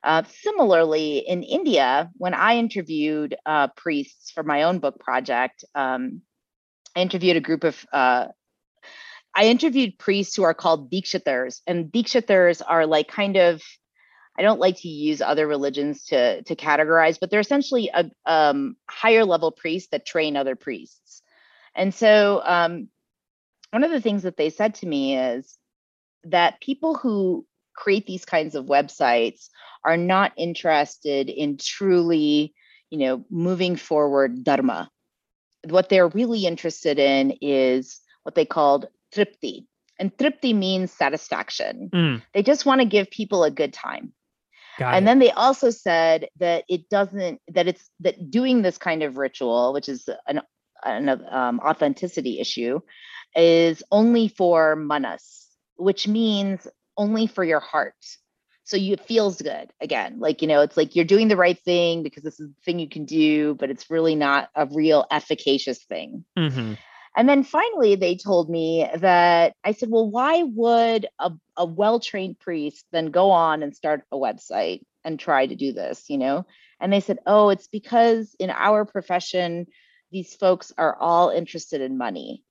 Uh, 0.03 0.23
similarly, 0.43 1.19
in 1.19 1.43
India, 1.43 2.11
when 2.17 2.35
I 2.35 2.57
interviewed 2.57 3.37
uh, 3.45 3.69
priests 3.77 4.31
for 4.31 4.43
my 4.43 4.63
own 4.63 4.79
book 4.79 4.99
project, 4.99 5.65
um, 5.75 6.23
I 6.97 7.01
interviewed 7.01 7.37
a 7.37 7.41
group 7.41 7.65
of 7.65 7.85
uh, 7.93 8.29
I 9.35 9.45
interviewed 9.47 9.99
priests 9.99 10.35
who 10.35 10.43
are 10.43 10.55
called 10.55 10.91
dikshitars, 10.91 11.61
and 11.67 11.93
dikshitars 11.93 12.63
are 12.67 12.87
like 12.87 13.09
kind 13.09 13.37
of 13.37 13.63
I 14.41 14.43
don't 14.43 14.59
like 14.59 14.79
to 14.79 14.89
use 14.89 15.21
other 15.21 15.47
religions 15.47 16.07
to 16.07 16.43
to 16.45 16.57
categorize, 16.57 17.21
but 17.21 17.31
they're 17.31 17.41
essentially 17.41 17.91
a 17.93 18.11
um, 18.25 18.75
higher 18.89 19.27
level 19.27 19.53
priests 19.53 19.91
that 19.93 20.07
train 20.07 20.35
other 20.35 20.57
priests. 20.57 21.21
And 21.75 21.95
so, 21.95 22.41
um, 22.43 22.89
one 23.71 23.85
of 23.85 23.91
the 23.91 24.01
things 24.01 24.23
that 24.23 24.39
they 24.39 24.49
said 24.49 24.77
to 24.77 24.87
me 24.87 25.19
is 25.19 25.59
that 26.25 26.59
people 26.63 26.95
who 26.95 27.47
create 27.77 28.07
these 28.07 28.25
kinds 28.25 28.55
of 28.55 28.65
websites 28.65 29.51
are 29.85 29.99
not 29.99 30.33
interested 30.39 31.29
in 31.29 31.59
truly, 31.59 32.55
you 32.89 32.99
know, 32.99 33.27
moving 33.29 33.77
forward 33.77 34.43
dharma. 34.43 34.91
What 35.69 35.91
they're 35.91 36.09
really 36.09 36.47
interested 36.47 36.99
in 36.99 37.37
is 37.43 38.01
what 38.23 38.37
they 38.37 38.47
called 38.47 38.87
tripti. 39.15 39.67
And 39.99 40.17
tripti 40.17 40.55
means 40.55 40.91
satisfaction. 40.91 41.91
Mm. 41.93 42.23
They 42.33 42.43
just 42.43 42.65
want 42.65 42.81
to 42.81 42.87
give 42.87 43.11
people 43.11 43.45
a 43.45 43.51
good 43.51 43.75
time. 43.75 44.15
Got 44.81 44.95
and 44.95 45.05
it. 45.05 45.07
then 45.07 45.19
they 45.19 45.31
also 45.31 45.69
said 45.69 46.29
that 46.39 46.65
it 46.67 46.89
doesn't 46.89 47.39
that 47.49 47.69
it's 47.69 47.91
that 48.01 48.31
doing 48.31 48.63
this 48.63 48.79
kind 48.79 49.03
of 49.03 49.19
ritual, 49.19 49.75
which 49.75 49.91
is 49.91 50.09
an, 50.27 50.41
an 50.83 51.23
um, 51.31 51.61
authenticity 51.61 52.41
issue, 52.41 52.81
is 53.37 53.83
only 53.93 54.29
for 54.29 54.77
manas, 54.77 55.49
which 55.77 56.09
means 56.09 56.67
only 56.97 57.27
for 57.27 57.45
your 57.45 57.61
heart. 57.61 57.93
So 58.65 58.79
you 58.79 58.95
it 58.95 59.05
feels 59.05 59.43
good 59.43 59.71
again. 59.83 60.19
Like, 60.19 60.41
you 60.41 60.49
know, 60.49 60.63
it's 60.63 60.79
like 60.79 60.97
you're 60.97 61.05
doing 61.05 61.29
the 61.29 61.37
right 61.37 61.59
thing 61.59 62.03
because 62.03 62.23
this 62.23 62.41
is 62.41 62.49
the 62.49 62.63
thing 62.65 62.79
you 62.79 62.89
can 62.89 63.05
do, 63.05 63.57
but 63.57 63.69
it's 63.69 63.91
really 63.91 64.15
not 64.15 64.49
a 64.55 64.65
real 64.65 65.05
efficacious 65.11 65.85
thing. 65.85 66.25
Mm-hmm. 66.39 66.75
And 67.21 67.29
then 67.29 67.45
finally, 67.45 67.97
they 67.97 68.17
told 68.17 68.49
me 68.49 68.89
that 68.97 69.55
I 69.63 69.73
said, 69.73 69.91
well, 69.91 70.09
why 70.09 70.43
would 70.43 71.07
a, 71.19 71.31
a 71.55 71.67
well 71.67 72.01
trained 72.01 72.39
priest 72.39 72.87
then 72.93 73.11
go 73.11 73.31
on 73.31 73.63
and 73.63 73.77
start 73.77 74.05
a 74.11 74.17
website 74.17 74.85
and 75.05 75.21
try 75.21 75.47
to 75.47 75.55
do 75.55 75.75
this, 75.75 76.09
you 76.09 76.17
know? 76.17 76.47
And 76.81 76.91
they 76.91 77.01
said, 77.01 77.19
oh, 77.27 77.51
it's 77.51 77.67
because 77.67 78.35
in 78.39 78.49
our 78.49 78.87
profession, 78.87 79.67
these 80.11 80.35
folks 80.35 80.73
are 80.79 80.97
all 80.97 81.29
interested 81.29 81.83
in 81.83 81.99
money. 81.99 82.43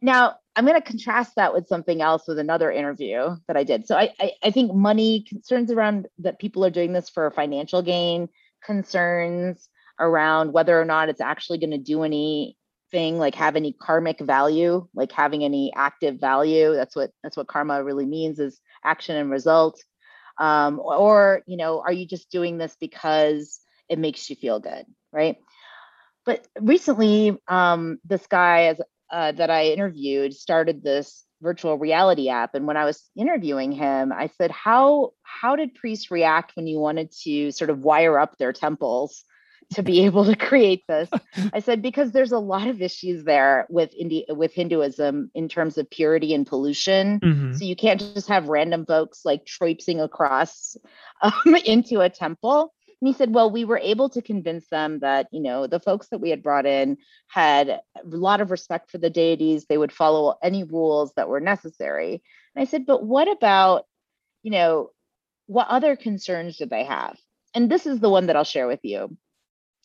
Now, 0.00 0.36
I'm 0.56 0.64
going 0.64 0.80
to 0.80 0.88
contrast 0.88 1.34
that 1.36 1.52
with 1.52 1.68
something 1.68 2.00
else 2.00 2.26
with 2.26 2.38
another 2.38 2.72
interview 2.72 3.36
that 3.48 3.56
I 3.58 3.64
did. 3.64 3.86
So 3.86 3.98
I, 3.98 4.14
I, 4.18 4.32
I 4.44 4.50
think 4.50 4.72
money 4.72 5.26
concerns 5.28 5.70
around 5.70 6.08
that 6.20 6.38
people 6.38 6.64
are 6.64 6.70
doing 6.70 6.94
this 6.94 7.10
for 7.10 7.30
financial 7.32 7.82
gain, 7.82 8.30
concerns 8.64 9.68
around 10.00 10.54
whether 10.54 10.80
or 10.80 10.86
not 10.86 11.10
it's 11.10 11.20
actually 11.20 11.58
going 11.58 11.72
to 11.72 11.76
do 11.76 12.02
any 12.02 12.56
thing 12.96 13.18
like 13.18 13.34
have 13.34 13.56
any 13.56 13.72
karmic 13.72 14.18
value 14.20 14.88
like 14.94 15.12
having 15.12 15.44
any 15.44 15.70
active 15.76 16.18
value 16.18 16.74
that's 16.74 16.96
what 16.96 17.10
that's 17.22 17.36
what 17.36 17.46
karma 17.46 17.84
really 17.84 18.06
means 18.06 18.38
is 18.38 18.58
action 18.82 19.16
and 19.16 19.30
result 19.30 19.82
um, 20.38 20.80
or 20.82 21.42
you 21.46 21.58
know 21.58 21.82
are 21.82 21.92
you 21.92 22.06
just 22.06 22.30
doing 22.30 22.56
this 22.56 22.74
because 22.80 23.60
it 23.90 23.98
makes 23.98 24.30
you 24.30 24.36
feel 24.36 24.60
good 24.60 24.86
right? 25.12 25.36
But 26.24 26.46
recently 26.60 27.38
um, 27.46 27.98
this 28.04 28.26
guy 28.26 28.64
as 28.64 28.80
uh, 29.10 29.32
that 29.32 29.50
i 29.50 29.66
interviewed 29.66 30.34
started 30.34 30.82
this 30.82 31.24
virtual 31.40 31.78
reality 31.78 32.28
app 32.28 32.56
and 32.56 32.66
when 32.66 32.76
i 32.76 32.84
was 32.84 33.04
interviewing 33.14 33.70
him 33.70 34.12
i 34.12 34.28
said 34.36 34.50
how 34.50 35.12
how 35.22 35.54
did 35.54 35.76
priests 35.76 36.10
react 36.10 36.56
when 36.56 36.66
you 36.66 36.80
wanted 36.80 37.12
to 37.12 37.52
sort 37.52 37.70
of 37.70 37.78
wire 37.78 38.18
up 38.18 38.36
their 38.36 38.52
temples 38.52 39.22
to 39.74 39.82
be 39.82 40.04
able 40.04 40.24
to 40.24 40.36
create 40.36 40.84
this. 40.88 41.08
I 41.52 41.60
said 41.60 41.82
because 41.82 42.12
there's 42.12 42.32
a 42.32 42.38
lot 42.38 42.68
of 42.68 42.80
issues 42.80 43.24
there 43.24 43.66
with 43.68 43.92
Indi- 43.94 44.26
with 44.28 44.52
Hinduism 44.52 45.30
in 45.34 45.48
terms 45.48 45.78
of 45.78 45.90
purity 45.90 46.34
and 46.34 46.46
pollution. 46.46 47.20
Mm-hmm. 47.20 47.52
So 47.54 47.64
you 47.64 47.76
can't 47.76 48.00
just 48.00 48.28
have 48.28 48.48
random 48.48 48.86
folks 48.86 49.24
like 49.24 49.44
traipsing 49.46 50.00
across 50.00 50.76
um, 51.22 51.56
into 51.64 52.00
a 52.00 52.10
temple. 52.10 52.72
And 53.00 53.08
he 53.08 53.14
said, 53.14 53.34
well, 53.34 53.50
we 53.50 53.64
were 53.64 53.78
able 53.78 54.08
to 54.10 54.22
convince 54.22 54.68
them 54.68 55.00
that, 55.00 55.26
you 55.30 55.40
know, 55.40 55.66
the 55.66 55.80
folks 55.80 56.08
that 56.08 56.18
we 56.18 56.30
had 56.30 56.42
brought 56.42 56.64
in 56.64 56.96
had 57.28 57.68
a 57.68 57.80
lot 58.04 58.40
of 58.40 58.50
respect 58.50 58.90
for 58.90 58.96
the 58.96 59.10
deities. 59.10 59.66
They 59.66 59.76
would 59.76 59.92
follow 59.92 60.38
any 60.42 60.64
rules 60.64 61.12
that 61.16 61.28
were 61.28 61.40
necessary. 61.40 62.22
And 62.54 62.62
I 62.62 62.64
said, 62.64 62.86
but 62.86 63.04
what 63.04 63.30
about, 63.30 63.84
you 64.42 64.50
know, 64.50 64.90
what 65.46 65.68
other 65.68 65.94
concerns 65.94 66.56
did 66.56 66.70
they 66.70 66.84
have? 66.84 67.18
And 67.54 67.70
this 67.70 67.84
is 67.86 68.00
the 68.00 68.08
one 68.08 68.26
that 68.26 68.36
I'll 68.36 68.44
share 68.44 68.66
with 68.66 68.80
you. 68.82 69.16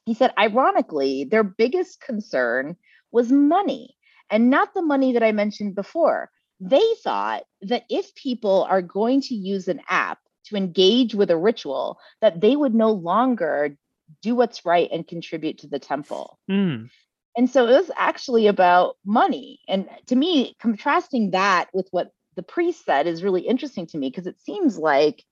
He 0.06 0.14
said, 0.14 0.34
ironically, 0.38 1.26
their 1.26 1.44
biggest 1.44 2.02
concern 2.02 2.76
was 3.12 3.32
money 3.32 3.96
and 4.30 4.50
not 4.50 4.74
the 4.74 4.82
money 4.82 5.14
that 5.14 5.24
I 5.24 5.32
mentioned 5.32 5.76
before. 5.76 6.32
They 6.60 6.86
thought 7.04 7.44
that 7.62 7.84
if 7.90 8.14
people 8.16 8.66
are 8.70 8.82
going 8.82 9.22
to 9.22 9.36
use 9.36 9.68
an 9.68 9.82
app 9.90 10.20
to 10.46 10.56
engage 10.56 11.14
with 11.14 11.30
a 11.30 11.38
ritual 11.38 12.00
that 12.22 12.42
they 12.42 12.56
would 12.56 12.74
no 12.74 12.92
longer 12.92 13.78
do 14.22 14.36
what's 14.36 14.66
right 14.66 14.90
and 14.92 15.08
contribute 15.08 15.60
to 15.60 15.68
the 15.68 15.80
temple. 15.80 16.40
Mm. 16.50 16.90
And 17.38 17.50
so 17.50 17.68
it 17.68 17.72
was 17.72 17.92
actually 17.96 18.48
about 18.48 18.98
money. 19.06 19.60
And 19.68 19.88
to 20.08 20.16
me, 20.16 20.56
contrasting 20.60 21.32
that 21.32 21.70
with 21.74 21.88
what 21.92 22.12
the 22.36 22.44
priest 22.44 22.86
said 22.86 23.08
is 23.08 23.24
really 23.24 23.42
interesting 23.42 23.88
to 23.88 23.98
me 23.98 24.10
because 24.10 24.28
it 24.28 24.40
seems 24.42 24.78
like 24.78 25.24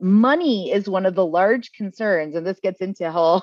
money 0.00 0.70
is 0.70 0.88
one 0.88 1.06
of 1.06 1.14
the 1.14 1.26
large 1.26 1.72
concerns. 1.72 2.34
And 2.34 2.46
this 2.46 2.60
gets 2.60 2.80
into 2.80 3.10
whole 3.10 3.42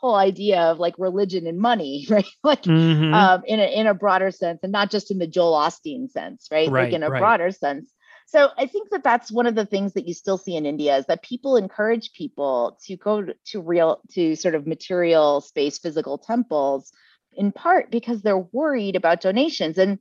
whole 0.00 0.14
idea 0.14 0.60
of 0.62 0.78
like 0.78 0.94
religion 0.98 1.46
and 1.46 1.58
money, 1.58 2.06
right? 2.10 2.24
like 2.42 2.62
Mhm. 2.62 3.12
um, 3.14 3.42
in 3.46 3.60
a 3.60 3.66
in 3.80 3.86
a 3.86 3.94
broader 3.94 4.30
sense, 4.30 4.60
and 4.62 4.72
not 4.72 4.90
just 4.90 5.10
in 5.10 5.18
the 5.18 5.26
Joel 5.26 5.54
Osteen 5.54 6.10
sense, 6.10 6.48
right? 6.50 6.70
Right, 6.70 6.84
like 6.84 6.92
in 6.94 7.02
a 7.02 7.10
right. 7.10 7.20
broader 7.20 7.50
sense. 7.50 7.92
So 8.26 8.50
I 8.56 8.66
think 8.66 8.90
that 8.90 9.02
that's 9.02 9.32
one 9.32 9.46
of 9.46 9.56
the 9.56 9.66
things 9.66 9.94
that 9.94 10.06
you 10.06 10.14
still 10.14 10.38
see 10.38 10.54
in 10.54 10.64
India 10.64 10.96
is 10.96 11.06
that 11.06 11.22
people 11.22 11.56
encourage 11.56 12.12
people 12.12 12.78
to 12.86 12.96
go 12.96 13.26
to 13.46 13.60
real 13.60 14.00
to 14.12 14.36
sort 14.36 14.54
of 14.54 14.66
material 14.66 15.40
space 15.40 15.78
physical 15.78 16.16
temples, 16.16 16.92
in 17.32 17.50
part 17.52 17.90
because 17.90 18.22
they're 18.22 18.38
worried 18.52 18.94
about 18.94 19.20
donations. 19.20 19.78
And 19.78 19.98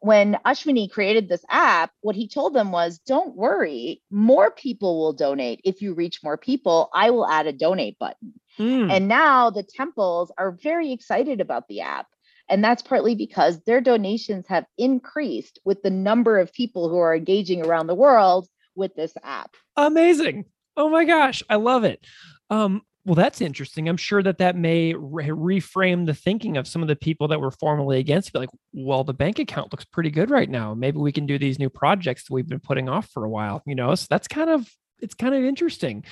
when 0.00 0.38
Ashwini 0.44 0.90
created 0.90 1.28
this 1.28 1.44
app, 1.48 1.90
what 2.00 2.16
he 2.16 2.28
told 2.28 2.54
them 2.54 2.70
was, 2.72 2.98
"Don't 2.98 3.36
worry, 3.36 4.02
more 4.10 4.50
people 4.50 4.98
will 4.98 5.12
donate 5.12 5.60
if 5.64 5.82
you 5.82 5.94
reach 5.94 6.22
more 6.22 6.36
people. 6.36 6.90
I 6.94 7.10
will 7.10 7.28
add 7.28 7.46
a 7.46 7.52
donate 7.52 7.98
button." 7.98 8.34
Mm. 8.58 8.90
And 8.90 9.08
now 9.08 9.50
the 9.50 9.62
temples 9.62 10.32
are 10.36 10.52
very 10.52 10.92
excited 10.92 11.40
about 11.40 11.68
the 11.68 11.80
app. 11.80 12.06
And 12.48 12.64
that's 12.64 12.82
partly 12.82 13.14
because 13.14 13.60
their 13.60 13.80
donations 13.80 14.46
have 14.48 14.64
increased 14.78 15.58
with 15.64 15.82
the 15.82 15.90
number 15.90 16.38
of 16.38 16.52
people 16.52 16.88
who 16.88 16.98
are 16.98 17.14
engaging 17.14 17.64
around 17.64 17.86
the 17.86 17.94
world 17.94 18.48
with 18.74 18.94
this 18.94 19.12
app. 19.22 19.54
Amazing. 19.76 20.46
Oh 20.76 20.88
my 20.88 21.04
gosh, 21.04 21.42
I 21.50 21.56
love 21.56 21.84
it. 21.84 22.04
Um, 22.50 22.82
well, 23.08 23.14
that's 23.14 23.40
interesting. 23.40 23.88
I'm 23.88 23.96
sure 23.96 24.22
that 24.22 24.36
that 24.36 24.54
may 24.54 24.92
re- 24.92 25.60
reframe 25.60 26.04
the 26.04 26.12
thinking 26.12 26.58
of 26.58 26.68
some 26.68 26.82
of 26.82 26.88
the 26.88 26.94
people 26.94 27.26
that 27.28 27.40
were 27.40 27.50
formerly 27.50 28.00
against. 28.00 28.34
Be 28.34 28.40
like, 28.40 28.50
well, 28.74 29.02
the 29.02 29.14
bank 29.14 29.38
account 29.38 29.72
looks 29.72 29.86
pretty 29.86 30.10
good 30.10 30.28
right 30.28 30.50
now. 30.50 30.74
Maybe 30.74 30.98
we 30.98 31.10
can 31.10 31.24
do 31.24 31.38
these 31.38 31.58
new 31.58 31.70
projects 31.70 32.24
that 32.24 32.34
we've 32.34 32.46
been 32.46 32.60
putting 32.60 32.86
off 32.86 33.08
for 33.08 33.24
a 33.24 33.30
while. 33.30 33.62
You 33.64 33.74
know, 33.74 33.94
so 33.94 34.06
that's 34.10 34.28
kind 34.28 34.50
of 34.50 34.70
it's 35.00 35.14
kind 35.14 35.34
of 35.34 35.42
interesting. 35.42 36.04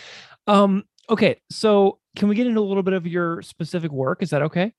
Um, 0.47 0.85
okay, 1.11 1.43
so 1.51 1.99
can 2.17 2.29
we 2.29 2.35
get 2.35 2.47
into 2.47 2.61
a 2.61 2.63
little 2.63 2.83
bit 2.83 2.95
of 2.95 3.07
your 3.07 3.43
specific 3.43 3.93
work? 3.93 4.23
Is 4.23 4.31
that 4.31 4.41
okay? 4.41 4.73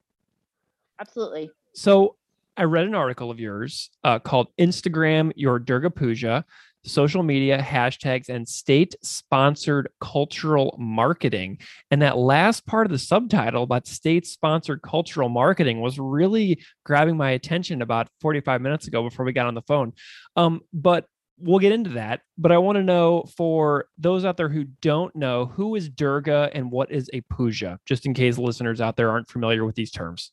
Absolutely. 0.99 1.51
So 1.75 2.15
I 2.57 2.63
read 2.63 2.87
an 2.87 2.95
article 2.95 3.29
of 3.29 3.39
yours 3.39 3.91
uh, 4.03 4.17
called 4.17 4.47
Instagram 4.57 5.33
Your 5.35 5.59
Durga 5.59 5.91
Puja, 5.91 6.45
social 6.87 7.23
media 7.23 7.61
hashtags 7.61 8.29
and 8.29 8.47
state 8.47 8.95
sponsored 9.01 9.89
cultural 10.01 10.75
marketing. 10.79 11.59
And 11.91 12.01
that 12.01 12.17
last 12.17 12.65
part 12.65 12.87
of 12.87 12.91
the 12.91 12.99
subtitle 12.99 13.63
about 13.63 13.87
state 13.87 14.25
sponsored 14.25 14.81
cultural 14.81 15.29
marketing 15.29 15.81
was 15.81 15.99
really 15.99 16.63
grabbing 16.85 17.17
my 17.17 17.31
attention 17.31 17.81
about 17.81 18.07
45 18.21 18.61
minutes 18.61 18.87
ago 18.87 19.03
before 19.03 19.25
we 19.25 19.33
got 19.33 19.47
on 19.47 19.53
the 19.53 19.61
phone. 19.61 19.93
Um, 20.35 20.61
but 20.73 21.05
we'll 21.39 21.59
get 21.59 21.71
into 21.71 21.91
that. 21.91 22.21
But 22.37 22.51
I 22.51 22.57
want 22.57 22.77
to 22.77 22.83
know 22.83 23.25
for 23.35 23.85
those 23.97 24.25
out 24.25 24.37
there 24.37 24.49
who 24.49 24.65
don't 24.81 25.15
know, 25.15 25.45
who 25.45 25.75
is 25.75 25.89
Durga 25.89 26.49
and 26.53 26.71
what 26.71 26.91
is 26.91 27.09
a 27.13 27.21
puja, 27.21 27.79
just 27.85 28.05
in 28.05 28.13
case 28.13 28.37
listeners 28.37 28.81
out 28.81 28.97
there 28.97 29.09
aren't 29.09 29.29
familiar 29.29 29.65
with 29.65 29.75
these 29.75 29.91
terms. 29.91 30.31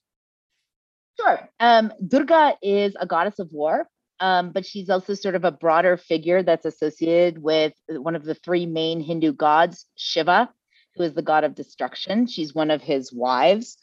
Sure. 1.21 1.49
Um, 1.61 1.93
Durga 2.07 2.57
is 2.63 2.97
a 2.99 3.07
goddess 3.07 3.39
of 3.39 3.53
war, 3.53 3.89
um, 4.21 4.53
but 4.53 4.65
she's 4.65 4.91
also 4.91 5.15
sort 5.15 5.35
of 5.35 5.45
a 5.45 5.53
broader 5.53 5.97
figure 5.97 6.43
that's 6.43 6.67
associated 6.67 7.43
with 7.43 7.73
one 7.89 8.17
of 8.17 8.25
the 8.25 8.35
three 8.35 8.67
main 8.67 9.01
Hindu 9.01 9.33
gods, 9.33 9.87
Shiva, 9.97 10.51
who 10.95 11.03
is 11.03 11.15
the 11.15 11.23
god 11.23 11.45
of 11.45 11.55
destruction. 11.55 12.27
She's 12.27 12.55
one 12.55 12.71
of 12.71 12.83
his 12.83 13.13
wives, 13.13 13.77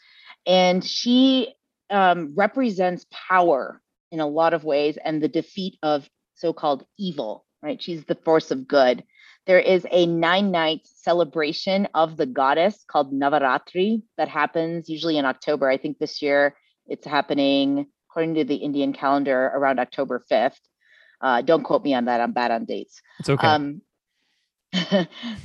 and 0.45 0.83
she 0.83 1.53
um, 1.89 2.33
represents 2.35 3.05
power 3.11 3.81
in 4.11 4.19
a 4.19 4.27
lot 4.27 4.53
of 4.53 4.63
ways 4.63 4.97
and 5.03 5.21
the 5.21 5.27
defeat 5.27 5.77
of 5.83 6.09
so 6.35 6.53
called 6.53 6.85
evil, 6.97 7.45
right? 7.61 7.81
She's 7.81 8.03
the 8.05 8.15
force 8.15 8.51
of 8.51 8.67
good. 8.67 9.03
There 9.47 9.59
is 9.59 9.85
a 9.91 10.05
nine 10.05 10.51
night 10.51 10.81
celebration 10.85 11.87
of 11.93 12.17
the 12.17 12.25
goddess 12.25 12.83
called 12.87 13.13
Navaratri 13.13 14.03
that 14.17 14.27
happens 14.27 14.89
usually 14.89 15.17
in 15.17 15.25
October. 15.25 15.69
I 15.69 15.77
think 15.77 15.97
this 15.97 16.21
year 16.21 16.55
it's 16.87 17.05
happening 17.05 17.87
according 18.11 18.35
to 18.35 18.43
the 18.43 18.55
Indian 18.55 18.91
calendar 18.91 19.51
around 19.55 19.79
October 19.79 20.23
5th. 20.29 20.59
Uh, 21.21 21.41
don't 21.41 21.63
quote 21.63 21.83
me 21.83 21.93
on 21.93 22.05
that. 22.05 22.19
I'm 22.19 22.33
bad 22.33 22.51
on 22.51 22.65
dates. 22.65 23.01
It's 23.19 23.29
okay. 23.29 23.47
Um, 23.47 23.81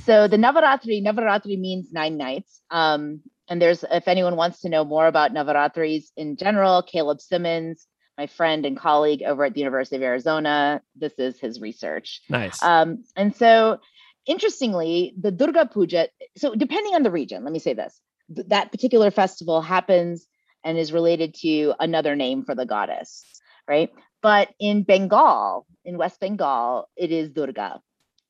so 0.05 0.27
the 0.27 0.37
Navaratri, 0.37 1.01
Navaratri 1.01 1.57
means 1.57 1.93
nine 1.93 2.17
nights. 2.17 2.61
Um, 2.69 3.21
and 3.47 3.61
there's, 3.61 3.85
if 3.89 4.07
anyone 4.07 4.35
wants 4.35 4.61
to 4.61 4.69
know 4.69 4.83
more 4.83 5.07
about 5.07 5.33
Navaratris 5.33 6.07
in 6.17 6.35
general, 6.35 6.81
Caleb 6.81 7.21
Simmons, 7.21 7.87
my 8.17 8.27
friend 8.27 8.65
and 8.65 8.75
colleague 8.75 9.23
over 9.23 9.45
at 9.45 9.53
the 9.53 9.61
University 9.61 9.95
of 9.95 10.01
Arizona, 10.01 10.81
this 10.95 11.13
is 11.17 11.39
his 11.39 11.61
research. 11.61 12.21
nice. 12.29 12.61
Um, 12.61 13.05
and 13.15 13.33
so, 13.35 13.79
interestingly, 14.25 15.13
the 15.17 15.31
Durga 15.31 15.67
Puja, 15.67 16.07
so 16.35 16.53
depending 16.55 16.95
on 16.95 17.03
the 17.03 17.11
region, 17.11 17.43
let 17.43 17.53
me 17.53 17.59
say 17.59 17.73
this 17.73 18.01
th- 18.35 18.47
that 18.47 18.71
particular 18.71 19.11
festival 19.11 19.61
happens 19.61 20.27
and 20.63 20.77
is 20.77 20.93
related 20.93 21.33
to 21.35 21.73
another 21.79 22.15
name 22.15 22.43
for 22.43 22.55
the 22.55 22.65
goddess, 22.65 23.23
right? 23.67 23.89
But 24.21 24.49
in 24.59 24.83
Bengal, 24.83 25.65
in 25.85 25.97
West 25.97 26.19
Bengal, 26.19 26.89
it 26.95 27.11
is 27.11 27.29
Durga. 27.29 27.81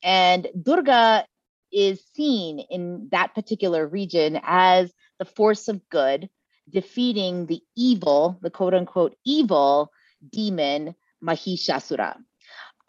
And 0.03 0.47
Durga 0.61 1.25
is 1.71 2.03
seen 2.13 2.59
in 2.59 3.09
that 3.11 3.33
particular 3.35 3.87
region 3.87 4.39
as 4.43 4.91
the 5.19 5.25
force 5.25 5.67
of 5.67 5.87
good, 5.89 6.29
defeating 6.69 7.45
the 7.45 7.61
evil, 7.75 8.37
the 8.41 8.49
quote 8.49 8.73
unquote 8.73 9.15
evil 9.25 9.91
demon 10.31 10.95
Mahishasura. 11.23 12.17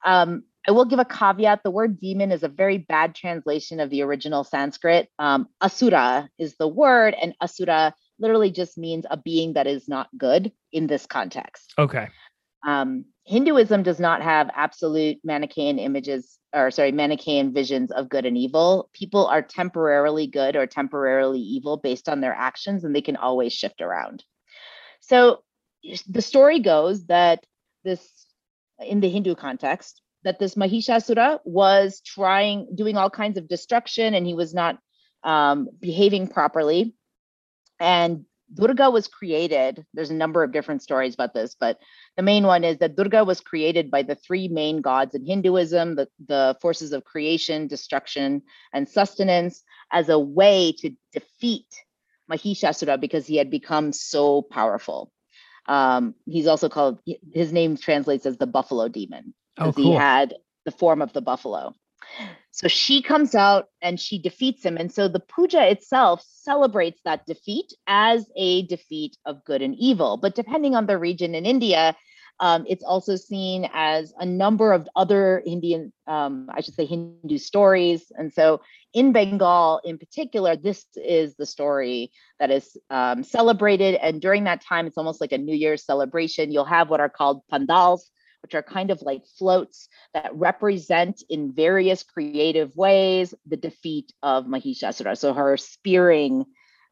Um, 0.05 0.45
I 0.67 0.73
will 0.73 0.85
give 0.85 0.99
a 0.99 1.05
caveat. 1.05 1.63
The 1.63 1.71
word 1.71 1.99
demon 1.99 2.31
is 2.31 2.43
a 2.43 2.49
very 2.49 2.79
bad 2.79 3.15
translation 3.15 3.81
of 3.81 3.91
the 3.91 4.03
original 4.03 4.45
Sanskrit. 4.45 5.09
Um, 5.19 5.49
asura 5.63 6.29
is 6.39 6.57
the 6.57 6.69
word, 6.69 7.15
and 7.21 7.35
asura 7.41 7.95
literally 8.19 8.51
just 8.51 8.79
means 8.79 9.07
a 9.11 9.17
being 9.17 9.55
that 9.55 9.67
is 9.67 9.89
not 9.89 10.09
good 10.17 10.53
in 10.73 10.87
this 10.87 11.07
context. 11.07 11.75
okay. 11.79 12.09
Um, 12.67 13.05
Hinduism 13.25 13.83
does 13.83 14.01
not 14.01 14.23
have 14.23 14.51
absolute 14.55 15.19
Manichaean 15.23 15.79
images, 15.79 16.39
or 16.55 16.71
sorry, 16.71 16.93
Manichaean 16.93 17.53
visions 17.53 17.93
of 17.93 18.09
good 18.09 18.25
and 18.25 18.39
evil. 18.39 18.89
People 18.95 19.27
are 19.27 19.43
temporarily 19.43 20.27
good 20.27 20.57
or 20.57 20.67
temporarily 20.67 21.39
evil 21.39 21.77
based 21.77 22.09
on 22.09 22.21
their 22.21 22.35
actions, 22.35 22.85
and 22.85 22.97
they 22.97 23.03
can 23.03 23.17
always 23.17 23.53
shift 23.53 23.83
around. 23.83 24.25
So 25.01 25.43
the 26.09 26.23
story 26.23 26.59
goes 26.59 27.07
that 27.07 27.45
this, 27.85 28.27
in 28.81 29.01
the 29.01 29.11
Hindu 29.11 29.35
context, 29.35 30.01
that 30.25 30.39
this 30.39 30.55
Mahishasura 30.55 31.39
was 31.45 32.01
trying, 32.01 32.75
doing 32.75 32.97
all 32.97 33.11
kinds 33.11 33.39
of 33.39 33.47
destruction, 33.47 34.15
and 34.15 34.27
he 34.27 34.35
was 34.35 34.55
not 34.55 34.79
um, 35.23 35.69
behaving 35.81 36.29
properly. 36.29 36.95
And 37.81 38.25
Durga 38.55 38.91
was 38.91 39.09
created. 39.09 39.85
There's 39.93 40.11
a 40.11 40.15
number 40.15 40.43
of 40.43 40.53
different 40.53 40.83
stories 40.83 41.15
about 41.15 41.35
this, 41.35 41.55
but 41.59 41.79
the 42.17 42.23
main 42.23 42.45
one 42.47 42.65
is 42.65 42.79
that 42.79 42.97
Durga 42.97 43.25
was 43.25 43.41
created 43.41 43.91
by 43.91 44.03
the 44.03 44.15
three 44.15 44.49
main 44.49 44.81
gods 44.81 45.15
in 45.15 45.25
Hinduism 45.25 45.97
the, 45.97 46.09
the 46.27 46.57
forces 46.61 46.93
of 46.93 47.05
creation, 47.05 47.67
destruction, 47.67 48.43
and 48.73 48.89
sustenance 48.89 49.63
as 49.93 50.09
a 50.09 50.19
way 50.19 50.73
to 50.79 50.91
defeat 51.13 51.67
Mahishasura 52.31 52.99
because 52.99 53.27
he 53.27 53.37
had 53.37 53.51
become 53.51 53.93
so 53.93 54.43
powerful. 54.43 55.13
Um, 55.67 56.15
he's 56.25 56.47
also 56.47 56.71
called, 56.71 57.01
his 57.33 57.53
name 57.53 57.77
translates 57.77 58.25
as 58.25 58.39
the 58.39 58.47
buffalo 58.47 58.89
demon 58.89 59.35
Oh, 59.59 59.67
because 59.67 59.85
he 59.85 59.93
had 59.93 60.35
the 60.65 60.71
form 60.71 61.03
of 61.03 61.13
the 61.13 61.21
buffalo. 61.21 61.75
So 62.51 62.69
she 62.69 63.03
comes 63.03 63.35
out 63.35 63.67
and 63.83 64.01
she 64.01 64.19
defeats 64.19 64.65
him. 64.65 64.77
And 64.77 64.93
so 64.93 65.09
the 65.09 65.21
puja 65.21 65.71
itself 65.71 66.25
celebrates 66.27 67.01
that 67.05 67.27
defeat 67.27 67.73
as 67.87 68.27
a 68.37 68.67
defeat 68.67 69.17
of 69.25 69.45
good 69.45 69.63
and 69.63 69.75
evil. 69.77 70.17
But 70.17 70.35
depending 70.35 70.75
on 70.75 70.87
the 70.87 70.99
region 70.99 71.35
in 71.35 71.47
India, 71.47 71.97
Um, 72.41 72.65
it's 72.69 72.85
also 72.85 73.17
seen 73.17 73.69
as 73.75 74.15
a 74.15 74.25
number 74.25 74.73
of 74.73 74.87
other 74.95 75.43
Indian, 75.45 75.93
um, 76.07 76.47
I 76.57 76.61
should 76.63 76.77
say, 76.79 76.87
Hindu 76.87 77.37
stories. 77.37 78.13
And 78.15 78.33
so 78.33 78.61
in 78.95 79.11
Bengal, 79.11 79.81
in 79.83 79.99
particular, 79.99 80.55
this 80.55 80.87
is 80.95 81.35
the 81.35 81.47
story 81.47 82.13
that 82.39 82.51
is 82.51 82.77
um, 82.91 83.25
celebrated. 83.25 83.99
And 83.99 84.23
during 84.23 84.45
that 84.45 84.63
time, 84.63 84.87
it's 84.87 84.99
almost 84.99 85.21
like 85.21 85.35
a 85.35 85.39
New 85.39 85.59
Year's 85.65 85.85
celebration. 85.85 86.53
You'll 86.53 86.75
have 86.77 86.91
what 86.91 87.01
are 87.01 87.11
called 87.19 87.43
pandals, 87.51 88.09
which 88.43 88.55
are 88.55 88.63
kind 88.63 88.91
of 88.91 89.03
like 89.03 89.27
floats 89.39 89.89
that 90.15 90.35
represent 90.35 91.23
in 91.29 91.53
various 91.53 92.03
creative 92.03 92.75
ways 92.77 93.35
the 93.47 93.57
defeat 93.57 94.13
of 94.23 94.47
Mahishasura. 94.47 95.17
So 95.17 95.35
her 95.35 95.57
spearing 95.57 96.45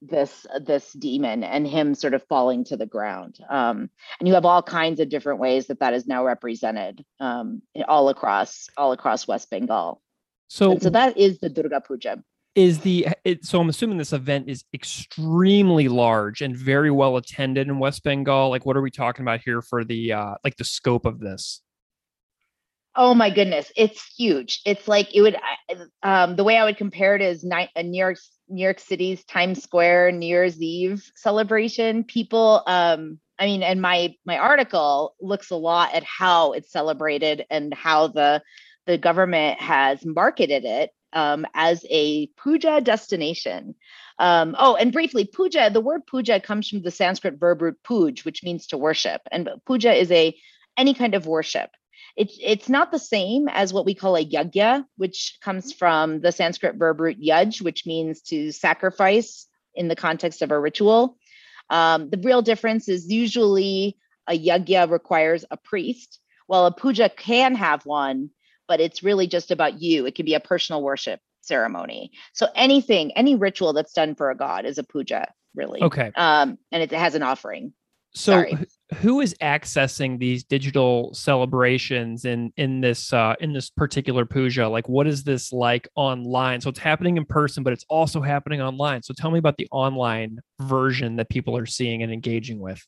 this 0.02 0.46
this 0.64 0.92
demon 0.92 1.42
and 1.42 1.66
him 1.66 1.94
sort 1.94 2.14
of 2.14 2.22
falling 2.28 2.64
to 2.64 2.76
the 2.76 2.86
ground. 2.86 3.38
Um, 3.48 3.90
and 4.18 4.28
you 4.28 4.34
have 4.34 4.44
all 4.44 4.62
kinds 4.62 5.00
of 5.00 5.08
different 5.08 5.40
ways 5.40 5.68
that 5.68 5.80
that 5.80 5.94
is 5.94 6.06
now 6.06 6.24
represented 6.24 7.04
um, 7.18 7.62
all 7.88 8.08
across 8.08 8.68
all 8.76 8.92
across 8.92 9.26
west 9.26 9.50
bengal. 9.50 10.02
So 10.48 10.72
and 10.72 10.82
so 10.82 10.90
that 10.90 11.16
is 11.16 11.38
the 11.38 11.48
durga 11.48 11.80
puja 11.80 12.22
is 12.56 12.80
the 12.80 13.06
it, 13.24 13.44
so 13.44 13.60
i'm 13.60 13.68
assuming 13.68 13.98
this 13.98 14.12
event 14.12 14.48
is 14.48 14.64
extremely 14.74 15.86
large 15.86 16.40
and 16.40 16.56
very 16.56 16.90
well 16.90 17.16
attended 17.16 17.68
in 17.68 17.78
west 17.78 18.02
bengal 18.02 18.50
like 18.50 18.66
what 18.66 18.76
are 18.76 18.82
we 18.82 18.90
talking 18.90 19.22
about 19.22 19.40
here 19.44 19.62
for 19.62 19.84
the 19.84 20.12
uh 20.12 20.34
like 20.42 20.56
the 20.56 20.64
scope 20.64 21.06
of 21.06 21.20
this 21.20 21.60
Oh 22.98 23.12
my 23.12 23.28
goodness, 23.28 23.70
it's 23.76 24.02
huge. 24.16 24.62
It's 24.64 24.88
like 24.88 25.14
it 25.14 25.20
would. 25.20 25.36
Um, 26.02 26.34
the 26.34 26.44
way 26.44 26.56
I 26.56 26.64
would 26.64 26.78
compare 26.78 27.14
it 27.14 27.20
is 27.20 27.44
uh, 27.44 27.82
New 27.82 27.98
York, 27.98 28.16
New 28.48 28.62
York 28.62 28.80
City's 28.80 29.22
Times 29.24 29.62
Square 29.62 30.12
New 30.12 30.26
Year's 30.26 30.58
Eve 30.62 31.10
celebration. 31.14 32.04
People, 32.04 32.62
um, 32.66 33.20
I 33.38 33.44
mean, 33.44 33.62
and 33.62 33.82
my 33.82 34.14
my 34.24 34.38
article 34.38 35.14
looks 35.20 35.50
a 35.50 35.56
lot 35.56 35.94
at 35.94 36.04
how 36.04 36.52
it's 36.52 36.72
celebrated 36.72 37.44
and 37.50 37.74
how 37.74 38.08
the 38.08 38.42
the 38.86 38.96
government 38.96 39.60
has 39.60 40.06
marketed 40.06 40.64
it 40.64 40.90
um, 41.12 41.46
as 41.54 41.84
a 41.90 42.26
puja 42.38 42.80
destination. 42.80 43.74
Um, 44.18 44.56
oh, 44.58 44.76
and 44.76 44.92
briefly, 44.92 45.24
puja. 45.24 45.70
The 45.70 45.80
word 45.80 46.06
puja 46.06 46.40
comes 46.40 46.68
from 46.68 46.82
the 46.82 46.90
Sanskrit 46.90 47.38
verb 47.38 47.62
root 47.62 47.78
puj, 47.84 48.24
which 48.24 48.42
means 48.42 48.68
to 48.68 48.78
worship, 48.78 49.20
and 49.30 49.48
puja 49.66 49.92
is 49.92 50.10
a 50.10 50.36
any 50.76 50.94
kind 50.94 51.14
of 51.14 51.26
worship 51.26 51.70
it's 52.16 52.38
it's 52.42 52.68
not 52.68 52.90
the 52.90 52.98
same 52.98 53.48
as 53.48 53.72
what 53.72 53.84
we 53.84 53.94
call 53.94 54.16
a 54.16 54.24
yagya, 54.24 54.84
which 54.96 55.38
comes 55.42 55.72
from 55.72 56.20
the 56.20 56.32
Sanskrit 56.32 56.76
verb 56.76 57.00
root 57.00 57.20
yaj, 57.20 57.60
which 57.60 57.86
means 57.86 58.22
to 58.22 58.52
sacrifice 58.52 59.46
in 59.74 59.88
the 59.88 59.96
context 59.96 60.40
of 60.42 60.50
a 60.50 60.58
ritual. 60.58 61.18
Um, 61.68 62.08
the 62.08 62.18
real 62.18 62.42
difference 62.42 62.88
is 62.88 63.12
usually 63.12 63.98
a 64.26 64.38
yagya 64.38 64.90
requires 64.90 65.44
a 65.50 65.58
priest, 65.58 66.18
while 66.46 66.64
a 66.64 66.72
puja 66.72 67.10
can 67.10 67.54
have 67.54 67.84
one, 67.84 68.30
but 68.68 68.80
it's 68.80 69.02
really 69.02 69.26
just 69.26 69.50
about 69.50 69.80
you. 69.80 70.06
It 70.06 70.14
can 70.14 70.24
be 70.24 70.34
a 70.34 70.40
personal 70.40 70.82
worship 70.82 71.20
ceremony. 71.42 72.10
So 72.32 72.48
anything, 72.54 73.12
any 73.12 73.36
ritual 73.36 73.72
that's 73.72 73.92
done 73.92 74.14
for 74.14 74.30
a 74.30 74.36
god 74.36 74.66
is 74.66 74.78
a 74.78 74.84
puja, 74.84 75.28
really. 75.54 75.82
Okay. 75.82 76.10
Um, 76.16 76.58
and 76.72 76.82
it 76.82 76.90
has 76.92 77.14
an 77.14 77.22
offering. 77.22 77.72
So 78.14 78.32
Sorry. 78.32 78.56
who 78.94 79.20
is 79.20 79.34
accessing 79.42 80.18
these 80.18 80.42
digital 80.42 81.12
celebrations 81.12 82.24
in 82.24 82.50
in 82.56 82.80
this 82.80 83.12
uh, 83.12 83.34
in 83.40 83.52
this 83.52 83.68
particular 83.68 84.24
puja? 84.24 84.68
Like, 84.68 84.88
what 84.88 85.06
is 85.06 85.22
this 85.22 85.52
like 85.52 85.86
online? 85.96 86.62
So 86.62 86.70
it's 86.70 86.78
happening 86.78 87.18
in 87.18 87.26
person, 87.26 87.62
but 87.62 87.74
it's 87.74 87.84
also 87.90 88.22
happening 88.22 88.62
online. 88.62 89.02
So 89.02 89.12
tell 89.12 89.30
me 89.30 89.38
about 89.38 89.58
the 89.58 89.68
online 89.70 90.38
version 90.62 91.16
that 91.16 91.28
people 91.28 91.58
are 91.58 91.66
seeing 91.66 92.02
and 92.02 92.10
engaging 92.10 92.58
with. 92.58 92.82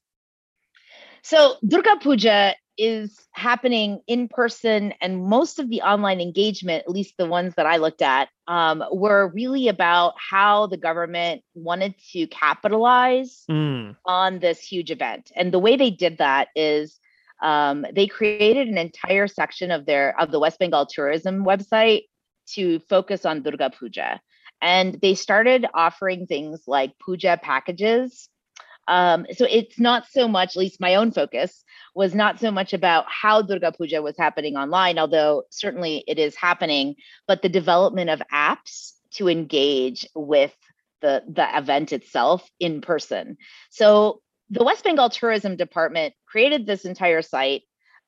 So 1.23 1.57
Durga 1.67 1.99
Puja 2.01 2.55
is 2.79 3.27
happening 3.33 4.01
in 4.07 4.29
person 4.29 4.95
and 5.01 5.25
most 5.25 5.59
of 5.59 5.69
the 5.69 5.83
online 5.83 6.21
engagement 6.21 6.85
at 6.85 6.91
least 6.91 7.15
the 7.19 7.27
ones 7.27 7.53
that 7.57 7.67
i 7.67 7.77
looked 7.77 8.03
at 8.03 8.29
um, 8.47 8.83
were 8.93 9.31
really 9.35 9.69
about 9.69 10.15
how 10.17 10.67
the 10.69 10.77
government 10.77 11.43
wanted 11.55 11.95
to 12.13 12.27
capitalize 12.29 13.45
mm. 13.51 13.95
on 14.07 14.39
this 14.39 14.61
huge 14.61 14.91
event 14.91 15.31
and 15.35 15.53
the 15.53 15.59
way 15.59 15.77
they 15.77 15.91
did 15.91 16.19
that 16.19 16.49
is 16.55 16.99
um, 17.41 17.87
they 17.95 18.07
created 18.07 18.67
an 18.69 18.79
entire 18.79 19.29
section 19.29 19.71
of 19.71 19.85
their 19.85 20.19
of 20.21 20.31
the 20.31 20.41
west 20.41 20.59
bengal 20.59 20.87
tourism 20.87 21.45
website 21.45 22.03
to 22.47 22.79
focus 22.89 23.27
on 23.27 23.43
durga 23.43 23.71
puja 23.71 24.21
and 24.61 25.01
they 25.03 25.15
started 25.15 25.67
offering 25.75 26.27
things 26.27 26.63
like 26.67 26.93
puja 27.05 27.39
packages 27.43 28.29
um, 28.89 29.27
so 29.37 29.47
it's 29.49 29.79
not 29.79 30.07
so 30.11 30.27
much, 30.27 30.57
at 30.57 30.61
least 30.61 30.81
my 30.81 30.97
own 30.97 31.13
focus 31.13 31.63
was 31.95 32.15
not 32.15 32.41
so 32.41 32.51
much 32.51 32.73
about 32.73 33.05
how 33.09 33.43
Durga 33.43 33.73
Puja 33.73 34.03
was 34.03 34.17
happening 34.17 34.57
online, 34.57 34.99
although 34.99 35.45
certainly 35.51 36.03
it 36.09 36.19
is 36.19 36.35
happening, 36.35 36.97
but 37.27 37.43
the 37.43 37.49
development 37.49 38.11
of 38.11 38.23
apps 38.33 38.93
to 39.13 39.29
engage 39.29 40.07
with 40.15 40.55
the, 41.03 41.23
the 41.29 41.47
event 41.57 41.93
itself 41.93 42.49
in 42.59 42.81
person. 42.81 43.37
So 43.71 44.23
the 44.51 44.65
West 44.65 44.85
Bengal 44.85 45.11
Tourism 45.11 45.57
Department 45.57 46.15
created 46.27 46.67
this 46.67 46.85
entire 46.85 47.23
site 47.23 47.63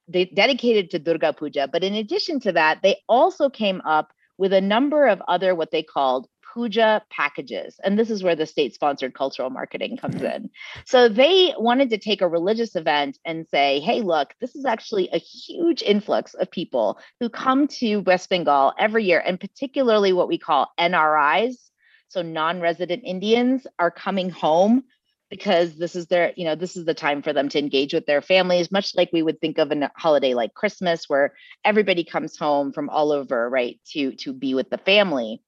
they 0.09 0.25
dedicated 0.25 0.91
to 0.91 0.99
Durga 0.99 1.33
Puja, 1.33 1.69
but 1.71 1.85
in 1.85 1.95
addition 1.95 2.41
to 2.41 2.53
that, 2.53 2.81
they 2.83 2.97
also 3.09 3.49
came 3.49 3.81
up 3.83 4.13
with 4.39 4.53
a 4.53 4.61
number 4.61 5.07
of 5.07 5.23
other 5.29 5.55
what 5.55 5.71
they 5.71 5.85
called 5.85 6.27
puja 6.53 7.03
packages. 7.11 7.79
And 7.85 7.99
this 7.99 8.11
is 8.11 8.23
where 8.23 8.37
the 8.37 8.47
state 8.47 8.75
sponsored 8.75 9.15
cultural 9.15 9.51
marketing 9.51 9.97
comes 9.97 10.17
mm-hmm. 10.17 10.27
in. 10.27 10.51
So 10.85 11.09
they 11.09 11.55
wanted 11.59 11.91
to 11.91 11.99
take 11.99 12.21
a 12.21 12.29
religious 12.29 12.77
event 12.77 13.19
and 13.25 13.47
say, 13.49 13.81
hey, 13.81 14.01
look, 14.01 14.35
this 14.41 14.55
is 14.57 14.65
actually 14.65 15.09
a 15.13 15.19
huge 15.19 15.83
influx 15.83 16.35
of 16.35 16.51
people 16.51 16.99
who 17.21 17.29
come 17.29 17.69
to 17.69 17.99
West 17.99 18.29
Bengal 18.29 18.73
every 18.79 19.05
year, 19.05 19.23
and 19.25 19.39
particularly 19.39 20.13
what 20.13 20.29
we 20.29 20.39
call 20.39 20.73
NRIs. 20.79 21.57
So 22.09 22.23
non 22.23 22.61
resident 22.61 23.03
Indians 23.05 23.67
are 23.79 23.91
coming 23.91 24.31
home 24.31 24.85
because 25.31 25.77
this 25.77 25.95
is 25.95 26.09
their 26.09 26.33
you 26.37 26.45
know 26.45 26.57
this 26.57 26.77
is 26.77 26.85
the 26.85 26.95
time 26.95 27.23
for 27.23 27.33
them 27.33 27.49
to 27.49 27.59
engage 27.59 27.95
with 27.95 28.05
their 28.05 28.21
families 28.21 28.73
much 28.73 28.97
like 28.97 29.09
we 29.13 29.23
would 29.23 29.41
think 29.41 29.59
of 29.59 29.71
a 29.71 29.91
holiday 29.97 30.35
like 30.35 30.53
christmas 30.55 31.09
where 31.09 31.33
everybody 31.65 32.03
comes 32.03 32.37
home 32.37 32.73
from 32.73 32.91
all 32.91 33.13
over 33.13 33.49
right 33.49 33.79
to 33.85 34.13
to 34.17 34.33
be 34.33 34.55
with 34.55 34.69
the 34.71 34.79
family 34.79 35.41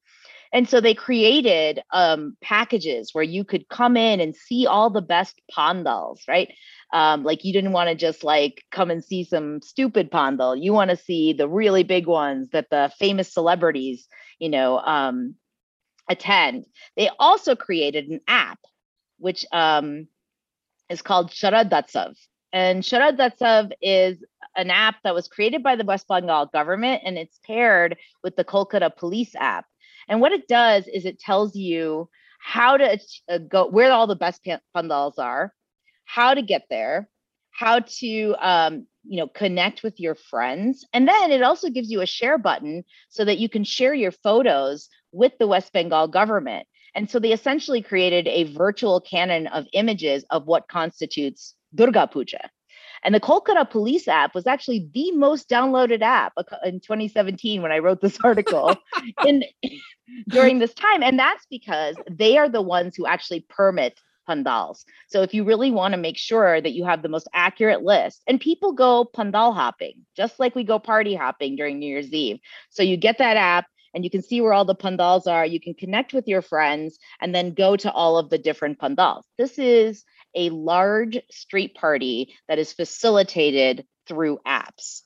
and 0.53 0.69
so 0.69 0.81
they 0.81 0.95
created 0.95 1.81
um, 1.93 2.37
packages 2.43 3.15
where 3.15 3.25
you 3.25 3.43
could 3.43 3.69
come 3.69 3.97
in 3.97 4.21
and 4.21 4.37
see 4.37 4.67
all 4.67 4.91
the 4.91 5.01
best 5.01 5.41
pandals, 5.51 6.23
right? 6.29 6.53
Um, 6.93 7.25
like 7.25 7.43
you 7.45 7.55
didn't 7.55 7.73
want 7.73 7.89
to 7.89 7.95
just 7.95 8.23
like 8.23 8.63
come 8.71 8.91
and 8.91 9.03
see 9.03 9.25
some 9.25 9.63
stupid 9.63 10.11
pandal. 10.11 10.55
You 10.55 10.75
want 10.75 10.91
to 10.91 10.97
see 10.97 11.33
the 11.33 11.49
really 11.49 11.85
big 11.85 12.07
ones 12.07 12.51
that 12.51 12.69
the 12.71 12.93
famous 12.99 13.33
celebrities, 13.33 14.07
you 14.39 14.51
know, 14.51 14.79
um, 14.79 15.37
attend. 16.11 16.67
They 16.97 17.09
also 17.19 17.57
created 17.57 18.09
an 18.09 18.21
app, 18.29 18.59
which 19.19 19.47
um, 19.53 20.07
is 20.91 21.01
called 21.01 21.31
Sharadotsav. 21.31 22.15
And 22.53 22.83
Sharadotsav 22.83 23.73
is 23.81 24.23
an 24.55 24.71
app 24.71 24.97
that 25.05 25.15
was 25.15 25.29
created 25.29 25.63
by 25.63 25.77
the 25.77 25.85
West 25.85 26.07
Bengal 26.07 26.45
government 26.47 27.03
and 27.07 27.17
it's 27.17 27.39
paired 27.47 27.97
with 28.23 28.37
the 28.37 28.45
Kolkata 28.45 28.95
police 28.95 29.35
app. 29.35 29.65
And 30.09 30.21
what 30.21 30.33
it 30.33 30.49
does 30.49 30.87
is 30.89 31.05
it 31.05 31.19
tells 31.19 31.55
you 31.55 32.09
how 32.41 32.77
to 32.77 32.99
uh, 33.29 33.39
go, 33.39 33.69
where 33.69 33.93
all 33.93 34.07
the 34.07 34.17
best 34.17 34.47
pandals 34.75 35.19
are, 35.19 35.55
how 36.05 36.35
to 36.35 36.43
get 36.43 36.63
there, 36.69 37.09
how 37.53 37.81
to 37.81 38.35
um, 38.41 38.87
you 39.05 39.19
know 39.19 39.29
connect 39.29 39.83
with 39.83 40.01
your 40.01 40.15
friends, 40.15 40.85
and 40.93 41.07
then 41.07 41.31
it 41.31 41.43
also 41.43 41.71
gives 41.71 41.91
you 41.91 42.01
a 42.01 42.07
share 42.07 42.39
button 42.39 42.85
so 43.09 43.25
that 43.25 43.39
you 43.39 43.49
can 43.49 43.65
share 43.65 43.95
your 43.95 44.13
photos 44.13 44.89
with 45.13 45.33
the 45.39 45.47
West 45.47 45.73
Bengal 45.73 46.09
government. 46.09 46.67
And 46.95 47.09
so 47.11 47.19
they 47.19 47.33
essentially 47.33 47.81
created 47.81 48.29
a 48.29 48.53
virtual 48.53 49.01
canon 49.01 49.47
of 49.47 49.67
images 49.73 50.25
of 50.31 50.47
what 50.47 50.69
constitutes 50.69 51.55
Durga 51.75 52.07
Puja. 52.07 52.51
And 53.03 53.15
the 53.15 53.21
Kolkata 53.21 53.69
police 53.69 54.07
app 54.09 54.35
was 54.35 54.47
actually 54.47 54.89
the 54.93 55.11
most 55.13 55.49
downloaded 55.49 56.03
app 56.03 56.33
in 56.65 56.81
2017 56.81 57.63
when 57.63 57.73
I 57.73 57.79
wrote 57.79 58.01
this 58.01 58.19
article 58.25 58.77
in 59.27 59.45
during 60.29 60.59
this 60.59 60.75
time. 60.75 61.03
And 61.03 61.19
that's 61.19 61.47
because 61.51 61.97
they 62.11 62.39
are 62.39 62.49
the 62.49 62.63
ones 62.63 62.95
who 62.97 63.07
actually 63.07 63.41
permit 63.49 63.99
pandals. 64.27 64.85
So 65.09 65.23
if 65.23 65.35
you 65.35 65.45
really 65.45 65.71
want 65.71 65.93
to 65.93 66.01
make 66.01 66.17
sure 66.17 66.61
that 66.61 66.73
you 66.73 66.85
have 66.85 67.03
the 67.03 67.09
most 67.09 67.29
accurate 67.35 67.83
list, 67.83 68.23
and 68.27 68.41
people 68.41 68.73
go 68.73 69.05
pandal 69.05 69.53
hopping, 69.53 69.95
just 70.17 70.39
like 70.39 70.55
we 70.55 70.65
go 70.65 70.79
party 70.79 71.15
hopping 71.15 71.57
during 71.57 71.79
New 71.79 71.87
Year's 71.87 72.13
Eve. 72.13 72.39
So 72.71 72.83
you 72.83 72.97
get 72.97 73.19
that 73.19 73.37
app 73.37 73.67
and 73.95 74.05
you 74.05 74.11
can 74.11 74.23
see 74.23 74.41
where 74.41 74.53
all 74.53 74.65
the 74.65 74.75
pandals 74.75 75.27
are. 75.27 75.45
You 75.45 75.61
can 75.61 75.75
connect 75.75 76.13
with 76.13 76.27
your 76.27 76.43
friends 76.43 76.99
and 77.21 77.35
then 77.35 77.53
go 77.53 77.77
to 77.77 77.93
all 77.93 78.17
of 78.17 78.31
the 78.31 78.39
different 78.39 78.79
pandals. 78.79 79.27
This 79.39 79.59
is 79.59 80.05
a 80.35 80.51
large 80.51 81.19
street 81.31 81.75
party 81.75 82.35
that 82.49 82.59
is 82.59 82.73
facilitated 82.73 83.87
through 84.07 84.39
apps. 84.47 85.03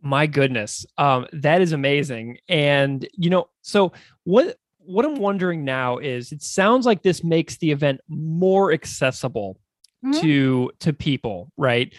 My 0.00 0.26
goodness, 0.26 0.84
um, 0.98 1.26
that 1.32 1.60
is 1.60 1.72
amazing. 1.72 2.38
And 2.48 3.08
you 3.14 3.30
know, 3.30 3.48
so 3.62 3.92
what 4.24 4.58
what 4.78 5.04
I'm 5.04 5.14
wondering 5.14 5.64
now 5.64 5.98
is, 5.98 6.32
it 6.32 6.42
sounds 6.42 6.86
like 6.86 7.02
this 7.02 7.22
makes 7.22 7.56
the 7.58 7.70
event 7.70 8.00
more 8.08 8.72
accessible 8.72 9.58
mm-hmm. 10.04 10.20
to 10.20 10.70
to 10.80 10.92
people, 10.92 11.52
right? 11.56 11.94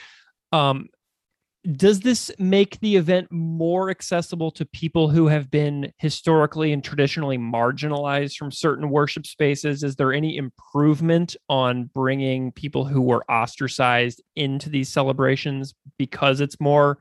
Um, 0.51 0.89
does 1.71 2.01
this 2.01 2.29
make 2.37 2.79
the 2.81 2.97
event 2.97 3.31
more 3.31 3.89
accessible 3.89 4.51
to 4.51 4.65
people 4.65 5.09
who 5.09 5.27
have 5.27 5.49
been 5.49 5.93
historically 5.97 6.73
and 6.73 6.83
traditionally 6.83 7.37
marginalized 7.37 8.35
from 8.35 8.51
certain 8.51 8.89
worship 8.89 9.25
spaces? 9.25 9.81
Is 9.81 9.95
there 9.95 10.11
any 10.11 10.35
improvement 10.35 11.37
on 11.47 11.89
bringing 11.93 12.51
people 12.51 12.83
who 12.83 13.01
were 13.01 13.23
ostracized 13.31 14.21
into 14.35 14.69
these 14.69 14.89
celebrations 14.89 15.73
because 15.97 16.41
it's 16.41 16.59
more 16.59 16.97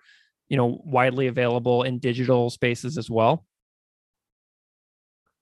you 0.49 0.57
know 0.57 0.81
widely 0.85 1.27
available 1.27 1.83
in 1.83 1.99
digital 1.99 2.49
spaces 2.49 2.97
as 2.97 3.11
well? 3.11 3.45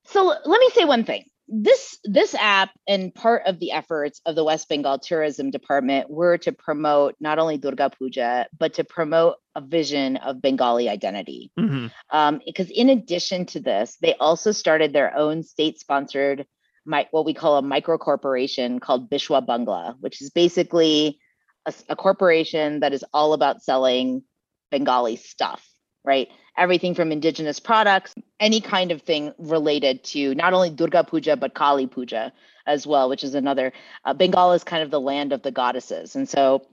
So 0.04 0.24
let 0.24 0.60
me 0.60 0.70
say 0.72 0.86
one 0.86 1.04
thing 1.04 1.24
this 1.50 1.98
this 2.04 2.34
app 2.36 2.70
and 2.86 3.12
part 3.14 3.42
of 3.44 3.58
the 3.58 3.72
efforts 3.72 4.20
of 4.24 4.36
the 4.36 4.44
West 4.44 4.68
Bengal 4.68 4.98
Tourism 4.98 5.50
Department 5.50 6.08
were 6.08 6.38
to 6.38 6.52
promote 6.52 7.16
not 7.20 7.38
only 7.38 7.58
Durga 7.58 7.90
Puja 7.90 8.46
but 8.56 8.74
to 8.74 8.84
promote 8.84 9.36
a 9.56 9.60
vision 9.60 10.16
of 10.16 10.40
Bengali 10.40 10.88
identity. 10.88 11.50
Mm-hmm. 11.58 11.88
Um, 12.16 12.40
because 12.46 12.70
in 12.70 12.88
addition 12.88 13.46
to 13.46 13.60
this, 13.60 13.96
they 14.00 14.14
also 14.14 14.52
started 14.52 14.92
their 14.92 15.14
own 15.16 15.42
state-sponsored, 15.42 16.46
what 16.84 17.24
we 17.24 17.34
call 17.34 17.56
a 17.56 17.62
micro 17.62 17.98
corporation 17.98 18.78
called 18.78 19.10
Bishwa 19.10 19.44
Bangla, 19.44 19.96
which 19.98 20.22
is 20.22 20.30
basically 20.30 21.18
a, 21.66 21.74
a 21.88 21.96
corporation 21.96 22.80
that 22.80 22.92
is 22.92 23.04
all 23.12 23.32
about 23.32 23.60
selling 23.60 24.22
Bengali 24.70 25.16
stuff, 25.16 25.68
right? 26.04 26.28
everything 26.60 26.94
from 26.94 27.10
indigenous 27.10 27.58
products, 27.58 28.14
any 28.40 28.60
kind 28.60 28.90
of 28.90 29.02
thing 29.02 29.32
related 29.38 30.02
to 30.02 30.34
not 30.34 30.54
only 30.54 30.70
Durga 30.70 31.04
Puja, 31.04 31.36
but 31.36 31.54
Kali 31.54 31.86
Puja 31.86 32.32
as 32.66 32.86
well, 32.86 33.08
which 33.08 33.22
is 33.22 33.34
another. 33.34 33.72
Uh, 34.04 34.14
Bengal 34.14 34.52
is 34.52 34.64
kind 34.64 34.82
of 34.82 34.90
the 34.90 35.00
land 35.00 35.32
of 35.32 35.42
the 35.42 35.50
goddesses. 35.50 36.16
And 36.16 36.28
so 36.28 36.66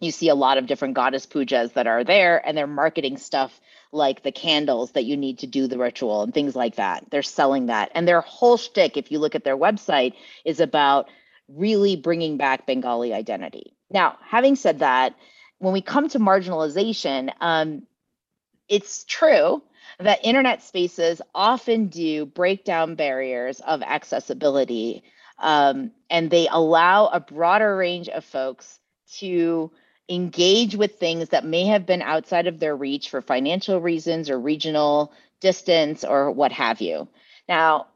you 0.00 0.10
see 0.10 0.28
a 0.28 0.34
lot 0.34 0.58
of 0.58 0.66
different 0.66 0.94
goddess 0.94 1.26
pujas 1.26 1.72
that 1.74 1.86
are 1.86 2.04
there, 2.04 2.44
and 2.46 2.56
they're 2.56 2.66
marketing 2.66 3.18
stuff 3.18 3.60
like 3.92 4.22
the 4.22 4.32
candles 4.32 4.92
that 4.92 5.04
you 5.04 5.16
need 5.16 5.40
to 5.40 5.46
do 5.46 5.66
the 5.66 5.78
ritual 5.78 6.22
and 6.22 6.32
things 6.32 6.56
like 6.56 6.76
that. 6.76 7.04
They're 7.10 7.22
selling 7.22 7.66
that. 7.66 7.90
And 7.94 8.08
their 8.08 8.20
whole 8.20 8.56
shtick, 8.56 8.96
if 8.96 9.12
you 9.12 9.18
look 9.18 9.34
at 9.34 9.44
their 9.44 9.56
website, 9.56 10.14
is 10.44 10.60
about 10.60 11.08
really 11.48 11.96
bringing 11.96 12.36
back 12.36 12.66
Bengali 12.66 13.12
identity. 13.12 13.74
Now, 13.90 14.16
having 14.24 14.56
said 14.56 14.78
that, 14.78 15.14
when 15.58 15.72
we 15.72 15.82
come 15.82 16.08
to 16.08 16.18
marginalization, 16.18 17.30
um, 17.40 17.82
it's 18.68 19.04
true 19.04 19.62
that 19.98 20.24
internet 20.24 20.62
spaces 20.62 21.20
often 21.34 21.88
do 21.88 22.26
break 22.26 22.64
down 22.64 22.94
barriers 22.94 23.60
of 23.60 23.82
accessibility 23.82 25.02
um, 25.38 25.90
and 26.08 26.30
they 26.30 26.48
allow 26.50 27.08
a 27.08 27.20
broader 27.20 27.76
range 27.76 28.08
of 28.08 28.24
folks 28.24 28.78
to 29.14 29.70
engage 30.08 30.76
with 30.76 30.98
things 30.98 31.30
that 31.30 31.44
may 31.44 31.66
have 31.66 31.86
been 31.86 32.02
outside 32.02 32.46
of 32.46 32.58
their 32.58 32.76
reach 32.76 33.10
for 33.10 33.20
financial 33.20 33.80
reasons 33.80 34.30
or 34.30 34.38
regional 34.38 35.12
distance 35.40 36.04
or 36.04 36.30
what 36.30 36.52
have 36.52 36.80
you. 36.80 37.08
Now, 37.48 37.88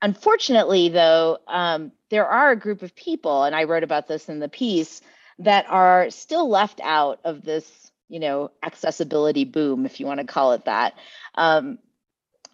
unfortunately, 0.00 0.88
though, 0.88 1.38
um, 1.46 1.92
there 2.10 2.26
are 2.26 2.50
a 2.50 2.56
group 2.56 2.82
of 2.82 2.94
people, 2.94 3.44
and 3.44 3.54
I 3.54 3.64
wrote 3.64 3.84
about 3.84 4.08
this 4.08 4.28
in 4.28 4.40
the 4.40 4.48
piece, 4.48 5.02
that 5.38 5.66
are 5.68 6.10
still 6.10 6.48
left 6.48 6.80
out 6.82 7.20
of 7.24 7.42
this 7.42 7.91
you 8.12 8.20
know 8.20 8.50
accessibility 8.62 9.44
boom 9.44 9.86
if 9.86 9.98
you 9.98 10.06
want 10.06 10.20
to 10.20 10.26
call 10.26 10.52
it 10.52 10.66
that 10.66 10.94
um, 11.34 11.78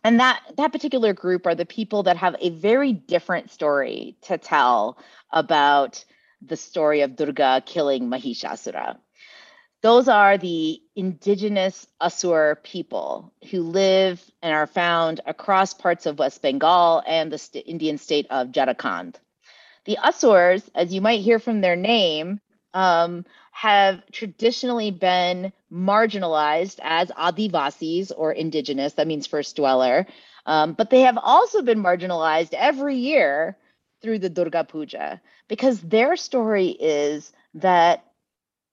and 0.05 0.21
that 0.21 0.41
that 0.57 0.73
particular 0.73 1.13
group 1.13 1.47
are 1.47 1.57
the 1.57 1.67
people 1.67 2.05
that 2.05 2.17
have 2.17 2.37
a 2.41 2.51
very 2.51 2.93
different 2.93 3.51
story 3.51 4.17
to 4.23 4.39
tell 4.39 4.97
about 5.33 6.05
the 6.41 6.57
story 6.57 7.01
of 7.01 7.17
durga 7.17 7.63
killing 7.67 8.09
mahishasura 8.09 8.97
those 9.81 10.09
are 10.09 10.39
the 10.39 10.83
indigenous 10.97 11.87
Asur 12.03 12.61
people 12.63 13.33
who 13.51 13.63
live 13.63 14.21
and 14.43 14.53
are 14.53 14.67
found 14.67 15.21
across 15.25 15.73
parts 15.73 16.07
of 16.07 16.19
West 16.19 16.43
Bengal 16.43 17.03
and 17.07 17.31
the 17.31 17.39
st- 17.39 17.67
Indian 17.67 17.97
state 17.97 18.27
of 18.29 18.49
Jharkhand. 18.49 19.15
The 19.85 19.99
Asurs, 20.05 20.69
as 20.75 20.93
you 20.93 21.01
might 21.01 21.21
hear 21.21 21.39
from 21.39 21.61
their 21.61 21.77
name, 21.77 22.41
um, 22.75 23.25
have 23.61 24.01
traditionally 24.13 24.93
been 24.93 25.53
marginalized 25.73 26.79
as 26.81 27.11
Adivasis 27.11 28.13
or 28.17 28.31
indigenous, 28.31 28.93
that 28.93 29.09
means 29.09 29.27
first 29.27 29.57
dweller, 29.57 30.07
um, 30.47 30.75
but 30.75 30.91
they 30.91 31.01
have 31.01 31.19
also 31.21 31.63
been 31.63 31.83
marginalized 31.83 32.55
every 32.55 32.95
year 32.95 33.57
through 34.01 34.21
the 34.21 34.31
Durga 34.31 34.63
Puja 34.63 35.21
because 35.49 35.81
their 35.81 36.15
story 36.15 36.69
is 36.69 37.33
that 37.55 38.05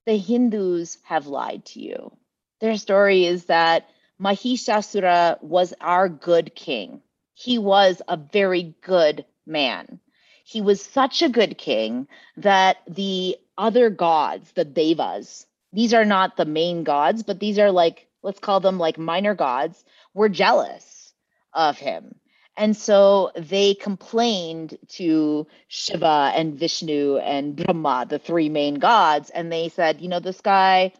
the 0.05 0.17
Hindus 0.17 0.99
have 1.01 1.25
lied 1.25 1.65
to 1.65 1.79
you. 1.79 2.15
Their 2.61 2.77
story 2.77 3.25
is 3.25 3.45
that 3.45 3.89
Mahishasura 4.21 5.41
was 5.41 5.73
our 5.81 6.09
good 6.09 6.53
king. 6.53 7.01
He 7.33 7.57
was 7.57 8.03
a 8.07 8.17
very 8.17 8.75
good 8.83 9.25
man. 9.47 9.99
He 10.43 10.61
was 10.61 10.79
such 10.79 11.23
a 11.23 11.29
good 11.29 11.57
king 11.57 12.07
that 12.37 12.77
the 12.87 13.37
other 13.57 13.89
gods, 13.89 14.51
the 14.53 14.65
devas, 14.65 15.45
these 15.73 15.93
are 15.93 16.05
not 16.05 16.37
the 16.37 16.45
main 16.45 16.83
gods, 16.83 17.23
but 17.23 17.39
these 17.39 17.59
are 17.59 17.71
like, 17.71 18.07
let's 18.23 18.39
call 18.39 18.59
them 18.59 18.79
like 18.79 18.97
minor 18.97 19.35
gods, 19.35 19.83
were 20.13 20.29
jealous 20.29 21.13
of 21.53 21.77
him. 21.77 22.15
And 22.57 22.75
so 22.75 23.31
they 23.35 23.73
complained 23.73 24.77
to 24.89 25.45
Shiva 25.67 26.31
and 26.33 26.57
Vishnu 26.57 27.17
and 27.17 27.55
Brahma, 27.55 28.05
the 28.07 28.19
three 28.19 28.47
main 28.47 28.75
gods, 28.75 29.29
and 29.29 29.51
they 29.51 29.67
said, 29.69 29.99
you 29.99 30.07
know, 30.07 30.21
this 30.21 30.39
guy 30.39 30.93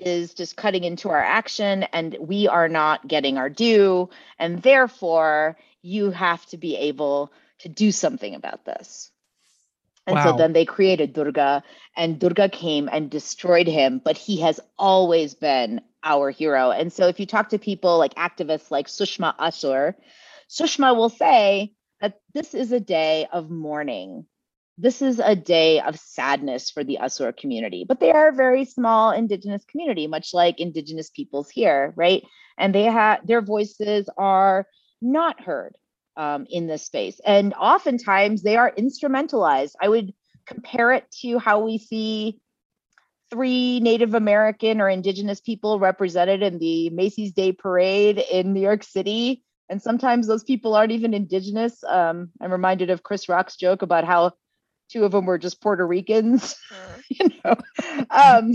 is 0.00 0.34
just 0.34 0.56
cutting 0.56 0.84
into 0.84 1.08
our 1.10 1.22
action 1.22 1.84
and 1.92 2.16
we 2.20 2.48
are 2.48 2.68
not 2.68 3.06
getting 3.06 3.38
our 3.38 3.48
due. 3.48 4.10
And 4.38 4.62
therefore, 4.62 5.56
you 5.82 6.10
have 6.10 6.44
to 6.46 6.56
be 6.56 6.76
able 6.76 7.32
to 7.60 7.68
do 7.68 7.92
something 7.92 8.34
about 8.34 8.64
this. 8.64 9.10
And 10.08 10.16
wow. 10.16 10.24
so 10.24 10.36
then 10.38 10.54
they 10.54 10.64
created 10.64 11.12
Durga, 11.12 11.62
and 11.94 12.18
Durga 12.18 12.48
came 12.48 12.88
and 12.90 13.10
destroyed 13.10 13.68
him, 13.68 14.00
but 14.02 14.16
he 14.16 14.40
has 14.40 14.58
always 14.78 15.34
been 15.34 15.82
our 16.02 16.30
hero. 16.30 16.70
And 16.70 16.90
so 16.90 17.08
if 17.08 17.20
you 17.20 17.26
talk 17.26 17.50
to 17.50 17.58
people 17.58 17.98
like 17.98 18.14
activists 18.14 18.70
like 18.70 18.86
Sushma 18.86 19.36
Asur, 19.36 19.92
Sushma 20.48 20.96
will 20.96 21.10
say 21.10 21.74
that 22.00 22.20
this 22.32 22.54
is 22.54 22.72
a 22.72 22.80
day 22.80 23.26
of 23.34 23.50
mourning. 23.50 24.24
This 24.78 25.02
is 25.02 25.18
a 25.18 25.36
day 25.36 25.82
of 25.82 25.98
sadness 25.98 26.70
for 26.70 26.82
the 26.82 26.96
Asur 27.02 27.36
community, 27.36 27.84
but 27.86 28.00
they 28.00 28.10
are 28.10 28.28
a 28.28 28.34
very 28.34 28.64
small 28.64 29.10
indigenous 29.10 29.66
community, 29.66 30.06
much 30.06 30.32
like 30.32 30.58
indigenous 30.58 31.10
peoples 31.10 31.50
here, 31.50 31.92
right? 31.96 32.22
And 32.56 32.74
they 32.74 32.84
have 32.84 33.26
their 33.26 33.42
voices 33.42 34.08
are 34.16 34.66
not 35.02 35.38
heard 35.42 35.76
um, 36.18 36.46
in 36.50 36.66
this 36.66 36.82
space. 36.82 37.20
And 37.24 37.54
oftentimes 37.54 38.42
they 38.42 38.56
are 38.56 38.72
instrumentalized. 38.76 39.72
I 39.80 39.88
would 39.88 40.12
compare 40.44 40.92
it 40.92 41.10
to 41.22 41.38
how 41.38 41.60
we 41.60 41.78
see 41.78 42.40
three 43.30 43.78
Native 43.80 44.14
American 44.14 44.80
or 44.80 44.88
Indigenous 44.88 45.40
people 45.40 45.78
represented 45.78 46.42
in 46.42 46.58
the 46.58 46.90
Macy's 46.90 47.32
Day 47.32 47.52
Parade 47.52 48.18
in 48.18 48.52
New 48.52 48.60
York 48.60 48.82
City. 48.82 49.44
And 49.70 49.80
sometimes 49.80 50.26
those 50.26 50.44
people 50.44 50.74
aren't 50.74 50.92
even 50.92 51.14
Indigenous. 51.14 51.84
Um, 51.84 52.30
I'm 52.40 52.50
reminded 52.50 52.90
of 52.90 53.02
Chris 53.02 53.28
Rock's 53.28 53.56
joke 53.56 53.82
about 53.82 54.04
how 54.04 54.32
two 54.90 55.04
of 55.04 55.12
them 55.12 55.26
were 55.26 55.38
just 55.38 55.60
Puerto 55.60 55.86
Ricans, 55.86 56.56
you 57.08 57.30
know. 57.44 57.54
Um, 58.10 58.54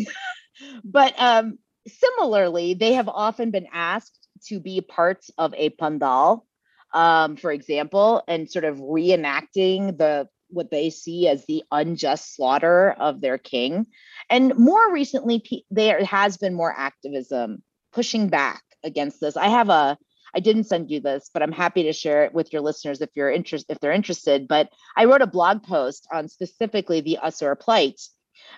but 0.84 1.14
um, 1.18 1.60
similarly, 1.88 2.74
they 2.74 2.94
have 2.94 3.08
often 3.08 3.52
been 3.52 3.68
asked 3.72 4.28
to 4.48 4.60
be 4.60 4.82
parts 4.82 5.30
of 5.38 5.54
a 5.54 5.70
pandal 5.70 6.46
um, 6.94 7.36
for 7.36 7.52
example, 7.52 8.24
and 8.28 8.50
sort 8.50 8.66
of 8.66 8.78
reenacting 8.78 9.98
the 9.98 10.28
what 10.50 10.70
they 10.70 10.92
see 10.92 11.28
as 11.28 11.46
the 11.46 11.64
unjust 11.72 12.36
slaughter 12.36 12.92
of 12.92 13.22
their 13.22 13.40
king. 13.40 13.88
And 14.30 14.56
more 14.56 14.94
recently, 14.94 15.66
there 15.72 16.04
has 16.06 16.38
been 16.38 16.54
more 16.54 16.74
activism 16.76 17.64
pushing 17.92 18.28
back 18.28 18.62
against 18.84 19.20
this. 19.20 19.36
I 19.36 19.48
have 19.48 19.70
a 19.70 19.98
I 20.36 20.40
didn't 20.40 20.64
send 20.64 20.90
you 20.90 21.00
this, 21.00 21.30
but 21.32 21.44
I'm 21.44 21.52
happy 21.52 21.84
to 21.84 21.94
share 21.94 22.26
it 22.26 22.34
with 22.34 22.52
your 22.52 22.64
listeners 22.64 23.02
if 23.02 23.10
you're 23.16 23.32
interested 23.32 23.72
if 23.72 23.80
they're 23.80 23.92
interested. 23.92 24.48
But 24.48 24.70
I 24.96 25.06
wrote 25.06 25.22
a 25.22 25.28
blog 25.28 25.64
post 25.64 26.08
on 26.12 26.28
specifically 26.28 27.02
the 27.02 27.20
Asur 27.24 27.60
plight 27.60 28.02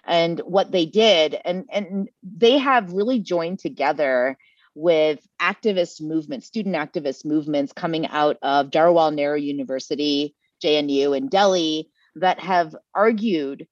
and 0.05 0.39
what 0.39 0.71
they 0.71 0.85
did, 0.85 1.37
and 1.45 1.65
and 1.71 2.09
they 2.23 2.57
have 2.57 2.93
really 2.93 3.19
joined 3.19 3.59
together 3.59 4.37
with 4.75 5.25
activist 5.41 6.01
movements, 6.01 6.47
student 6.47 6.75
activist 6.75 7.25
movements 7.25 7.73
coming 7.73 8.05
out 8.07 8.37
of 8.41 8.69
Jawaharlal 8.69 9.15
Nehru 9.15 9.39
University, 9.39 10.35
JNU 10.63 11.17
in 11.17 11.29
Delhi, 11.29 11.89
that 12.15 12.39
have 12.39 12.75
argued 12.93 13.67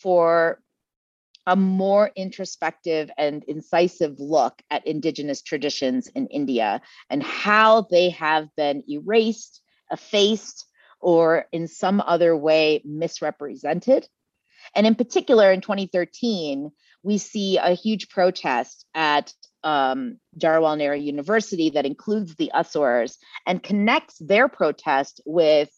for 0.00 0.60
a 1.46 1.54
more 1.54 2.10
introspective 2.16 3.10
and 3.16 3.44
incisive 3.44 4.18
look 4.18 4.60
at 4.70 4.86
Indigenous 4.86 5.42
traditions 5.42 6.08
in 6.08 6.26
India 6.26 6.80
and 7.08 7.22
how 7.22 7.82
they 7.82 8.10
have 8.10 8.48
been 8.56 8.82
erased, 8.88 9.62
effaced, 9.90 10.66
or 11.00 11.46
in 11.52 11.68
some 11.68 12.00
other 12.00 12.36
way 12.36 12.82
misrepresented. 12.84 14.08
And 14.74 14.86
in 14.86 14.96
particular, 14.96 15.52
in 15.52 15.60
2013, 15.60 16.72
we 17.02 17.18
see 17.18 17.58
a 17.58 17.70
huge 17.74 18.08
protest 18.08 18.84
at 18.94 19.32
um, 19.64 20.18
Jawaharlal 20.38 20.78
Nehru 20.78 20.96
University 20.96 21.70
that 21.70 21.86
includes 21.86 22.34
the 22.36 22.50
Asurs 22.54 23.16
and 23.46 23.62
connects 23.62 24.16
their 24.18 24.48
protest 24.48 25.20
with 25.26 25.70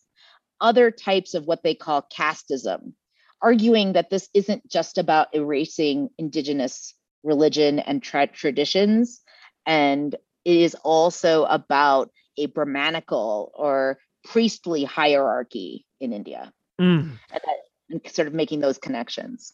other 0.61 0.91
types 0.91 1.35
of 1.35 1.47
what 1.47 1.63
they 1.63 1.75
call 1.75 2.07
casteism, 2.17 2.93
arguing 3.41 3.93
that 3.93 4.11
this 4.11 4.29
isn't 4.35 4.69
just 4.69 4.99
about 4.99 5.35
erasing 5.35 6.09
indigenous 6.19 6.95
religion 7.23 7.79
and 7.79 8.03
tra- 8.03 8.27
traditions, 8.27 9.21
and 9.67 10.15
it 10.45 10.57
is 10.57 10.75
also 10.83 11.45
about 11.45 12.11
a 12.37 12.47
Brahmanical 12.47 13.53
or 13.55 13.99
priestly 14.25 14.85
hierarchy 14.85 15.87
in 16.01 16.13
India, 16.13 16.53
mm. 16.81 17.01
and, 17.01 17.19
that, 17.31 17.57
and 17.91 18.01
sort 18.13 18.29
of 18.29 18.35
making 18.35 18.61
those 18.61 18.79
connections. 18.79 19.53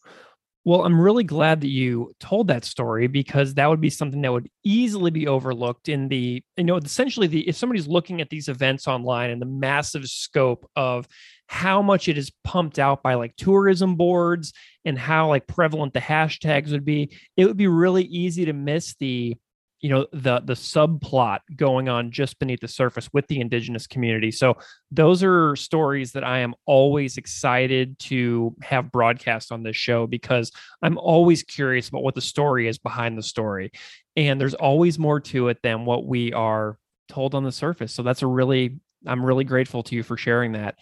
Well, 0.66 0.84
I'm 0.86 0.98
really 0.98 1.24
glad 1.24 1.60
that 1.60 1.68
you 1.68 2.12
told 2.20 2.48
that 2.48 2.64
story 2.64 3.06
because 3.06 3.52
that 3.54 3.68
would 3.68 3.82
be 3.82 3.90
something 3.90 4.22
that 4.22 4.32
would 4.32 4.48
easily 4.64 5.10
be 5.10 5.26
overlooked 5.28 5.90
in 5.90 6.08
the, 6.08 6.42
you 6.56 6.64
know, 6.64 6.78
essentially 6.78 7.26
the 7.26 7.46
if 7.46 7.54
somebody's 7.56 7.86
looking 7.86 8.22
at 8.22 8.30
these 8.30 8.48
events 8.48 8.88
online 8.88 9.28
and 9.30 9.42
the 9.42 9.46
massive 9.46 10.06
scope 10.06 10.66
of 10.74 11.06
how 11.48 11.82
much 11.82 12.08
it 12.08 12.16
is 12.16 12.32
pumped 12.44 12.78
out 12.78 13.02
by 13.02 13.12
like 13.12 13.36
tourism 13.36 13.96
boards 13.96 14.54
and 14.86 14.98
how 14.98 15.28
like 15.28 15.46
prevalent 15.46 15.92
the 15.92 16.00
hashtags 16.00 16.70
would 16.72 16.84
be, 16.86 17.10
it 17.36 17.44
would 17.44 17.58
be 17.58 17.68
really 17.68 18.04
easy 18.04 18.46
to 18.46 18.54
miss 18.54 18.94
the 18.98 19.36
you 19.84 19.90
know 19.90 20.06
the 20.14 20.40
the 20.40 20.54
subplot 20.54 21.40
going 21.56 21.90
on 21.90 22.10
just 22.10 22.38
beneath 22.38 22.60
the 22.60 22.68
surface 22.68 23.06
with 23.12 23.26
the 23.26 23.38
indigenous 23.38 23.86
community. 23.86 24.30
So 24.30 24.56
those 24.90 25.22
are 25.22 25.54
stories 25.56 26.12
that 26.12 26.24
i 26.24 26.38
am 26.38 26.54
always 26.64 27.18
excited 27.18 27.98
to 27.98 28.56
have 28.62 28.90
broadcast 28.90 29.52
on 29.52 29.62
this 29.62 29.76
show 29.76 30.06
because 30.06 30.50
i'm 30.80 30.96
always 30.96 31.42
curious 31.42 31.90
about 31.90 32.02
what 32.02 32.14
the 32.14 32.22
story 32.22 32.66
is 32.66 32.78
behind 32.78 33.18
the 33.18 33.22
story. 33.22 33.72
And 34.16 34.40
there's 34.40 34.54
always 34.54 34.98
more 34.98 35.20
to 35.20 35.48
it 35.48 35.58
than 35.62 35.84
what 35.84 36.06
we 36.06 36.32
are 36.32 36.78
told 37.10 37.34
on 37.34 37.44
the 37.44 37.52
surface. 37.52 37.92
So 37.92 38.02
that's 38.02 38.22
a 38.22 38.26
really 38.26 38.78
i'm 39.06 39.22
really 39.22 39.44
grateful 39.44 39.82
to 39.82 39.94
you 39.94 40.02
for 40.02 40.16
sharing 40.16 40.52
that. 40.52 40.76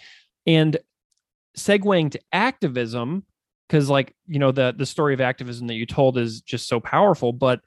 And 0.47 0.77
segueing 1.59 2.13
to 2.13 2.21
activism 2.33 3.27
because 3.67 3.91
like 3.91 4.15
you 4.29 4.39
know 4.39 4.53
the 4.53 4.73
the 4.79 4.87
story 4.87 5.13
of 5.13 5.21
activism 5.21 5.67
that 5.67 5.75
you 5.75 5.87
told 5.87 6.19
is 6.19 6.41
just 6.41 6.69
so 6.69 6.79
powerful 6.79 7.33
but 7.33 7.61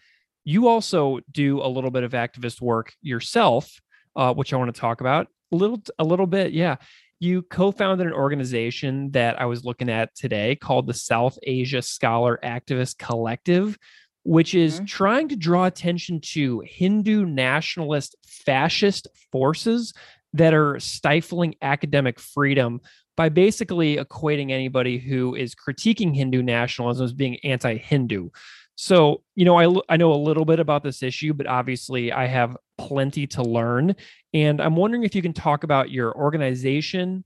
you 0.45 0.67
also 0.67 1.19
do 1.31 1.61
a 1.61 1.67
little 1.67 1.91
bit 1.91 2.03
of 2.03 2.13
activist 2.13 2.61
work 2.61 2.93
yourself, 3.01 3.81
uh, 4.15 4.33
which 4.33 4.53
I 4.53 4.57
want 4.57 4.73
to 4.73 4.79
talk 4.79 5.01
about 5.01 5.27
a 5.51 5.55
little, 5.55 5.81
a 5.99 6.03
little 6.03 6.27
bit. 6.27 6.53
Yeah, 6.53 6.77
you 7.19 7.41
co-founded 7.41 8.07
an 8.07 8.13
organization 8.13 9.11
that 9.11 9.41
I 9.41 9.45
was 9.45 9.65
looking 9.65 9.89
at 9.89 10.15
today 10.15 10.55
called 10.55 10.87
the 10.87 10.93
South 10.93 11.37
Asia 11.43 11.81
Scholar 11.81 12.39
Activist 12.43 12.97
Collective, 12.97 13.77
which 14.23 14.53
is 14.53 14.75
mm-hmm. 14.75 14.85
trying 14.85 15.29
to 15.29 15.35
draw 15.35 15.65
attention 15.65 16.21
to 16.21 16.61
Hindu 16.65 17.25
nationalist 17.25 18.15
fascist 18.25 19.07
forces 19.31 19.93
that 20.33 20.53
are 20.53 20.79
stifling 20.79 21.55
academic 21.61 22.19
freedom 22.19 22.81
by 23.15 23.29
basically 23.29 23.95
equating 23.95 24.51
anybody 24.51 24.97
who 24.97 25.35
is 25.35 25.55
critiquing 25.55 26.13
Hindu 26.13 26.41
nationalism 26.41 27.05
as 27.05 27.13
being 27.13 27.37
anti-Hindu. 27.43 28.29
So, 28.75 29.21
you 29.35 29.45
know, 29.45 29.57
I, 29.57 29.93
I 29.93 29.97
know 29.97 30.11
a 30.11 30.15
little 30.15 30.45
bit 30.45 30.59
about 30.59 30.83
this 30.83 31.01
issue, 31.01 31.33
but 31.33 31.47
obviously 31.47 32.11
I 32.11 32.27
have 32.27 32.57
plenty 32.77 33.25
to 33.27 33.41
learn. 33.41 33.95
And 34.33 34.61
I'm 34.61 34.75
wondering 34.75 35.03
if 35.03 35.15
you 35.15 35.21
can 35.21 35.33
talk 35.33 35.63
about 35.63 35.91
your 35.91 36.13
organization, 36.13 37.23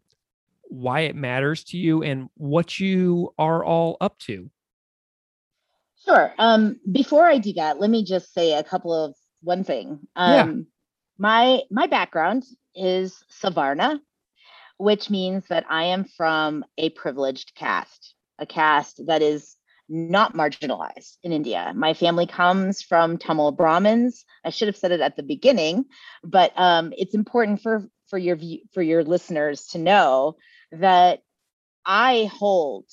why 0.63 1.01
it 1.01 1.15
matters 1.15 1.63
to 1.65 1.77
you, 1.77 2.03
and 2.03 2.29
what 2.35 2.79
you 2.79 3.33
are 3.39 3.65
all 3.65 3.97
up 3.99 4.19
to. 4.19 4.49
Sure. 6.05 6.33
Um, 6.37 6.79
before 6.91 7.25
I 7.25 7.39
do 7.39 7.53
that, 7.53 7.79
let 7.79 7.89
me 7.89 8.03
just 8.03 8.33
say 8.33 8.53
a 8.53 8.63
couple 8.63 8.93
of 8.93 9.15
one 9.41 9.63
thing. 9.63 9.99
Um, 10.15 10.33
yeah. 10.33 10.63
My 11.17 11.61
my 11.69 11.87
background 11.87 12.45
is 12.75 13.23
Savarna, 13.29 13.99
which 14.77 15.09
means 15.09 15.47
that 15.47 15.65
I 15.69 15.85
am 15.85 16.05
from 16.05 16.63
a 16.77 16.91
privileged 16.91 17.53
caste, 17.55 18.15
a 18.37 18.45
caste 18.45 19.01
that 19.07 19.21
is 19.21 19.55
not 19.89 20.35
marginalized 20.35 21.17
in 21.23 21.31
India. 21.31 21.73
My 21.75 21.93
family 21.93 22.27
comes 22.27 22.81
from 22.81 23.17
Tamil 23.17 23.51
Brahmins. 23.51 24.23
I 24.45 24.51
should 24.51 24.67
have 24.67 24.77
said 24.77 24.91
it 24.91 25.01
at 25.01 25.15
the 25.15 25.23
beginning, 25.23 25.85
but 26.23 26.53
um, 26.55 26.93
it's 26.97 27.15
important 27.15 27.61
for 27.61 27.89
for 28.07 28.17
your 28.17 28.35
view, 28.35 28.59
for 28.73 28.81
your 28.81 29.03
listeners 29.03 29.67
to 29.67 29.79
know 29.79 30.37
that 30.71 31.21
I 31.85 32.29
hold 32.33 32.85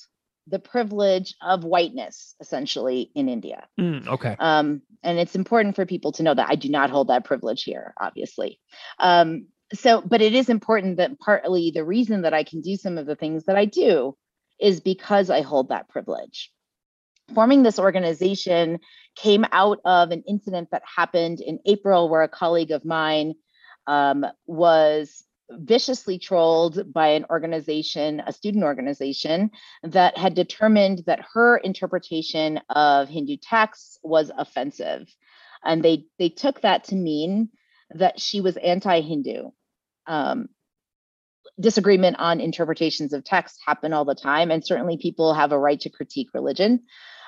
the 0.47 0.59
privilege 0.59 1.35
of 1.41 1.63
whiteness 1.63 2.35
essentially 2.39 3.11
in 3.13 3.27
India. 3.29 3.67
Mm, 3.79 4.07
okay. 4.07 4.35
Um, 4.39 4.81
and 5.03 5.19
it's 5.19 5.35
important 5.35 5.75
for 5.75 5.85
people 5.85 6.13
to 6.13 6.23
know 6.23 6.33
that 6.33 6.49
I 6.49 6.55
do 6.55 6.69
not 6.69 6.89
hold 6.89 7.09
that 7.09 7.25
privilege 7.25 7.63
here, 7.63 7.93
obviously. 7.99 8.59
Um, 8.99 9.47
so, 9.73 10.01
but 10.01 10.21
it 10.21 10.33
is 10.33 10.47
important 10.47 10.97
that 10.97 11.19
partly 11.19 11.71
the 11.71 11.83
reason 11.83 12.21
that 12.21 12.33
I 12.33 12.43
can 12.43 12.61
do 12.61 12.77
some 12.77 12.97
of 12.97 13.05
the 13.05 13.15
things 13.15 13.45
that 13.45 13.57
I 13.57 13.65
do 13.65 14.15
is 14.59 14.79
because 14.79 15.29
I 15.29 15.41
hold 15.41 15.69
that 15.69 15.89
privilege 15.89 16.51
forming 17.33 17.63
this 17.63 17.79
organization 17.79 18.79
came 19.15 19.45
out 19.51 19.79
of 19.85 20.11
an 20.11 20.23
incident 20.27 20.69
that 20.71 20.83
happened 20.95 21.41
in 21.41 21.59
April 21.65 22.09
where 22.09 22.23
a 22.23 22.29
colleague 22.29 22.71
of 22.71 22.85
mine 22.85 23.33
um, 23.87 24.25
was 24.45 25.23
viciously 25.49 26.19
trolled 26.19 26.91
by 26.91 27.07
an 27.09 27.25
organization, 27.29 28.21
a 28.25 28.33
student 28.33 28.63
organization, 28.63 29.49
that 29.83 30.17
had 30.17 30.35
determined 30.35 31.03
that 31.07 31.25
her 31.33 31.57
interpretation 31.57 32.59
of 32.69 33.07
Hindu 33.07 33.37
texts 33.41 33.97
was 34.03 34.31
offensive. 34.37 35.07
And 35.63 35.83
they, 35.83 36.05
they 36.19 36.29
took 36.29 36.61
that 36.61 36.85
to 36.85 36.95
mean 36.95 37.49
that 37.91 38.19
she 38.19 38.41
was 38.41 38.57
anti 38.57 39.01
Hindu. 39.01 39.51
Um, 40.05 40.49
disagreement 41.59 42.17
on 42.19 42.39
interpretations 42.39 43.13
of 43.13 43.23
text 43.23 43.59
happen 43.65 43.91
all 43.91 44.05
the 44.05 44.15
time, 44.15 44.51
and 44.51 44.65
certainly 44.65 44.97
people 44.97 45.33
have 45.33 45.51
a 45.51 45.59
right 45.59 45.79
to 45.79 45.89
critique 45.89 46.29
religion 46.33 46.83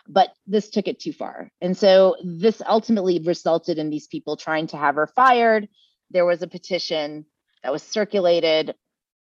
but 0.10 0.34
this 0.47 0.70
took 0.70 0.88
it 0.88 0.99
too 0.99 1.14
far. 1.14 1.51
And 1.62 1.78
so 1.78 2.16
this 2.24 2.62
ultimately 2.68 3.20
resulted 3.20 3.78
in 3.78 3.91
these 3.91 4.07
people 4.07 4.36
trying 4.36 4.68
to 4.68 4.78
have 4.78 4.95
her 4.95 5.07
fired. 5.07 5.70
There 6.10 6.26
was 6.26 6.41
a 6.41 6.47
petition 6.47 7.26
that 7.64 7.72
was 7.72 7.84
circulated. 7.84 8.74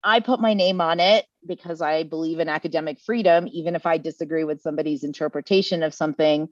I 0.02 0.20
put 0.20 0.40
my 0.40 0.54
name 0.54 0.80
on 0.80 0.98
it 0.98 1.26
because 1.46 1.82
I 1.82 2.04
believe 2.04 2.38
in 2.38 2.48
academic 2.48 3.00
freedom, 3.00 3.46
even 3.52 3.76
if 3.76 3.84
I 3.84 3.98
disagree 3.98 4.44
with 4.44 4.62
somebody's 4.62 5.04
interpretation 5.04 5.82
of 5.82 5.92
something. 5.92 6.48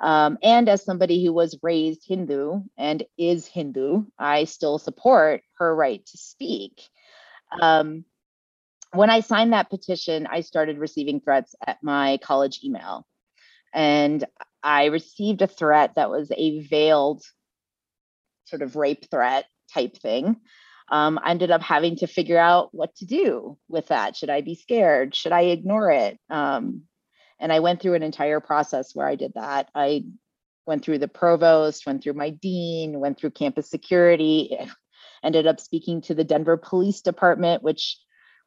Um, 0.00 0.38
and 0.42 0.68
as 0.68 0.84
somebody 0.84 1.24
who 1.24 1.32
was 1.32 1.58
raised 1.62 2.04
Hindu 2.06 2.60
and 2.78 3.02
is 3.18 3.46
Hindu, 3.46 4.04
I 4.18 4.44
still 4.44 4.78
support 4.78 5.42
her 5.58 5.74
right 5.74 6.04
to 6.06 6.16
speak. 6.16 6.80
Um, 7.60 8.04
when 8.92 9.10
I 9.10 9.20
signed 9.20 9.52
that 9.52 9.70
petition, 9.70 10.26
I 10.26 10.40
started 10.40 10.78
receiving 10.78 11.20
threats 11.20 11.54
at 11.66 11.82
my 11.82 12.18
college 12.22 12.60
email 12.64 13.06
and 13.72 14.24
I 14.62 14.86
received 14.86 15.42
a 15.42 15.46
threat 15.46 15.94
that 15.96 16.10
was 16.10 16.30
a 16.36 16.60
veiled 16.60 17.22
sort 18.44 18.62
of 18.62 18.76
rape 18.76 19.10
threat 19.10 19.46
type 19.72 19.96
thing. 19.96 20.36
Um, 20.90 21.20
I 21.22 21.30
ended 21.30 21.50
up 21.50 21.62
having 21.62 21.96
to 21.96 22.06
figure 22.06 22.38
out 22.38 22.70
what 22.72 22.94
to 22.96 23.06
do 23.06 23.56
with 23.68 23.88
that. 23.88 24.16
Should 24.16 24.30
I 24.30 24.40
be 24.40 24.56
scared? 24.56 25.14
Should 25.14 25.32
I 25.32 25.42
ignore 25.42 25.90
it? 25.90 26.18
Um, 26.28 26.82
and 27.38 27.52
I 27.52 27.60
went 27.60 27.80
through 27.80 27.94
an 27.94 28.02
entire 28.02 28.40
process 28.40 28.94
where 28.94 29.06
I 29.06 29.14
did 29.14 29.32
that. 29.34 29.70
I 29.74 30.04
went 30.66 30.84
through 30.84 30.98
the 30.98 31.08
provost, 31.08 31.86
went 31.86 32.02
through 32.02 32.14
my 32.14 32.30
dean, 32.30 33.00
went 33.00 33.18
through 33.18 33.30
campus 33.30 33.70
security, 33.70 34.56
ended 35.22 35.46
up 35.46 35.60
speaking 35.60 36.02
to 36.02 36.14
the 36.14 36.24
Denver 36.24 36.56
Police 36.56 37.00
Department, 37.02 37.62
which 37.62 37.96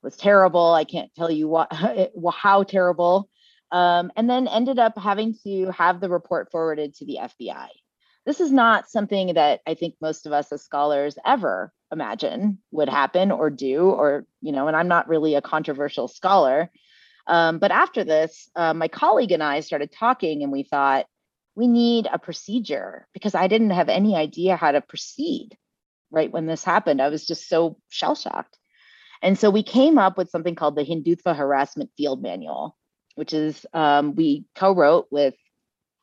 was 0.04 0.18
terrible. 0.18 0.74
I 0.74 0.84
can't 0.84 1.14
tell 1.16 1.32
you 1.32 1.48
what 1.48 1.72
how 2.34 2.64
terrible 2.64 3.30
um, 3.74 4.12
and 4.16 4.30
then 4.30 4.48
ended 4.48 4.78
up 4.78 4.98
having 4.98 5.36
to 5.44 5.72
have 5.72 6.00
the 6.00 6.08
report 6.08 6.52
forwarded 6.52 6.94
to 6.94 7.06
the 7.06 7.18
FBI. 7.22 7.68
This 8.24 8.40
is 8.40 8.52
not 8.52 8.88
something 8.88 9.34
that 9.34 9.62
I 9.68 9.74
think 9.74 9.96
most 10.00 10.28
of 10.28 10.32
us 10.32 10.52
as 10.52 10.62
scholars 10.62 11.18
ever 11.26 11.74
imagine 11.92 12.60
would 12.72 12.88
happen 12.88 13.32
or 13.32 13.50
do, 13.50 13.90
or, 13.90 14.26
you 14.42 14.52
know, 14.52 14.68
and 14.68 14.78
I'm 14.78 14.88
not 14.88 15.10
really 15.10 15.34
a 15.34 15.42
controversial 15.42 16.08
scholar. 16.08 16.70
Um, 17.26 17.58
but 17.58 17.72
after 17.72 18.04
this, 18.04 18.48
uh, 18.56 18.76
my 18.76 18.88
colleague 18.88 19.32
and 19.32 19.42
I 19.42 19.62
started 19.62 19.92
talking 19.92 20.44
and 20.44 20.52
we 20.52 20.64
thought, 20.64 21.08
we 21.56 21.68
need 21.68 22.08
a 22.12 22.20
procedure 22.20 23.08
because 23.14 23.36
I 23.36 23.48
didn't 23.48 23.72
have 23.72 23.90
any 23.90 24.16
idea 24.16 24.56
how 24.56 24.72
to 24.72 24.82
proceed 24.82 25.58
right 26.12 26.32
when 26.32 26.46
this 26.46 26.64
happened. 26.64 27.02
I 27.02 27.10
was 27.10 27.26
just 27.26 27.48
so 27.48 27.78
shell 27.90 28.16
shocked. 28.16 28.58
And 29.24 29.38
so 29.38 29.50
we 29.50 29.64
came 29.64 29.98
up 29.98 30.18
with 30.18 30.30
something 30.30 30.56
called 30.56 30.76
the 30.76 30.84
Hindutva 30.84 31.36
Harassment 31.36 31.90
Field 31.98 32.22
Manual 32.22 32.76
which 33.16 33.34
is 33.34 33.66
um, 33.74 34.16
we 34.16 34.46
co-wrote 34.56 35.08
with 35.12 35.36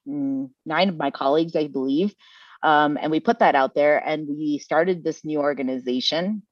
mm, 0.07 0.51
nine 0.65 0.89
of 0.89 0.97
my 0.97 1.11
colleagues, 1.11 1.57
I 1.57 1.67
believe, 1.67 2.15
um, 2.63 2.99
and 3.01 3.11
we 3.11 3.21
put 3.21 3.39
that 3.39 3.55
out 3.55 3.75
there. 3.75 3.99
And 3.99 4.29
we 4.29 4.59
started 4.59 5.03
this 5.03 5.25
new 5.25 5.41
organization. 5.41 6.43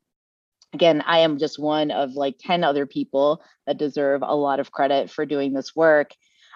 Again, 0.72 1.02
I 1.06 1.20
am 1.20 1.38
just 1.38 1.58
one 1.58 1.90
of 1.90 2.12
like 2.12 2.36
ten 2.38 2.64
other 2.64 2.86
people 2.86 3.42
that 3.66 3.78
deserve 3.78 4.22
a 4.22 4.36
lot 4.36 4.60
of 4.60 4.70
credit 4.70 5.10
for 5.10 5.26
doing 5.26 5.52
this 5.52 5.74
work. 5.74 6.12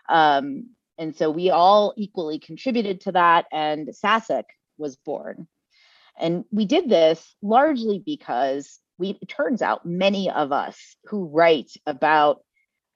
Um, 0.09 0.75
And 0.99 1.17
so 1.17 1.31
we 1.31 1.51
all 1.51 1.95
equally 1.97 2.39
contributed 2.39 3.01
to 3.03 3.13
that, 3.13 3.47
and 3.51 3.89
SASAC 3.89 4.45
was 4.77 4.97
born. 4.97 5.49
And 6.21 6.45
we 6.53 6.67
did 6.67 6.89
this 6.89 7.35
largely 7.41 8.03
because 8.05 8.79
we, 8.99 9.19
it 9.23 9.29
turns 9.29 9.63
out 9.63 9.87
many 9.87 10.31
of 10.31 10.53
us 10.53 10.77
who 11.09 11.27
write 11.27 11.73
about 11.87 12.45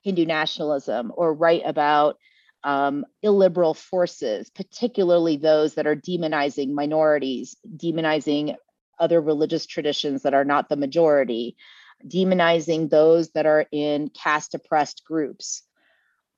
Hindu 0.06 0.24
nationalism 0.24 1.12
or 1.16 1.34
write 1.34 1.62
about 1.66 2.16
um, 2.62 3.04
illiberal 3.22 3.74
forces, 3.74 4.48
particularly 4.50 5.36
those 5.36 5.74
that 5.74 5.88
are 5.88 5.96
demonizing 5.96 6.70
minorities, 6.70 7.56
demonizing 7.76 8.54
other 9.00 9.20
religious 9.20 9.66
traditions 9.66 10.22
that 10.22 10.32
are 10.32 10.44
not 10.44 10.68
the 10.68 10.76
majority, 10.76 11.56
demonizing 12.06 12.88
those 12.88 13.30
that 13.30 13.46
are 13.46 13.66
in 13.72 14.08
caste 14.08 14.54
oppressed 14.54 15.02
groups, 15.04 15.64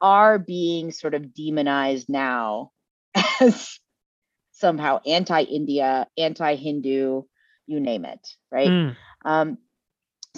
are 0.01 0.39
being 0.39 0.91
sort 0.91 1.13
of 1.13 1.35
demonized 1.35 2.09
now 2.09 2.71
as 3.41 3.79
somehow 4.53 4.99
anti 5.05 5.43
India, 5.43 6.07
anti 6.17 6.55
Hindu, 6.55 7.23
you 7.67 7.81
name 7.81 8.07
it, 8.07 8.27
right? 8.51 8.71
Mm. 8.71 8.97
Um, 9.27 9.59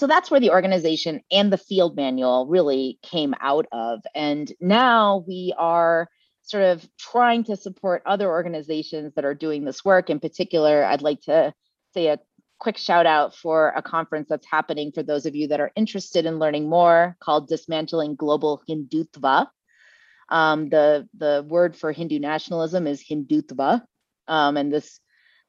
so 0.01 0.07
that's 0.07 0.31
where 0.31 0.41
the 0.41 0.51
organization 0.51 1.21
and 1.31 1.53
the 1.53 1.59
field 1.59 1.95
manual 1.95 2.47
really 2.47 2.99
came 3.03 3.35
out 3.39 3.67
of. 3.71 4.01
And 4.15 4.51
now 4.59 5.25
we 5.29 5.53
are 5.59 6.09
sort 6.43 6.65
of 6.65 6.89
trying 6.99 7.45
to 7.45 7.57
support 7.57 8.03
other 8.07 8.29
organizations 8.29 9.13
that 9.15 9.27
are 9.27 9.35
doing 9.35 9.65
this 9.65 9.85
work. 9.85 10.09
In 10.09 10.19
particular, 10.19 10.85
I'd 10.85 11.03
like 11.03 11.21
to 11.23 11.53
say 11.93 12.07
a 12.07 12.19
quick 12.59 12.79
shout 12.79 13.05
out 13.05 13.37
for 13.37 13.75
a 13.77 13.83
conference 13.83 14.29
that's 14.31 14.47
happening 14.51 14.91
for 14.91 15.03
those 15.03 15.27
of 15.27 15.37
you 15.37 15.49
that 15.49 15.61
are 15.61 15.71
interested 15.77 16.25
in 16.25 16.39
learning 16.39 16.69
more 16.69 17.17
called 17.21 17.49
Dismantling 17.49 18.17
Global 18.17 18.63
Hindutva. 18.69 19.49
Um, 20.31 20.71
the, 20.71 21.07
the 21.19 21.45
word 21.47 21.77
for 21.77 21.93
Hindu 21.93 22.21
nationalism 22.21 22.87
is 22.87 23.05
Hindutva. 23.07 23.83
Um, 24.29 24.57
and 24.57 24.73
this, 24.73 24.99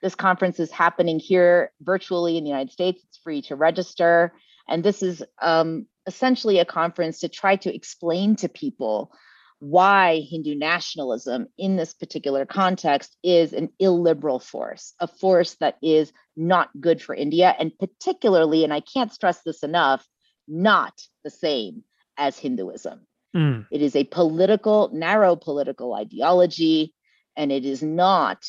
this 0.01 0.15
conference 0.15 0.59
is 0.59 0.71
happening 0.71 1.19
here 1.19 1.71
virtually 1.81 2.37
in 2.37 2.43
the 2.43 2.49
United 2.49 2.71
States. 2.71 3.03
It's 3.07 3.17
free 3.17 3.41
to 3.43 3.55
register. 3.55 4.33
And 4.67 4.83
this 4.83 5.03
is 5.03 5.23
um, 5.41 5.85
essentially 6.07 6.59
a 6.59 6.65
conference 6.65 7.19
to 7.19 7.29
try 7.29 7.55
to 7.57 7.73
explain 7.73 8.35
to 8.37 8.49
people 8.49 9.11
why 9.59 10.21
Hindu 10.21 10.55
nationalism 10.55 11.47
in 11.55 11.75
this 11.75 11.93
particular 11.93 12.47
context 12.47 13.15
is 13.23 13.53
an 13.53 13.69
illiberal 13.77 14.39
force, 14.39 14.95
a 14.99 15.07
force 15.07 15.53
that 15.59 15.77
is 15.83 16.11
not 16.35 16.69
good 16.79 16.99
for 16.99 17.13
India, 17.13 17.55
and 17.59 17.71
particularly, 17.77 18.63
and 18.63 18.73
I 18.73 18.79
can't 18.79 19.13
stress 19.13 19.41
this 19.43 19.61
enough, 19.61 20.03
not 20.47 20.99
the 21.23 21.29
same 21.29 21.83
as 22.17 22.39
Hinduism. 22.39 23.05
Mm. 23.35 23.67
It 23.71 23.83
is 23.83 23.95
a 23.95 24.03
political, 24.03 24.89
narrow 24.93 25.35
political 25.35 25.93
ideology, 25.93 26.95
and 27.37 27.51
it 27.51 27.63
is 27.63 27.83
not 27.83 28.43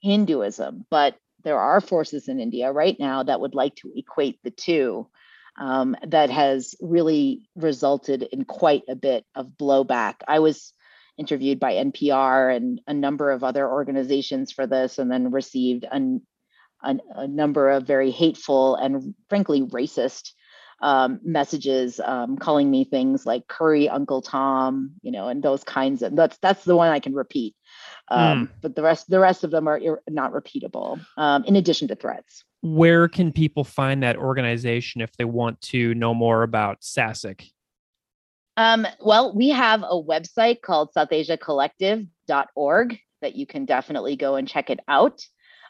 Hinduism. 0.00 0.86
But 0.90 1.16
there 1.42 1.58
are 1.58 1.80
forces 1.80 2.28
in 2.28 2.40
India 2.40 2.72
right 2.72 2.98
now 2.98 3.22
that 3.22 3.40
would 3.40 3.54
like 3.54 3.76
to 3.76 3.92
equate 3.94 4.38
the 4.42 4.50
two 4.50 5.08
um, 5.58 5.96
that 6.06 6.30
has 6.30 6.74
really 6.80 7.48
resulted 7.54 8.22
in 8.22 8.44
quite 8.44 8.82
a 8.88 8.94
bit 8.94 9.24
of 9.34 9.46
blowback. 9.58 10.16
I 10.26 10.38
was 10.38 10.72
interviewed 11.18 11.60
by 11.60 11.74
NPR 11.74 12.56
and 12.56 12.80
a 12.86 12.94
number 12.94 13.30
of 13.30 13.44
other 13.44 13.68
organizations 13.68 14.52
for 14.52 14.66
this, 14.66 14.98
and 14.98 15.10
then 15.10 15.30
received 15.30 15.84
an, 15.90 16.22
an, 16.82 17.00
a 17.14 17.26
number 17.26 17.70
of 17.70 17.86
very 17.86 18.10
hateful 18.10 18.76
and 18.76 19.14
frankly 19.28 19.62
racist 19.62 20.32
um, 20.82 21.20
messages 21.22 22.00
um, 22.00 22.38
calling 22.38 22.70
me 22.70 22.84
things 22.84 23.26
like 23.26 23.46
curry 23.46 23.86
uncle 23.88 24.22
tom 24.22 24.92
you 25.02 25.12
know 25.12 25.28
and 25.28 25.42
those 25.42 25.62
kinds 25.62 26.00
of 26.00 26.16
that's 26.16 26.38
that's 26.38 26.64
the 26.64 26.74
one 26.74 26.88
i 26.88 27.00
can 27.00 27.12
repeat 27.12 27.54
um, 28.10 28.46
mm. 28.46 28.50
but 28.60 28.74
the 28.74 28.82
rest 28.82 29.08
the 29.08 29.20
rest 29.20 29.44
of 29.44 29.50
them 29.50 29.68
are 29.68 29.78
ir- 29.78 30.02
not 30.08 30.32
repeatable 30.32 31.00
um, 31.16 31.44
in 31.44 31.56
addition 31.56 31.88
to 31.88 31.94
threats 31.94 32.44
where 32.62 33.08
can 33.08 33.32
people 33.32 33.64
find 33.64 34.02
that 34.02 34.16
organization 34.16 35.00
if 35.00 35.16
they 35.16 35.24
want 35.24 35.60
to 35.62 35.94
know 35.94 36.14
more 36.14 36.42
about 36.42 36.82
SASAC? 36.82 37.50
Um, 38.56 38.86
well, 39.00 39.34
we 39.34 39.50
have 39.50 39.82
a 39.82 39.94
website 39.94 40.60
called 40.60 40.90
southasiacollective.org 40.94 42.98
that 43.22 43.36
you 43.36 43.46
can 43.46 43.64
definitely 43.64 44.16
go 44.16 44.34
and 44.34 44.48
check 44.48 44.70
it 44.70 44.80
out. 44.88 45.22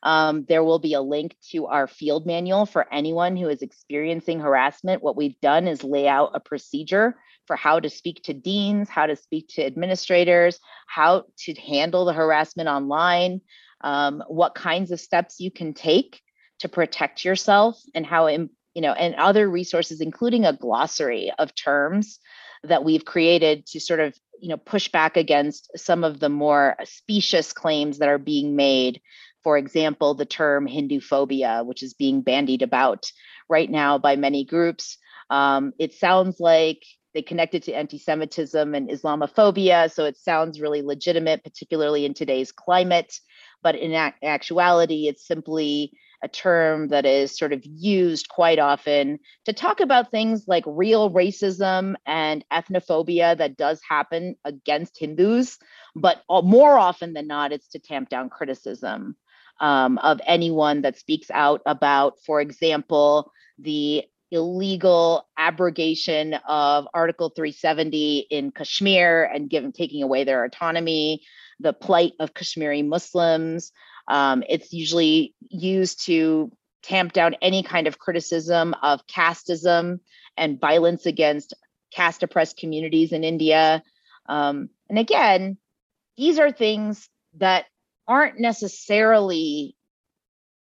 Um, 0.03 0.47
there 0.49 0.65
will 0.65 0.79
be 0.79 0.95
a 0.95 1.01
link 1.01 1.37
to 1.51 1.67
our 1.67 1.87
field 1.87 2.27
manual 2.27 2.67
for 2.67 2.93
anyone 2.93 3.37
who 3.37 3.49
is 3.49 3.63
experiencing 3.63 4.41
harassment. 4.41 5.03
What 5.03 5.17
we've 5.17 5.39
done 5.41 5.69
is 5.69 5.85
lay 5.85 6.09
out 6.09 6.31
a 6.35 6.41
procedure 6.41 7.17
for 7.51 7.57
how 7.57 7.81
to 7.81 7.91
speak 7.91 8.23
to 8.23 8.33
deans, 8.33 8.89
how 8.89 9.07
to 9.07 9.17
speak 9.17 9.49
to 9.49 9.67
administrators, 9.67 10.61
how 10.87 11.25
to 11.37 11.53
handle 11.55 12.05
the 12.05 12.13
harassment 12.13 12.69
online, 12.69 13.41
um, 13.81 14.23
what 14.29 14.55
kinds 14.55 14.93
of 14.93 15.01
steps 15.01 15.41
you 15.41 15.51
can 15.51 15.75
take 15.75 16.23
to 16.61 16.69
protect 16.69 17.25
yourself 17.25 17.77
and 17.93 18.07
how 18.07 18.29
you 18.29 18.49
know 18.77 18.93
and 18.93 19.17
other 19.17 19.51
resources 19.51 20.01
including 20.01 20.45
a 20.45 20.53
glossary 20.53 21.33
of 21.41 21.53
terms 21.57 22.21
that 22.63 22.85
we've 22.85 23.05
created 23.05 23.67
to 23.67 23.81
sort 23.81 23.99
of 23.99 24.15
you 24.41 24.49
know 24.49 24.57
push 24.57 24.87
back 24.87 25.17
against 25.17 25.77
some 25.77 26.05
of 26.05 26.21
the 26.21 26.29
more 26.29 26.77
specious 26.85 27.53
claims 27.53 27.99
that 27.99 28.09
are 28.09 28.19
being 28.19 28.55
made. 28.55 29.01
For 29.43 29.59
example 29.59 30.15
the 30.15 30.25
term 30.25 30.69
hindu 30.69 31.01
phobia 31.01 31.65
which 31.65 31.83
is 31.83 31.95
being 31.95 32.23
bandied 32.23 32.63
about 32.63 33.11
right 33.49 33.69
now 33.69 33.99
by 33.99 34.15
many 34.15 34.45
groups. 34.45 34.99
Um, 35.31 35.73
it 35.81 35.95
sounds 35.95 36.39
like 36.39 36.85
they 37.15 37.23
connect 37.23 37.55
it 37.55 37.63
to 37.63 37.73
anti-semitism 37.73 38.75
and 38.75 38.89
islamophobia 38.89 39.91
so 39.93 40.05
it 40.05 40.17
sounds 40.17 40.61
really 40.61 40.83
legitimate 40.83 41.43
particularly 41.45 42.05
in 42.05 42.15
today's 42.15 42.53
climate 42.53 43.19
but 43.63 43.75
in 43.75 43.93
actuality 44.23 45.09
it's 45.09 45.27
simply 45.27 45.93
a 46.23 46.29
term 46.29 46.89
that 46.89 47.07
is 47.07 47.37
sort 47.37 47.53
of 47.53 47.63
used 47.65 48.29
quite 48.29 48.59
often 48.59 49.19
to 49.47 49.53
talk 49.53 49.81
about 49.81 50.11
things 50.11 50.45
like 50.47 50.65
real 50.67 51.11
racism 51.11 51.95
and 52.07 52.45
ethnophobia 52.53 53.37
that 53.39 53.57
does 53.57 53.81
happen 53.89 54.37
against 54.45 54.99
Hindus. 54.99 55.59
But 55.97 56.23
more 56.29 56.79
often 56.79 57.15
than 57.15 57.27
not, 57.27 57.53
it's 57.53 57.69
to 57.69 57.79
tamp 57.79 58.11
down 58.11 58.29
criticism 58.29 59.17
um, 59.61 59.99
of 59.99 60.21
anyone 60.27 60.83
that 60.83 60.99
speaks 60.99 61.31
out 61.31 61.63
about, 61.65 62.19
for 62.25 62.41
example, 62.41 63.33
the 63.59 64.05
illegal 64.31 65.29
abrogation 65.37 66.35
of 66.49 66.87
Article 66.95 67.31
370 67.31 68.27
in 68.31 68.51
Kashmir 68.51 69.25
and 69.25 69.51
given 69.51 69.73
taking 69.73 70.03
away 70.03 70.25
their 70.25 70.45
autonomy, 70.45 71.23
the 71.59 71.73
plight 71.73 72.13
of 72.21 72.35
Kashmiri 72.35 72.83
Muslims, 72.83 73.73
um, 74.09 74.43
it's 74.49 74.73
usually 74.73 75.35
used 75.49 76.07
to 76.07 76.51
tamp 76.83 77.13
down 77.13 77.37
any 77.43 77.63
kind 77.63 77.87
of 77.87 77.99
criticism 77.99 78.75
of 78.83 79.07
casteism 79.07 80.01
and 80.37 80.61
violence 80.61 81.07
against 81.07 81.55
caste 81.93 82.23
oppressed 82.23 82.57
communities 82.57 83.13
in 83.13 83.25
India. 83.25 83.83
Um, 84.27 84.71
and 84.89 84.99
again, 84.99 85.59
these 86.17 86.39
are 86.39 86.51
things 86.51 87.09
that 87.39 87.67
aren't 88.09 88.41
necessarily 88.41 89.77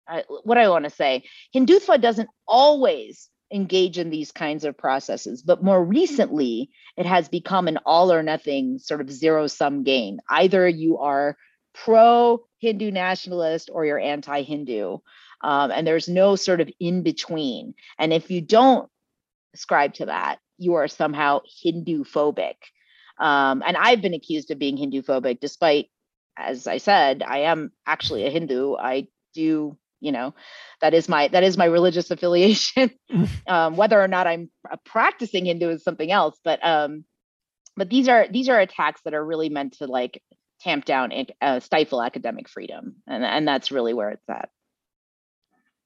uh, 0.09 0.23
what 0.45 0.57
I 0.57 0.69
want 0.69 0.85
to 0.85 0.91
say. 0.91 1.25
Hindutva 1.55 2.01
doesn't 2.01 2.29
always 2.47 3.29
engage 3.53 3.99
in 3.99 4.11
these 4.11 4.33
kinds 4.33 4.65
of 4.65 4.77
processes, 4.77 5.43
but 5.43 5.63
more 5.63 5.83
recently, 5.83 6.71
it 6.97 7.07
has 7.07 7.29
become 7.29 7.69
an 7.69 7.79
all 7.87 8.13
or 8.13 8.23
nothing 8.23 8.79
sort 8.79 9.01
of 9.01 9.11
zero 9.11 9.47
sum 9.47 9.85
game. 9.85 10.21
Either 10.29 10.69
you 10.69 10.99
are 10.99 11.37
pro 11.75 12.45
Hindu 12.59 12.91
nationalist 12.91 13.71
or 13.73 13.85
you're 13.85 13.99
anti 13.99 14.43
Hindu. 14.43 14.99
Um, 15.43 15.71
and 15.71 15.87
there's 15.87 16.09
no 16.09 16.35
sort 16.35 16.61
of 16.61 16.71
in 16.81 17.03
between. 17.03 17.75
And 17.99 18.13
if 18.13 18.31
you 18.31 18.41
don't 18.41 18.89
ascribe 19.55 19.95
to 19.95 20.07
that, 20.07 20.39
you 20.59 20.75
are 20.75 20.89
somehow 20.89 21.41
Hindu 21.63 22.05
phobic. 22.05 22.55
Um, 23.19 23.63
and 23.67 23.77
I've 23.77 24.03
been 24.03 24.15
accused 24.15 24.51
of 24.51 24.59
being 24.59 24.77
Hindu 24.77 25.03
phobic, 25.03 25.41
despite, 25.41 25.91
as 26.37 26.67
I 26.67 26.79
said, 26.79 27.23
I 27.23 27.39
am 27.41 27.73
actually 27.87 28.27
a 28.27 28.31
Hindu. 28.31 28.77
I 28.77 29.09
do, 29.35 29.77
you 30.01 30.13
know, 30.13 30.35
that 30.81 30.95
is 30.95 31.09
my 31.09 31.29
that 31.29 31.43
is 31.43 31.57
my 31.57 31.67
religious 31.67 32.11
affiliation. 32.13 32.91
um, 33.47 33.77
whether 33.77 34.01
or 34.01 34.09
not 34.09 34.27
I'm 34.27 34.51
practicing 34.85 35.47
Hindu 35.47 35.71
is 35.71 35.85
something 35.85 36.11
else. 36.11 36.39
But 36.45 36.65
um, 36.65 37.05
but 37.77 37.91
these 37.91 38.09
are 38.09 38.27
these 38.29 38.49
are 38.49 38.59
attacks 38.59 39.03
that 39.05 39.15
are 39.15 39.25
really 39.25 39.49
meant 39.49 39.75
to 39.79 39.87
like 39.87 40.23
tamp 40.61 40.85
down 40.85 41.13
and 41.13 41.33
uh, 41.41 41.61
stifle 41.61 42.03
academic 42.03 42.49
freedom 42.49 42.97
and, 43.07 43.25
and 43.25 43.47
that's 43.47 43.71
really 43.71 43.93
where 43.93 44.11
it's 44.11 44.29
at 44.29 44.49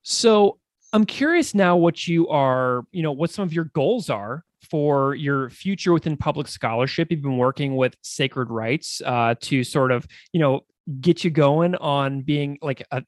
so 0.03 0.59
i'm 0.93 1.05
curious 1.05 1.55
now 1.55 1.77
what 1.77 2.07
you 2.07 2.29
are 2.29 2.85
you 2.93 3.03
know 3.03 3.13
what 3.13 3.31
some 3.31 3.43
of 3.43 3.53
your 3.53 3.65
goals 3.65 4.09
are 4.09 4.45
for 4.71 5.15
your 5.15 5.51
future 5.51 5.93
within 5.93 6.17
public 6.17 6.47
scholarship 6.47 7.09
you've 7.11 7.23
been 7.23 7.39
working 7.39 7.75
with 7.77 7.97
sacred 8.03 8.49
writes 8.51 9.03
uh, 9.05 9.35
to 9.41 9.65
sort 9.65 9.91
of 9.91 10.07
you 10.33 10.41
know 10.41 10.61
get 11.01 11.25
you 11.25 11.31
going 11.31 11.75
on 11.77 12.23
being 12.23 12.59
like 12.63 12.87
a 12.93 13.03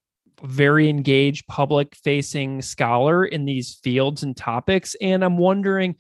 very 0.45 0.89
engaged 0.89 1.47
public 1.47 1.95
facing 1.95 2.61
scholar 2.63 3.25
in 3.25 3.45
these 3.45 3.79
fields 3.83 4.23
and 4.23 4.37
topics 4.37 4.97
and 5.01 5.25
i'm 5.25 5.39
wondering 5.39 5.97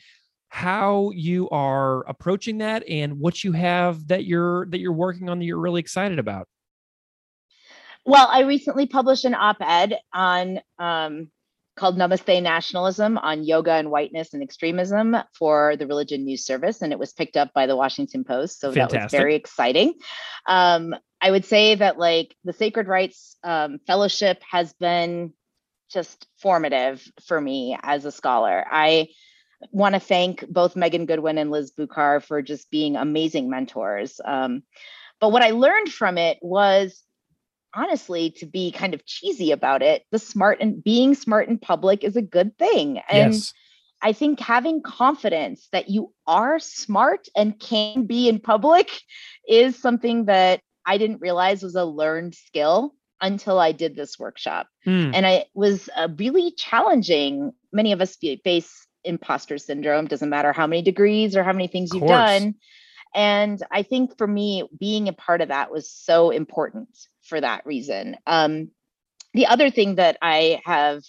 how 0.52 1.10
you 1.14 1.48
are 1.48 2.06
approaching 2.06 2.58
that 2.58 2.86
and 2.86 3.18
what 3.18 3.42
you 3.42 3.52
have 3.52 4.06
that 4.08 4.26
you're 4.26 4.66
that 4.66 4.80
you're 4.80 4.92
working 4.92 5.30
on 5.30 5.38
that 5.38 5.46
you're 5.46 5.58
really 5.58 5.80
excited 5.80 6.18
about. 6.18 6.46
Well, 8.04 8.28
I 8.30 8.40
recently 8.40 8.86
published 8.86 9.24
an 9.24 9.32
op-ed 9.32 9.98
on 10.12 10.60
um, 10.78 11.30
called 11.74 11.96
Namaste 11.96 12.42
Nationalism 12.42 13.16
on 13.16 13.44
yoga 13.44 13.72
and 13.72 13.90
whiteness 13.90 14.34
and 14.34 14.42
extremism 14.42 15.16
for 15.38 15.74
the 15.76 15.86
Religion 15.86 16.26
News 16.26 16.44
Service, 16.44 16.82
and 16.82 16.92
it 16.92 16.98
was 16.98 17.14
picked 17.14 17.38
up 17.38 17.54
by 17.54 17.64
the 17.64 17.74
Washington 17.74 18.22
Post. 18.22 18.60
So 18.60 18.72
Fantastic. 18.72 18.98
that 18.98 19.04
was 19.04 19.12
very 19.12 19.34
exciting. 19.34 19.94
Um, 20.46 20.94
I 21.22 21.30
would 21.30 21.44
say 21.44 21.76
that 21.76 21.98
like 21.98 22.34
the 22.44 22.52
Sacred 22.52 22.88
Writes 22.88 23.36
um, 23.44 23.78
Fellowship 23.86 24.42
has 24.50 24.72
been 24.72 25.32
just 25.88 26.26
formative 26.38 27.06
for 27.26 27.40
me 27.40 27.78
as 27.82 28.04
a 28.04 28.12
scholar. 28.12 28.64
I 28.70 29.08
want 29.70 29.94
to 29.94 30.00
thank 30.00 30.44
both 30.48 30.74
Megan 30.74 31.06
Goodwin 31.06 31.38
and 31.38 31.50
Liz 31.50 31.70
Bucar 31.70 32.22
for 32.22 32.42
just 32.42 32.70
being 32.70 32.96
amazing 32.96 33.48
mentors. 33.48 34.20
Um, 34.24 34.64
but 35.20 35.30
what 35.30 35.42
I 35.42 35.50
learned 35.50 35.92
from 35.92 36.18
it 36.18 36.38
was 36.42 37.04
honestly 37.74 38.30
to 38.30 38.46
be 38.46 38.72
kind 38.72 38.92
of 38.92 39.06
cheesy 39.06 39.50
about 39.50 39.82
it 39.82 40.04
the 40.10 40.18
smart 40.18 40.58
and 40.60 40.82
being 40.84 41.14
smart 41.14 41.48
in 41.48 41.58
public 41.58 42.04
is 42.04 42.16
a 42.16 42.22
good 42.22 42.56
thing 42.58 43.00
and 43.08 43.32
yes. 43.32 43.54
i 44.02 44.12
think 44.12 44.38
having 44.38 44.82
confidence 44.82 45.68
that 45.72 45.88
you 45.88 46.12
are 46.26 46.58
smart 46.58 47.28
and 47.34 47.58
can 47.58 48.04
be 48.04 48.28
in 48.28 48.38
public 48.38 48.90
is 49.48 49.74
something 49.74 50.26
that 50.26 50.60
i 50.86 50.98
didn't 50.98 51.20
realize 51.20 51.62
was 51.62 51.74
a 51.74 51.84
learned 51.84 52.34
skill 52.34 52.94
until 53.20 53.58
i 53.58 53.72
did 53.72 53.94
this 53.96 54.18
workshop 54.18 54.68
mm. 54.86 55.10
and 55.14 55.26
it 55.26 55.48
was 55.54 55.88
uh, 55.96 56.08
really 56.16 56.52
challenging 56.56 57.52
many 57.72 57.92
of 57.92 58.00
us 58.00 58.16
face 58.44 58.86
imposter 59.04 59.58
syndrome 59.58 60.06
doesn't 60.06 60.30
matter 60.30 60.52
how 60.52 60.66
many 60.66 60.82
degrees 60.82 61.36
or 61.36 61.42
how 61.42 61.52
many 61.52 61.66
things 61.66 61.90
you've 61.92 62.06
done 62.06 62.54
and 63.14 63.62
i 63.70 63.82
think 63.82 64.16
for 64.16 64.26
me 64.26 64.64
being 64.78 65.08
a 65.08 65.12
part 65.12 65.40
of 65.40 65.48
that 65.48 65.70
was 65.70 65.90
so 65.90 66.30
important 66.30 66.88
for 67.22 67.40
that 67.40 67.64
reason. 67.66 68.16
Um, 68.26 68.70
the 69.34 69.46
other 69.46 69.70
thing 69.70 69.96
that 69.96 70.18
I 70.20 70.60
have 70.64 71.02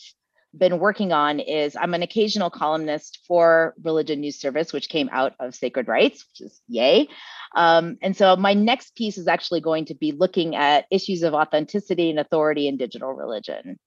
been 0.58 0.80
working 0.80 1.12
on 1.12 1.39
is 1.39 1.76
I'm 1.76 1.93
an 1.93 2.04
occasional 2.04 2.49
columnist 2.49 3.20
for 3.28 3.74
Religion 3.84 4.22
News 4.22 4.39
Service, 4.39 4.72
which 4.72 4.89
came 4.89 5.10
out 5.12 5.34
of 5.39 5.56
Sacred 5.56 5.88
Writes, 5.88 6.26
which 6.30 6.47
is 6.47 6.62
yay. 6.68 7.08
Um, 7.56 7.97
and 8.01 8.16
so 8.16 8.36
my 8.36 8.54
next 8.54 8.95
piece 8.95 9.18
is 9.18 9.28
actually 9.28 9.62
going 9.62 9.86
to 9.86 9.95
be 9.95 10.12
looking 10.12 10.56
at 10.56 10.86
issues 10.91 11.24
of 11.24 11.34
authenticity 11.34 12.10
and 12.10 12.20
authority 12.20 12.68
in 12.68 12.78
digital 12.78 13.14
religion. 13.14 13.80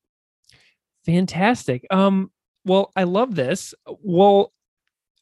Fantastic. 1.04 1.86
Um, 1.90 2.30
well, 2.64 2.90
I 2.96 3.04
love 3.04 3.34
this. 3.34 3.74
Well, 4.02 4.52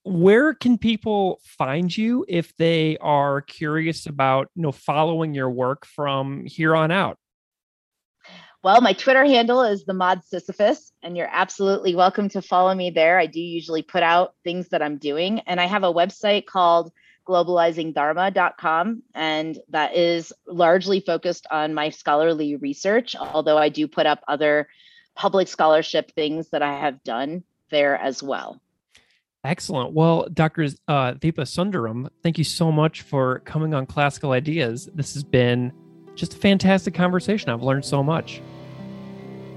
where 0.05 0.55
can 0.55 0.77
people 0.79 1.41
find 1.45 1.95
you 1.95 2.25
if 2.29 2.55
they 2.57 2.97
are 2.99 3.41
curious 3.41 4.07
about 4.07 4.49
you 4.55 4.63
know 4.63 4.73
following 4.73 5.35
your 5.35 5.51
work 5.51 5.87
from 5.87 6.45
here 6.47 6.77
on 6.77 6.91
out 6.91 7.19
well 8.65 8.81
my 8.81 8.95
twitter 8.95 9.25
handle 9.25 9.63
is 9.63 9.85
the 9.85 9.95
mod 9.95 10.25
sisyphus 10.25 10.91
and 11.03 11.17
you're 11.17 11.29
absolutely 11.31 11.95
welcome 11.95 12.29
to 12.29 12.43
follow 12.43 12.75
me 12.75 12.91
there 12.91 13.19
i 13.19 13.27
do 13.27 13.41
usually 13.41 13.83
put 13.83 14.03
out 14.03 14.35
things 14.43 14.71
that 14.71 14.83
i'm 14.83 14.97
doing 14.97 15.39
and 15.41 15.61
i 15.61 15.67
have 15.67 15.85
a 15.85 15.93
website 15.93 16.47
called 16.47 16.91
globalizingdharma.com 17.29 19.03
and 19.15 19.59
that 19.69 19.95
is 19.95 20.33
largely 20.47 21.01
focused 21.01 21.47
on 21.51 21.75
my 21.75 21.91
scholarly 21.91 22.57
research 22.57 23.15
although 23.15 23.59
i 23.59 23.69
do 23.69 23.87
put 23.87 24.07
up 24.07 24.21
other 24.27 24.67
public 25.15 25.47
scholarship 25.47 26.11
things 26.13 26.49
that 26.49 26.63
i 26.63 26.73
have 26.73 27.05
done 27.05 27.45
there 27.71 27.97
as 27.97 28.23
well 28.23 28.61
Excellent. 29.47 29.93
Well, 29.93 30.27
Dr. 30.33 30.65
Uh, 30.89 31.13
Deepa 31.13 31.41
Sundaram, 31.41 32.09
thank 32.23 32.39
you 32.39 32.45
so 32.45 32.73
much 32.73 33.03
for 33.03 33.41
coming 33.41 33.75
on 33.75 33.85
Classical 33.85 34.33
Ideas. 34.33 34.89
This 34.95 35.13
has 35.13 35.23
been 35.23 35.71
just 36.15 36.35
a 36.35 36.37
fantastic 36.37 36.95
conversation. 36.95 37.51
I've 37.51 37.63
learned 37.63 37.85
so 37.85 38.03
much. 38.03 38.41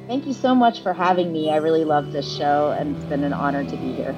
Thank 0.08 0.26
you 0.26 0.34
so 0.34 0.56
much 0.56 0.82
for 0.82 0.94
having 0.94 1.34
me. 1.34 1.52
I 1.52 1.58
really 1.58 1.84
love 1.84 2.14
this 2.14 2.38
show, 2.38 2.72
and 2.72 2.96
it's 2.96 3.06
been 3.06 3.24
an 3.24 3.34
honor 3.34 3.64
to 3.64 3.78
be 3.78 3.92
here. 3.94 4.16